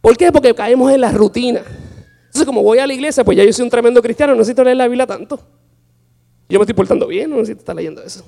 ¿Por 0.07 0.17
qué? 0.17 0.31
Porque 0.31 0.55
caemos 0.55 0.93
en 0.93 1.01
la 1.01 1.11
rutina. 1.11 1.63
Entonces, 2.27 2.45
como 2.47 2.63
voy 2.63 2.79
a 2.79 2.87
la 2.87 2.95
iglesia, 2.95 3.25
pues 3.25 3.37
ya 3.37 3.43
yo 3.43 3.53
soy 3.53 3.65
un 3.65 3.71
tremendo 3.71 4.01
cristiano, 4.01 4.35
no 4.35 4.39
necesito 4.39 4.63
leer 4.63 4.77
la 4.77 4.87
Biblia 4.87 5.05
tanto. 5.05 5.37
Yo 6.49 6.61
me 6.61 6.63
estoy 6.63 6.75
portando 6.75 7.09
bien, 7.09 7.29
no 7.29 7.39
necesito 7.39 7.59
estar 7.59 7.75
leyendo 7.75 8.01
eso. 8.05 8.25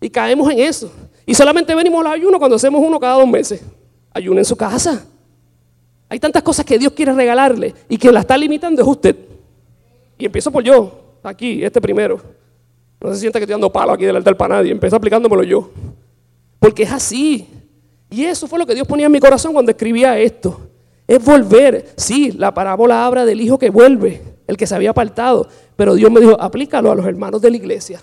Y 0.00 0.10
caemos 0.10 0.50
en 0.50 0.58
eso. 0.58 0.90
Y 1.24 1.32
solamente 1.32 1.76
venimos 1.76 2.00
a 2.00 2.08
los 2.08 2.12
ayunos 2.14 2.40
cuando 2.40 2.56
hacemos 2.56 2.82
uno 2.84 2.98
cada 2.98 3.14
dos 3.20 3.28
meses. 3.28 3.62
Ayuno 4.12 4.40
en 4.40 4.44
su 4.44 4.56
casa. 4.56 5.06
Hay 6.08 6.18
tantas 6.18 6.42
cosas 6.42 6.64
que 6.64 6.76
Dios 6.76 6.92
quiere 6.92 7.12
regalarle 7.12 7.72
y 7.88 7.96
que 7.96 8.10
la 8.10 8.18
está 8.18 8.36
limitando 8.36 8.82
es 8.82 8.88
usted. 8.88 9.14
Y 10.18 10.24
empiezo 10.26 10.50
por 10.50 10.64
yo. 10.64 11.18
aquí, 11.22 11.62
este 11.62 11.80
primero. 11.80 12.20
No 13.00 13.14
se 13.14 13.20
sienta 13.20 13.38
que 13.38 13.44
estoy 13.44 13.54
dando 13.54 13.70
palo 13.70 13.92
aquí 13.92 14.06
del 14.06 14.16
altar 14.16 14.36
para 14.36 14.56
nadie. 14.56 14.72
Empieza 14.72 14.96
aplicándomelo 14.96 15.44
yo. 15.44 15.70
Porque 16.58 16.82
es 16.82 16.90
así. 16.90 17.46
Y 18.10 18.24
eso 18.24 18.48
fue 18.48 18.58
lo 18.58 18.66
que 18.66 18.74
Dios 18.74 18.88
ponía 18.88 19.06
en 19.06 19.12
mi 19.12 19.20
corazón 19.20 19.52
cuando 19.52 19.70
escribía 19.70 20.18
esto. 20.18 20.66
Es 21.10 21.24
volver. 21.24 21.86
Sí, 21.96 22.30
la 22.30 22.54
parábola 22.54 23.04
habla 23.04 23.24
del 23.24 23.40
hijo 23.40 23.58
que 23.58 23.68
vuelve, 23.68 24.22
el 24.46 24.56
que 24.56 24.64
se 24.64 24.76
había 24.76 24.90
apartado. 24.90 25.48
Pero 25.74 25.96
Dios 25.96 26.08
me 26.08 26.20
dijo, 26.20 26.40
aplícalo 26.40 26.88
a 26.92 26.94
los 26.94 27.04
hermanos 27.04 27.42
de 27.42 27.50
la 27.50 27.56
iglesia. 27.56 28.00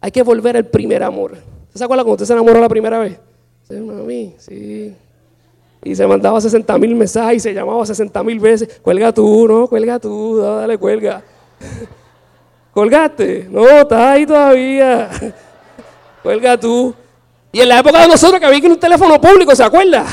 Hay 0.00 0.10
que 0.10 0.22
volver 0.22 0.56
al 0.56 0.64
primer 0.64 1.02
amor. 1.02 1.36
¿Se 1.74 1.84
acuerda 1.84 2.04
cuando 2.04 2.14
usted 2.14 2.24
se 2.24 2.32
enamoró 2.32 2.62
la 2.62 2.68
primera 2.70 2.98
vez? 2.98 3.20
Sí, 3.68 3.74
mami, 3.74 4.34
sí. 4.38 4.94
Y 5.84 5.94
se 5.94 6.06
mandaba 6.06 6.40
60 6.40 6.78
mil 6.78 6.94
mensajes 6.94 7.36
y 7.36 7.40
se 7.40 7.52
llamaba 7.52 7.84
60 7.84 8.22
mil 8.22 8.40
veces. 8.40 8.80
Cuelga 8.80 9.12
tú, 9.12 9.46
no, 9.46 9.66
cuelga 9.66 9.98
tú, 9.98 10.38
dale, 10.38 10.78
cuelga. 10.78 11.22
¿Colgaste? 12.72 13.48
No, 13.50 13.68
estás 13.68 14.00
ahí 14.00 14.24
todavía. 14.24 15.10
Cuelga 16.22 16.58
tú. 16.58 16.94
Y 17.52 17.60
en 17.60 17.68
la 17.68 17.80
época 17.80 18.00
de 18.00 18.08
nosotros 18.08 18.40
que 18.40 18.46
había 18.46 18.62
que 18.62 18.68
un 18.68 18.80
teléfono 18.80 19.20
público, 19.20 19.54
¿se 19.54 19.62
acuerda? 19.62 20.06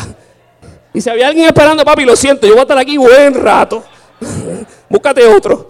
Y 0.96 1.02
si 1.02 1.10
había 1.10 1.28
alguien 1.28 1.46
esperando, 1.46 1.84
papi, 1.84 2.06
lo 2.06 2.16
siento, 2.16 2.48
yo 2.48 2.54
voy 2.54 2.60
a 2.60 2.62
estar 2.62 2.78
aquí 2.78 2.98
buen 2.98 3.34
rato. 3.34 3.84
Búscate 4.90 5.28
otro. 5.28 5.70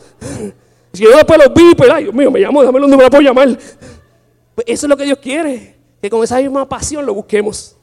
Si 0.94 1.04
yo 1.04 1.10
después 1.10 1.40
los 1.44 1.52
vi, 1.52 1.74
pues, 1.74 1.90
ay, 1.90 2.04
Dios 2.04 2.14
mío, 2.14 2.30
me 2.30 2.40
llamo, 2.40 2.64
dame 2.64 2.80
me 2.80 3.04
la 3.04 3.10
puedo 3.10 3.24
llamar. 3.24 3.58
Pues 4.54 4.68
eso 4.68 4.86
es 4.86 4.90
lo 4.90 4.96
que 4.96 5.04
Dios 5.04 5.18
quiere, 5.18 5.78
que 6.00 6.12
con 6.12 6.24
esa 6.24 6.38
misma 6.38 6.70
pasión 6.70 7.08
lo 7.08 7.16
busquemos. 7.16 7.76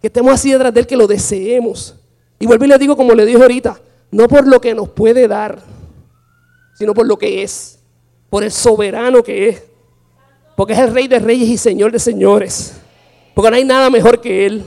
Que 0.00 0.08
estemos 0.08 0.34
así 0.34 0.50
detrás 0.50 0.74
de 0.74 0.80
Él, 0.80 0.86
que 0.88 0.96
lo 0.96 1.06
deseemos. 1.06 1.94
Y 2.40 2.46
vuelvo 2.46 2.64
y 2.64 2.68
le 2.68 2.78
digo 2.78 2.96
como 2.96 3.14
le 3.14 3.24
dije 3.24 3.40
ahorita, 3.40 3.80
no 4.10 4.26
por 4.26 4.48
lo 4.48 4.60
que 4.60 4.74
nos 4.74 4.88
puede 4.88 5.28
dar, 5.28 5.60
sino 6.74 6.92
por 6.92 7.06
lo 7.06 7.16
que 7.16 7.44
es, 7.44 7.78
por 8.28 8.42
el 8.42 8.50
soberano 8.50 9.22
que 9.22 9.48
es. 9.48 9.62
Porque 10.56 10.72
es 10.72 10.80
el 10.80 10.92
rey 10.92 11.06
de 11.06 11.20
reyes 11.20 11.48
y 11.48 11.56
señor 11.56 11.92
de 11.92 12.00
señores. 12.00 12.72
Porque 13.32 13.50
no 13.50 13.56
hay 13.56 13.64
nada 13.64 13.90
mejor 13.90 14.20
que 14.20 14.44
Él. 14.46 14.64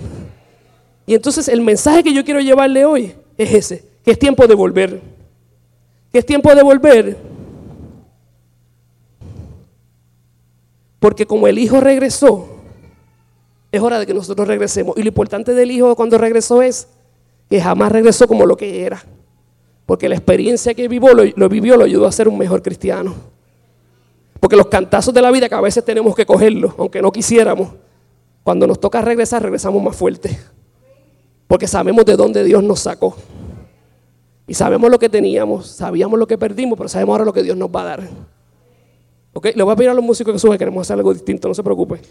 Y 1.10 1.16
entonces 1.16 1.48
el 1.48 1.62
mensaje 1.62 2.04
que 2.04 2.14
yo 2.14 2.24
quiero 2.24 2.40
llevarle 2.40 2.86
hoy 2.86 3.16
es 3.36 3.52
ese, 3.52 3.84
que 4.06 4.12
es 4.12 4.20
tiempo 4.20 4.46
de 4.46 4.54
volver. 4.54 5.02
Que 6.12 6.20
es 6.20 6.26
tiempo 6.28 6.54
de 6.54 6.62
volver. 6.62 7.18
Porque 11.00 11.26
como 11.26 11.48
el 11.48 11.58
Hijo 11.58 11.80
regresó, 11.80 12.48
es 13.72 13.82
hora 13.82 13.98
de 13.98 14.06
que 14.06 14.14
nosotros 14.14 14.48
regresemos. 14.48 14.96
Y 14.98 15.02
lo 15.02 15.08
importante 15.08 15.56
del 15.56 15.72
Hijo 15.72 15.96
cuando 15.96 16.16
regresó 16.20 16.62
es 16.62 16.88
que 17.50 17.60
jamás 17.60 17.92
regresó 17.92 18.28
como 18.28 18.46
lo 18.46 18.56
que 18.56 18.86
era. 18.86 19.04
Porque 19.88 20.08
la 20.08 20.14
experiencia 20.14 20.76
que 20.76 20.88
vivió 20.88 21.16
lo, 21.16 21.24
lo 21.36 21.50
vivió 21.50 21.76
lo 21.76 21.86
ayudó 21.86 22.06
a 22.06 22.12
ser 22.12 22.28
un 22.28 22.38
mejor 22.38 22.62
cristiano. 22.62 23.16
Porque 24.40 24.56
los 24.56 24.68
cantazos 24.68 25.12
de 25.12 25.24
la 25.24 25.32
vida 25.32 25.50
que 25.50 25.56
a 25.56 25.62
veces 25.62 25.84
tenemos 25.84 26.16
que 26.16 26.28
cogerlos, 26.28 26.76
aunque 26.78 27.02
no 27.02 27.12
quisiéramos, 27.12 27.70
cuando 28.44 28.68
nos 28.68 28.80
toca 28.80 29.02
regresar, 29.02 29.42
regresamos 29.42 29.82
más 29.82 29.96
fuertes. 29.96 30.38
Porque 31.50 31.68
sabemos 31.68 32.06
de 32.06 32.16
dónde 32.16 32.44
Dios 32.44 32.62
nos 32.62 32.82
sacó. 32.82 33.16
Y 34.46 34.54
sabemos 34.54 34.92
lo 34.92 35.00
que 35.00 35.10
teníamos, 35.10 35.66
sabíamos 35.66 36.20
lo 36.20 36.28
que 36.28 36.38
perdimos, 36.38 36.78
pero 36.78 36.88
sabemos 36.88 37.14
ahora 37.14 37.26
lo 37.26 37.34
que 37.34 37.42
Dios 37.42 37.58
nos 37.58 37.70
va 37.70 37.82
a 37.82 37.86
dar. 37.86 38.08
¿Ok? 39.34 39.48
Le 39.56 39.64
voy 39.64 39.74
a 39.74 39.76
pedir 39.76 39.90
a 39.90 39.96
los 39.96 40.04
músicos 40.04 40.32
que 40.32 40.38
suban, 40.38 40.60
queremos 40.60 40.82
hacer 40.82 40.96
algo 40.96 41.12
distinto, 41.12 41.48
no 41.48 41.56
se 41.56 41.64
preocupe. 41.64 42.02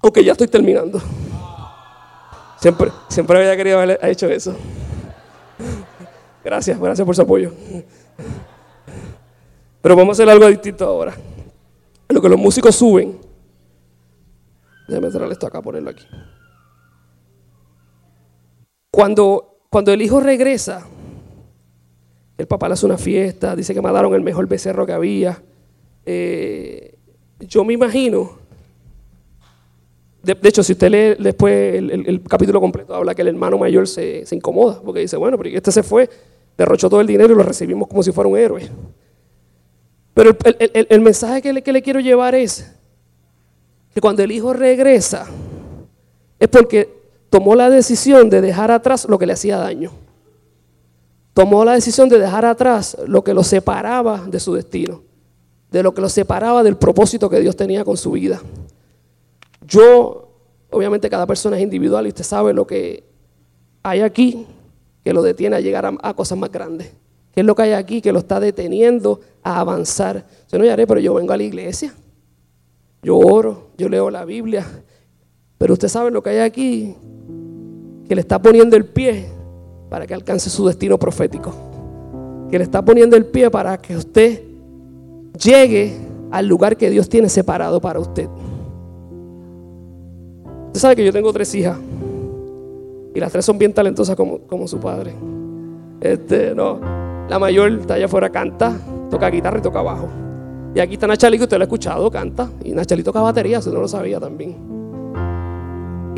Ok, 0.00 0.20
ya 0.20 0.32
estoy 0.32 0.48
terminando. 0.48 0.98
Siempre, 2.58 2.90
siempre 3.08 3.40
había 3.40 3.54
querido 3.58 3.78
haber 3.78 3.98
hecho 4.02 4.26
eso. 4.26 4.56
Gracias, 6.42 6.80
gracias 6.80 7.04
por 7.04 7.14
su 7.14 7.20
apoyo. 7.20 7.52
Pero 9.82 9.96
vamos 9.96 10.18
a 10.18 10.22
hacer 10.22 10.32
algo 10.32 10.46
distinto 10.46 10.86
ahora. 10.86 11.14
Lo 12.08 12.22
que 12.22 12.28
los 12.30 12.38
músicos 12.38 12.74
suben. 12.74 13.18
Déjame 14.88 15.10
traerle 15.10 15.34
esto 15.34 15.46
acá, 15.46 15.60
ponerlo 15.60 15.90
aquí. 15.90 16.06
Cuando, 18.98 19.60
cuando 19.70 19.92
el 19.92 20.02
hijo 20.02 20.18
regresa, 20.18 20.84
el 22.36 22.48
papá 22.48 22.66
le 22.66 22.72
hace 22.72 22.84
una 22.84 22.98
fiesta, 22.98 23.54
dice 23.54 23.72
que 23.72 23.80
mataron 23.80 24.12
el 24.12 24.22
mejor 24.22 24.48
becerro 24.48 24.84
que 24.84 24.92
había. 24.92 25.40
Eh, 26.04 26.96
yo 27.38 27.62
me 27.62 27.74
imagino, 27.74 28.38
de, 30.20 30.36
hecho, 30.42 30.64
si 30.64 30.72
usted 30.72 30.90
lee 30.90 31.22
después 31.22 31.76
el, 31.76 32.24
capítulo 32.28 32.60
completo, 32.60 32.92
habla 32.92 33.14
que 33.14 33.22
el 33.22 33.28
hermano 33.28 33.56
mayor 33.56 33.86
se, 33.86 34.26
se 34.26 34.34
incomoda, 34.34 34.82
porque 34.82 34.98
dice, 34.98 35.16
bueno, 35.16 35.36
porque 35.36 35.56
este 35.56 35.70
se 35.70 35.84
fue, 35.84 36.10
derrochó 36.56 36.90
todo 36.90 37.00
el 37.00 37.06
dinero 37.06 37.32
y 37.32 37.36
lo 37.36 37.44
recibimos 37.44 37.86
como 37.86 38.02
si 38.02 38.10
fuera 38.10 38.28
un 38.28 38.36
héroe. 38.36 38.68
Pero 40.12 40.36
el, 40.58 41.00
mensaje 41.02 41.40
que 41.40 41.52
le, 41.52 41.62
que 41.62 41.72
le 41.72 41.82
quiero 41.82 42.00
llevar 42.00 42.34
es 42.34 42.74
que 43.94 44.00
cuando 44.00 44.24
el 44.24 44.32
hijo 44.32 44.52
regresa, 44.52 45.28
es 46.40 46.48
porque 46.48 46.97
tomó 47.30 47.54
la 47.54 47.70
decisión 47.70 48.30
de 48.30 48.40
dejar 48.40 48.70
atrás 48.70 49.06
lo 49.08 49.18
que 49.18 49.26
le 49.26 49.32
hacía 49.32 49.58
daño. 49.58 49.90
Tomó 51.34 51.64
la 51.64 51.72
decisión 51.74 52.08
de 52.08 52.18
dejar 52.18 52.44
atrás 52.44 52.96
lo 53.06 53.22
que 53.22 53.34
lo 53.34 53.44
separaba 53.44 54.24
de 54.26 54.40
su 54.40 54.54
destino, 54.54 55.02
de 55.70 55.82
lo 55.82 55.94
que 55.94 56.00
lo 56.00 56.08
separaba 56.08 56.62
del 56.62 56.76
propósito 56.76 57.30
que 57.30 57.40
Dios 57.40 57.54
tenía 57.54 57.84
con 57.84 57.96
su 57.96 58.12
vida. 58.12 58.40
Yo, 59.66 60.30
obviamente 60.70 61.08
cada 61.08 61.26
persona 61.26 61.56
es 61.56 61.62
individual 61.62 62.06
y 62.06 62.08
usted 62.08 62.24
sabe 62.24 62.52
lo 62.52 62.66
que 62.66 63.04
hay 63.82 64.00
aquí 64.00 64.46
que 65.04 65.12
lo 65.12 65.22
detiene 65.22 65.56
a 65.56 65.60
llegar 65.60 65.96
a 66.02 66.14
cosas 66.14 66.38
más 66.38 66.50
grandes. 66.50 66.90
¿Qué 67.32 67.42
es 67.42 67.46
lo 67.46 67.54
que 67.54 67.62
hay 67.62 67.72
aquí 67.72 68.00
que 68.00 68.12
lo 68.12 68.18
está 68.18 68.40
deteniendo 68.40 69.20
a 69.44 69.60
avanzar? 69.60 70.26
Yo 70.50 70.58
no 70.58 70.68
haré, 70.68 70.86
pero 70.86 70.98
yo 70.98 71.14
vengo 71.14 71.32
a 71.32 71.36
la 71.36 71.44
iglesia. 71.44 71.94
Yo 73.02 73.16
oro, 73.16 73.68
yo 73.78 73.88
leo 73.88 74.10
la 74.10 74.24
Biblia. 74.24 74.66
Pero 75.56 75.74
usted 75.74 75.86
sabe 75.86 76.10
lo 76.10 76.22
que 76.22 76.30
hay 76.30 76.38
aquí 76.38 76.96
que 78.08 78.14
le 78.14 78.22
está 78.22 78.40
poniendo 78.40 78.76
el 78.76 78.86
pie 78.86 79.26
para 79.90 80.06
que 80.06 80.14
alcance 80.14 80.48
su 80.48 80.66
destino 80.66 80.98
profético. 80.98 81.52
Que 82.50 82.58
le 82.58 82.64
está 82.64 82.82
poniendo 82.82 83.16
el 83.16 83.26
pie 83.26 83.50
para 83.50 83.76
que 83.78 83.96
usted 83.96 84.42
llegue 85.38 85.94
al 86.30 86.46
lugar 86.46 86.76
que 86.76 86.88
Dios 86.90 87.08
tiene 87.08 87.28
separado 87.28 87.80
para 87.80 88.00
usted. 88.00 88.28
Usted 90.66 90.80
sabe 90.80 90.96
que 90.96 91.04
yo 91.04 91.12
tengo 91.12 91.32
tres 91.32 91.54
hijas. 91.54 91.78
Y 93.14 93.20
las 93.20 93.32
tres 93.32 93.44
son 93.44 93.58
bien 93.58 93.72
talentosas 93.72 94.16
como, 94.16 94.38
como 94.40 94.66
su 94.66 94.78
padre. 94.78 95.12
Este, 96.00 96.54
no. 96.54 96.80
La 97.28 97.38
mayor 97.38 97.72
está 97.72 97.94
allá 97.94 98.06
afuera, 98.06 98.30
canta, 98.30 98.78
toca 99.10 99.28
guitarra 99.28 99.58
y 99.58 99.62
toca 99.62 99.82
bajo. 99.82 100.08
Y 100.74 100.80
aquí 100.80 100.94
está 100.94 101.06
Nachalí, 101.06 101.36
que 101.36 101.44
usted 101.44 101.58
lo 101.58 101.62
ha 101.62 101.66
escuchado, 101.66 102.10
canta. 102.10 102.50
Y 102.64 102.72
Nachalí 102.72 103.02
toca 103.02 103.20
batería, 103.20 103.60
si 103.60 103.70
no 103.70 103.80
lo 103.80 103.88
sabía 103.88 104.20
también. 104.20 104.77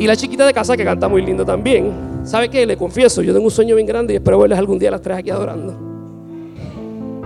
Y 0.01 0.07
la 0.07 0.15
chiquita 0.15 0.47
de 0.47 0.51
casa 0.51 0.75
que 0.75 0.83
canta 0.83 1.07
muy 1.07 1.23
lindo 1.23 1.45
también. 1.45 1.93
¿Sabe 2.23 2.49
qué? 2.49 2.65
Le 2.65 2.75
confieso, 2.75 3.21
yo 3.21 3.33
tengo 3.33 3.45
un 3.45 3.51
sueño 3.51 3.75
bien 3.75 3.85
grande 3.85 4.13
y 4.13 4.15
espero 4.15 4.39
verles 4.39 4.57
algún 4.57 4.79
día 4.79 4.89
a 4.89 4.93
las 4.93 5.01
tres 5.03 5.15
aquí 5.15 5.29
adorando. 5.29 5.75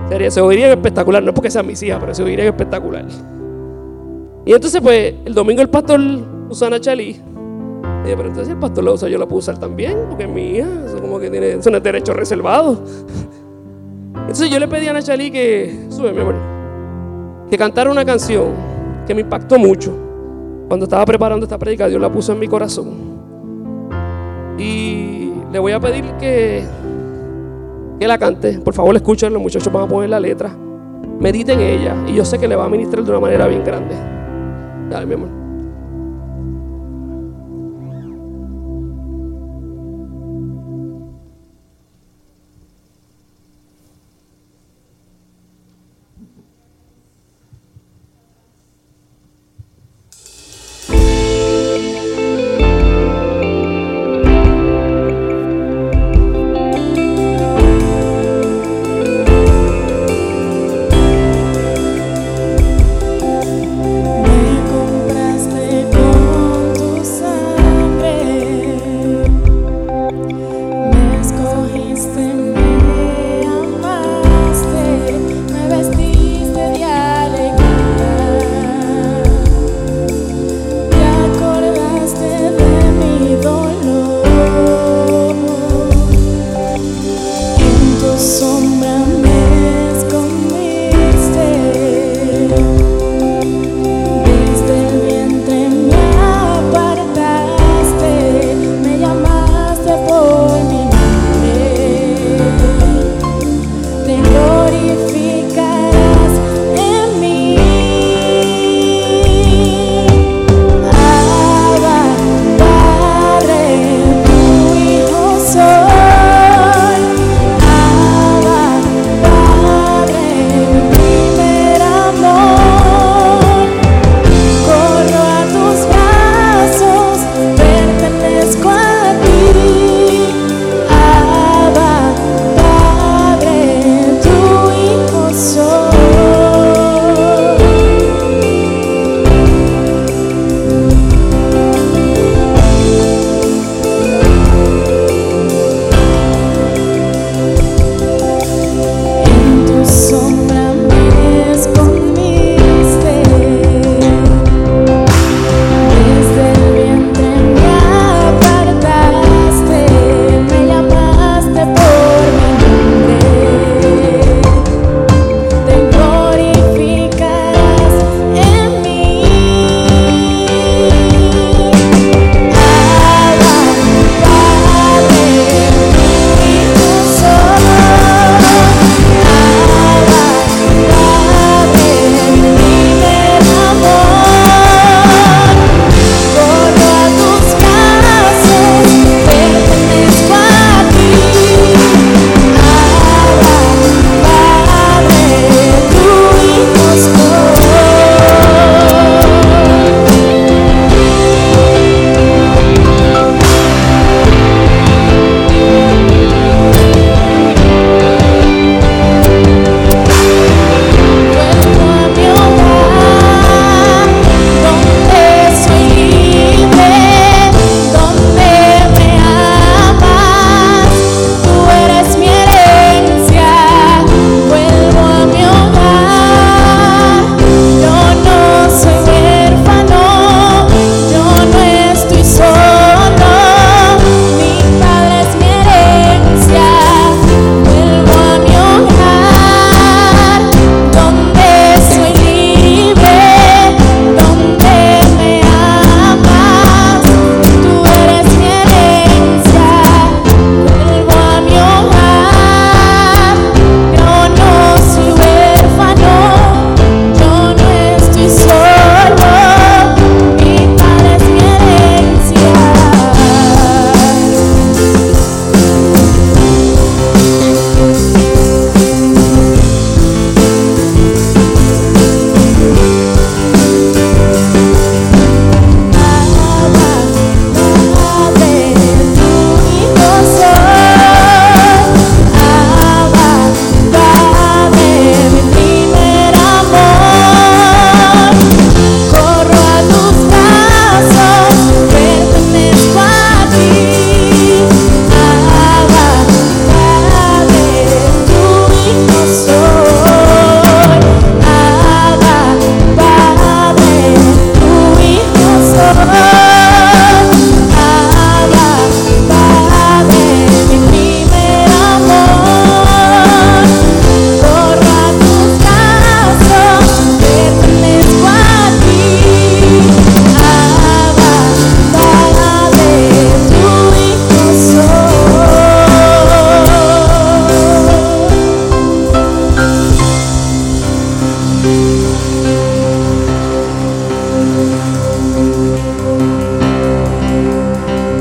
Sería, 0.09 0.29
se 0.29 0.41
oirían 0.41 0.71
espectacular, 0.71 1.23
no 1.23 1.29
es 1.29 1.33
porque 1.33 1.49
sean 1.49 1.65
mis 1.65 1.81
hijas, 1.81 1.99
pero 2.01 2.13
se 2.13 2.21
oirían 2.21 2.47
espectacular. 2.47 3.05
Y 4.45 4.51
entonces, 4.51 4.81
pues, 4.81 5.13
el 5.23 5.33
domingo 5.33 5.61
el 5.61 5.69
pastor 5.69 6.01
usa 6.49 6.67
a 6.67 6.71
Nachalí. 6.71 7.11
Y 7.11 7.21
pero 8.03 8.27
entonces 8.27 8.49
el 8.49 8.59
pastor 8.59 8.83
lo 8.83 8.95
usa, 8.95 9.07
yo 9.07 9.19
la 9.19 9.25
puedo 9.25 9.39
usar 9.39 9.57
también, 9.57 9.97
porque 10.09 10.25
es 10.25 10.29
mía. 10.29 10.67
Eso 10.85 10.99
como 10.99 11.17
que 11.17 11.29
tiene, 11.29 11.51
eso 11.51 11.69
no 11.69 11.77
es 11.77 11.83
derecho 11.83 12.11
reservado. 12.11 12.83
Entonces 14.15 14.49
yo 14.49 14.59
le 14.59 14.67
pedí 14.67 14.89
a 14.89 14.91
Nachalí 14.91 15.31
que, 15.31 15.85
sube 15.87 16.11
mi 16.11 16.19
amor, 16.19 16.35
que 17.49 17.57
cantara 17.57 17.89
una 17.89 18.03
canción 18.03 18.47
que 19.07 19.15
me 19.15 19.21
impactó 19.21 19.57
mucho. 19.57 20.04
Cuando 20.67 20.85
estaba 20.85 21.05
preparando 21.05 21.45
esta 21.45 21.57
predica, 21.57 21.87
Dios 21.87 22.01
la 22.01 22.11
puso 22.11 22.33
en 22.33 22.39
mi 22.39 22.47
corazón. 22.47 23.15
Y 24.57 25.31
le 25.51 25.59
voy 25.59 25.73
a 25.73 25.79
pedir 25.79 26.05
que, 26.19 26.63
que 27.99 28.07
la 28.07 28.17
cante. 28.17 28.59
Por 28.59 28.73
favor, 28.73 28.95
escuchen, 28.95 29.31
los 29.31 29.41
muchachos 29.41 29.71
van 29.71 29.83
a 29.83 29.87
poner 29.87 30.09
la 30.09 30.19
letra. 30.19 30.55
Mediten 31.19 31.59
en 31.59 31.81
ella. 31.81 31.95
Y 32.07 32.13
yo 32.15 32.25
sé 32.25 32.39
que 32.39 32.47
le 32.47 32.55
va 32.55 32.65
a 32.65 32.69
ministrar 32.69 33.03
de 33.03 33.11
una 33.11 33.19
manera 33.19 33.47
bien 33.47 33.63
grande. 33.63 33.95
Dale, 34.89 35.05
mi 35.05 35.13
amor. 35.13 35.44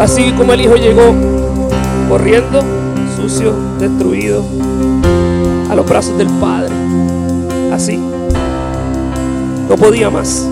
Así 0.05 0.33
como 0.33 0.53
el 0.53 0.61
hijo 0.61 0.77
llegó 0.77 1.15
corriendo, 2.11 2.61
sucio, 3.17 3.55
destruido, 3.81 4.45
a 5.71 5.75
los 5.75 5.89
brazos 5.89 6.19
del 6.19 6.29
Padre. 6.29 6.75
Así. 7.73 7.99
No 9.67 9.77
podía 9.77 10.11
más. 10.11 10.47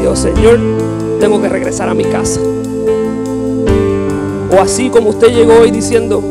Dijo, 0.00 0.14
Señor, 0.14 0.60
tengo 1.18 1.42
que 1.42 1.48
regresar 1.48 1.88
a 1.88 1.94
mi 1.94 2.04
casa. 2.04 2.40
O 4.56 4.60
así 4.60 4.90
como 4.90 5.10
usted 5.10 5.34
llegó 5.34 5.54
hoy 5.54 5.72
diciendo, 5.72 6.22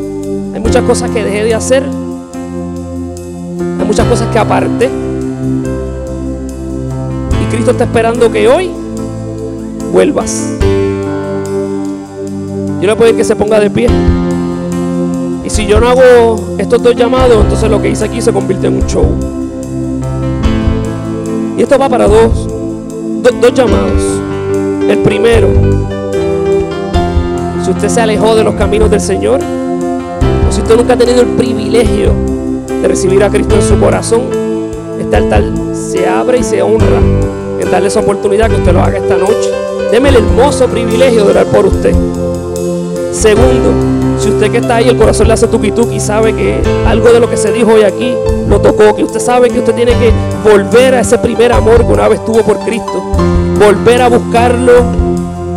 hay 0.54 0.60
muchas 0.60 0.84
cosas 0.84 1.10
que 1.10 1.22
dejé 1.22 1.44
de 1.44 1.54
hacer, 1.54 1.82
hay 3.78 3.84
muchas 3.86 4.08
cosas 4.08 4.26
que 4.28 4.38
aparte. 4.38 4.88
Y 7.42 7.50
Cristo 7.50 7.72
está 7.72 7.84
esperando 7.84 8.32
que 8.32 8.48
hoy 8.48 8.70
vuelvas. 9.92 10.54
Yo 12.80 12.86
le 12.86 12.94
puedo 12.94 13.16
que 13.16 13.24
se 13.24 13.34
ponga 13.34 13.58
de 13.58 13.70
pie. 13.70 13.88
Y 15.44 15.50
si 15.50 15.66
yo 15.66 15.80
no 15.80 15.88
hago 15.88 16.56
estos 16.58 16.82
dos 16.82 16.94
llamados, 16.94 17.42
entonces 17.42 17.68
lo 17.70 17.82
que 17.82 17.90
hice 17.90 18.04
aquí 18.04 18.20
se 18.20 18.32
convierte 18.32 18.68
en 18.68 18.74
un 18.76 18.86
show. 18.86 19.06
Y 21.56 21.62
esto 21.62 21.76
va 21.78 21.88
para 21.88 22.06
dos, 22.06 22.46
dos 23.40 23.54
llamados. 23.54 24.02
El 24.88 24.98
primero, 24.98 25.48
si 27.64 27.70
usted 27.70 27.88
se 27.88 28.00
alejó 28.00 28.36
de 28.36 28.44
los 28.44 28.54
caminos 28.54 28.90
del 28.90 29.00
Señor, 29.00 29.40
o 29.40 30.52
si 30.52 30.60
usted 30.60 30.76
nunca 30.76 30.94
ha 30.94 30.96
tenido 30.96 31.22
el 31.22 31.28
privilegio 31.28 32.12
de 32.80 32.86
recibir 32.86 33.24
a 33.24 33.28
Cristo 33.28 33.56
en 33.56 33.62
su 33.62 33.78
corazón, 33.80 34.22
este 35.00 35.16
altar 35.16 35.42
se 35.72 36.06
abre 36.06 36.38
y 36.38 36.44
se 36.44 36.62
honra 36.62 37.00
en 37.60 37.70
darle 37.70 37.88
esa 37.88 38.00
oportunidad 38.00 38.48
que 38.48 38.56
usted 38.56 38.72
lo 38.72 38.82
haga 38.82 38.98
esta 38.98 39.16
noche. 39.16 39.50
Deme 39.90 40.10
el 40.10 40.16
hermoso 40.16 40.68
privilegio 40.68 41.24
de 41.24 41.30
orar 41.30 41.46
por 41.46 41.66
usted. 41.66 41.94
Segundo, 43.12 43.72
si 44.18 44.30
usted 44.30 44.50
que 44.50 44.58
está 44.58 44.76
ahí, 44.76 44.88
el 44.88 44.96
corazón 44.96 45.28
le 45.28 45.34
hace 45.34 45.48
tuki 45.48 45.72
y 45.92 46.00
sabe 46.00 46.34
que 46.34 46.60
algo 46.86 47.10
de 47.10 47.20
lo 47.20 47.28
que 47.28 47.36
se 47.36 47.52
dijo 47.52 47.72
hoy 47.72 47.82
aquí 47.82 48.14
lo 48.48 48.60
tocó, 48.60 48.94
que 48.94 49.04
usted 49.04 49.20
sabe 49.20 49.50
que 49.50 49.58
usted 49.58 49.74
tiene 49.74 49.92
que 49.92 50.12
volver 50.48 50.94
a 50.94 51.00
ese 51.00 51.18
primer 51.18 51.52
amor 51.52 51.86
que 51.86 51.92
una 51.92 52.08
vez 52.08 52.24
tuvo 52.24 52.42
por 52.42 52.58
Cristo, 52.60 53.02
volver 53.58 54.02
a 54.02 54.08
buscarlo 54.08 54.72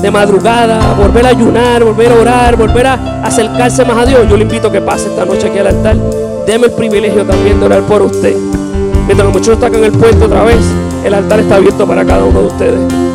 de 0.02 0.10
madrugada, 0.10 0.96
volver 0.96 1.26
a 1.26 1.30
ayunar, 1.30 1.84
volver 1.84 2.12
a 2.12 2.16
orar, 2.16 2.56
volver 2.56 2.88
a 2.88 3.22
acercarse 3.24 3.86
más 3.86 3.98
a 3.98 4.06
Dios. 4.06 4.28
Yo 4.30 4.36
le 4.36 4.44
invito 4.44 4.70
a 4.70 4.72
que 4.72 4.82
pase 4.82 5.10
esta 5.10 5.26
noche 5.26 5.48
aquí 5.48 5.60
al 5.60 5.68
altar. 5.68 5.96
Deme 6.48 6.68
el 6.68 6.74
privilegio 6.74 7.24
también 7.24 7.60
de 7.60 7.66
orar 7.66 7.82
por 7.84 8.02
usted. 8.02 8.36
Mientras 9.06 9.26
los 9.26 9.34
muchachos 9.34 9.56
están 9.56 9.76
en 9.76 9.84
el 9.84 9.92
puente 9.92 10.26
otra 10.26 10.44
vez, 10.44 10.60
el 11.06 11.14
altar 11.14 11.40
está 11.40 11.56
abierto 11.56 11.86
para 11.86 12.04
cada 12.04 12.24
uno 12.26 12.42
de 12.42 12.48
ustedes. 12.48 13.11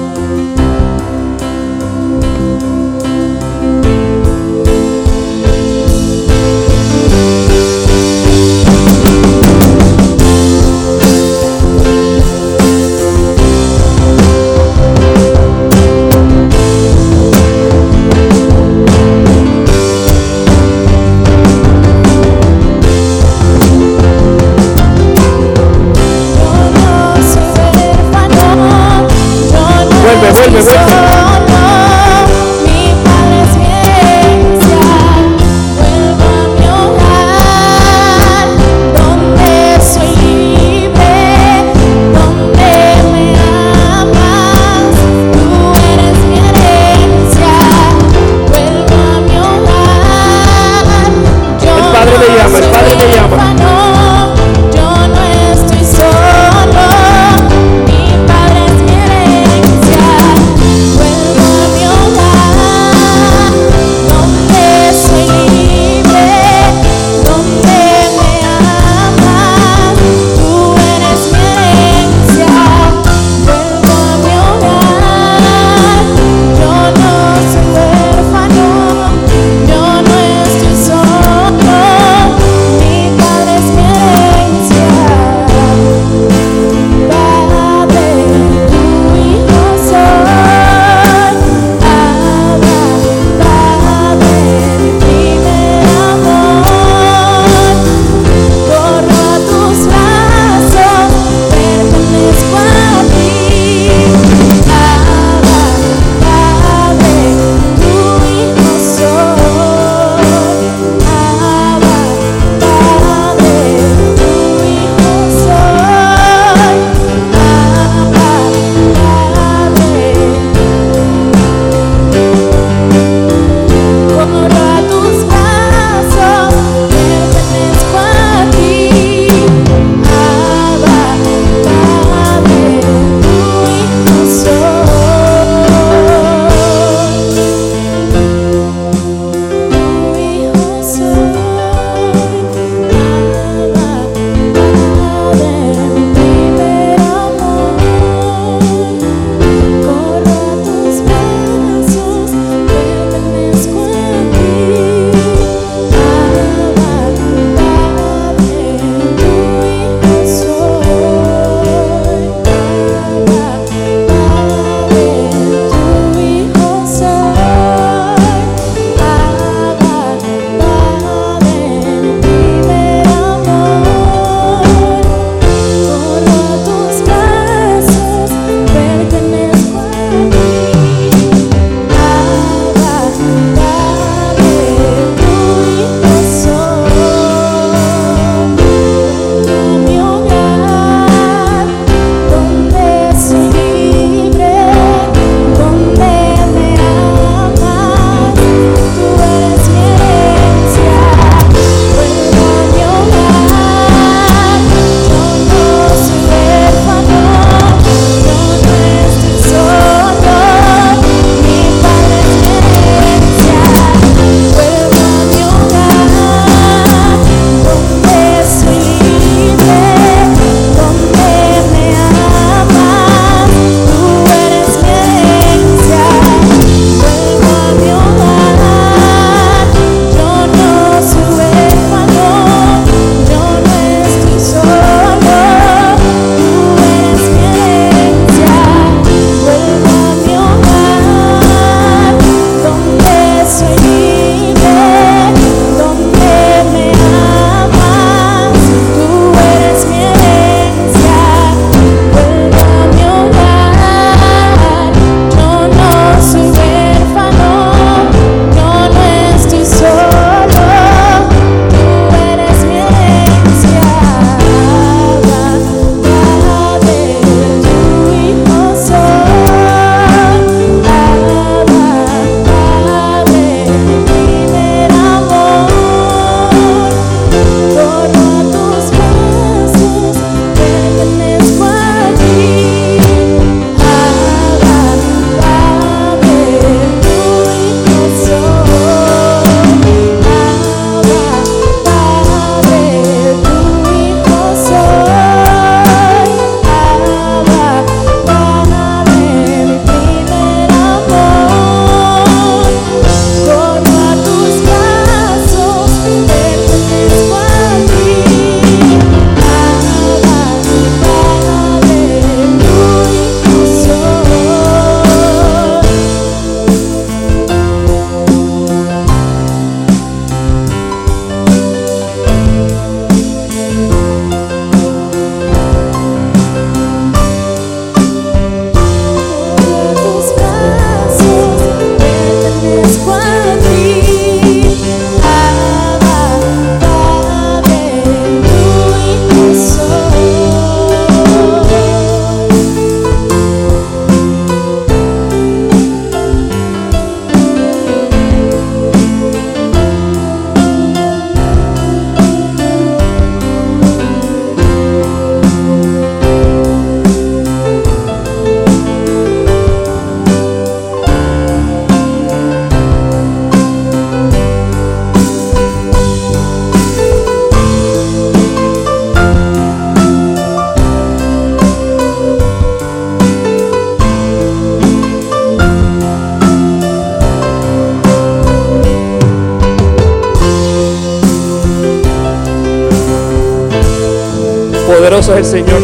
Señor. 385.46 385.80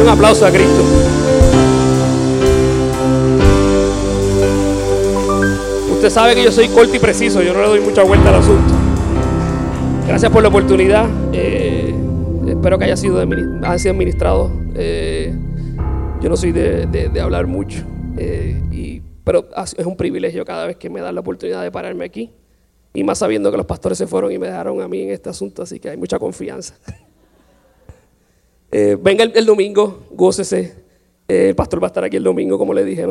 Un 0.00 0.08
aplauso 0.08 0.46
a 0.46 0.50
Cristo. 0.50 0.84
Usted 5.92 6.10
sabe 6.10 6.36
que 6.36 6.44
yo 6.44 6.52
soy 6.52 6.68
corto 6.68 6.94
y 6.94 7.00
preciso, 7.00 7.42
yo 7.42 7.52
no 7.52 7.60
le 7.62 7.68
doy 7.68 7.80
mucha 7.80 8.04
vuelta 8.04 8.28
al 8.28 8.36
asunto. 8.36 8.72
Gracias 10.06 10.30
por 10.30 10.42
la 10.42 10.48
oportunidad. 10.48 11.08
Eh, 11.32 11.92
espero 12.46 12.78
que 12.78 12.84
haya 12.84 12.96
sido, 12.96 13.18
haya 13.18 13.78
sido 13.78 13.92
administrado. 13.92 14.52
Eh, 14.76 15.34
yo 16.22 16.28
no 16.28 16.36
soy 16.36 16.52
de, 16.52 16.86
de, 16.86 17.08
de 17.08 17.20
hablar 17.20 17.48
mucho, 17.48 17.82
eh, 18.16 18.62
y, 18.70 19.02
pero 19.24 19.48
es 19.56 19.86
un 19.86 19.96
privilegio 19.96 20.44
cada 20.44 20.66
vez 20.66 20.76
que 20.76 20.88
me 20.88 21.00
dan 21.00 21.16
la 21.16 21.20
oportunidad 21.20 21.62
de 21.62 21.72
pararme 21.72 22.04
aquí. 22.04 22.32
Y 22.92 23.04
más 23.04 23.18
sabiendo 23.18 23.50
que 23.50 23.56
los 23.56 23.66
pastores 23.66 23.98
se 23.98 24.06
fueron 24.06 24.32
y 24.32 24.38
me 24.38 24.48
dejaron 24.48 24.80
a 24.82 24.88
mí 24.88 25.02
en 25.02 25.10
este 25.10 25.30
asunto, 25.30 25.62
así 25.62 25.78
que 25.78 25.90
hay 25.90 25.96
mucha 25.96 26.18
confianza. 26.18 26.74
Venga 29.02 29.24
el, 29.24 29.32
el, 29.34 29.46
domingo, 29.46 30.04
gócese. 30.10 30.74
Eh, 31.26 31.48
el 31.48 31.54
pastor 31.54 31.82
va 31.82 31.86
a 31.86 31.88
estar 31.88 32.04
aquí 32.04 32.16
el 32.16 32.24
domingo, 32.24 32.58
como 32.58 32.74
le 32.74 32.84
dije. 32.84 33.02
No 33.02 33.08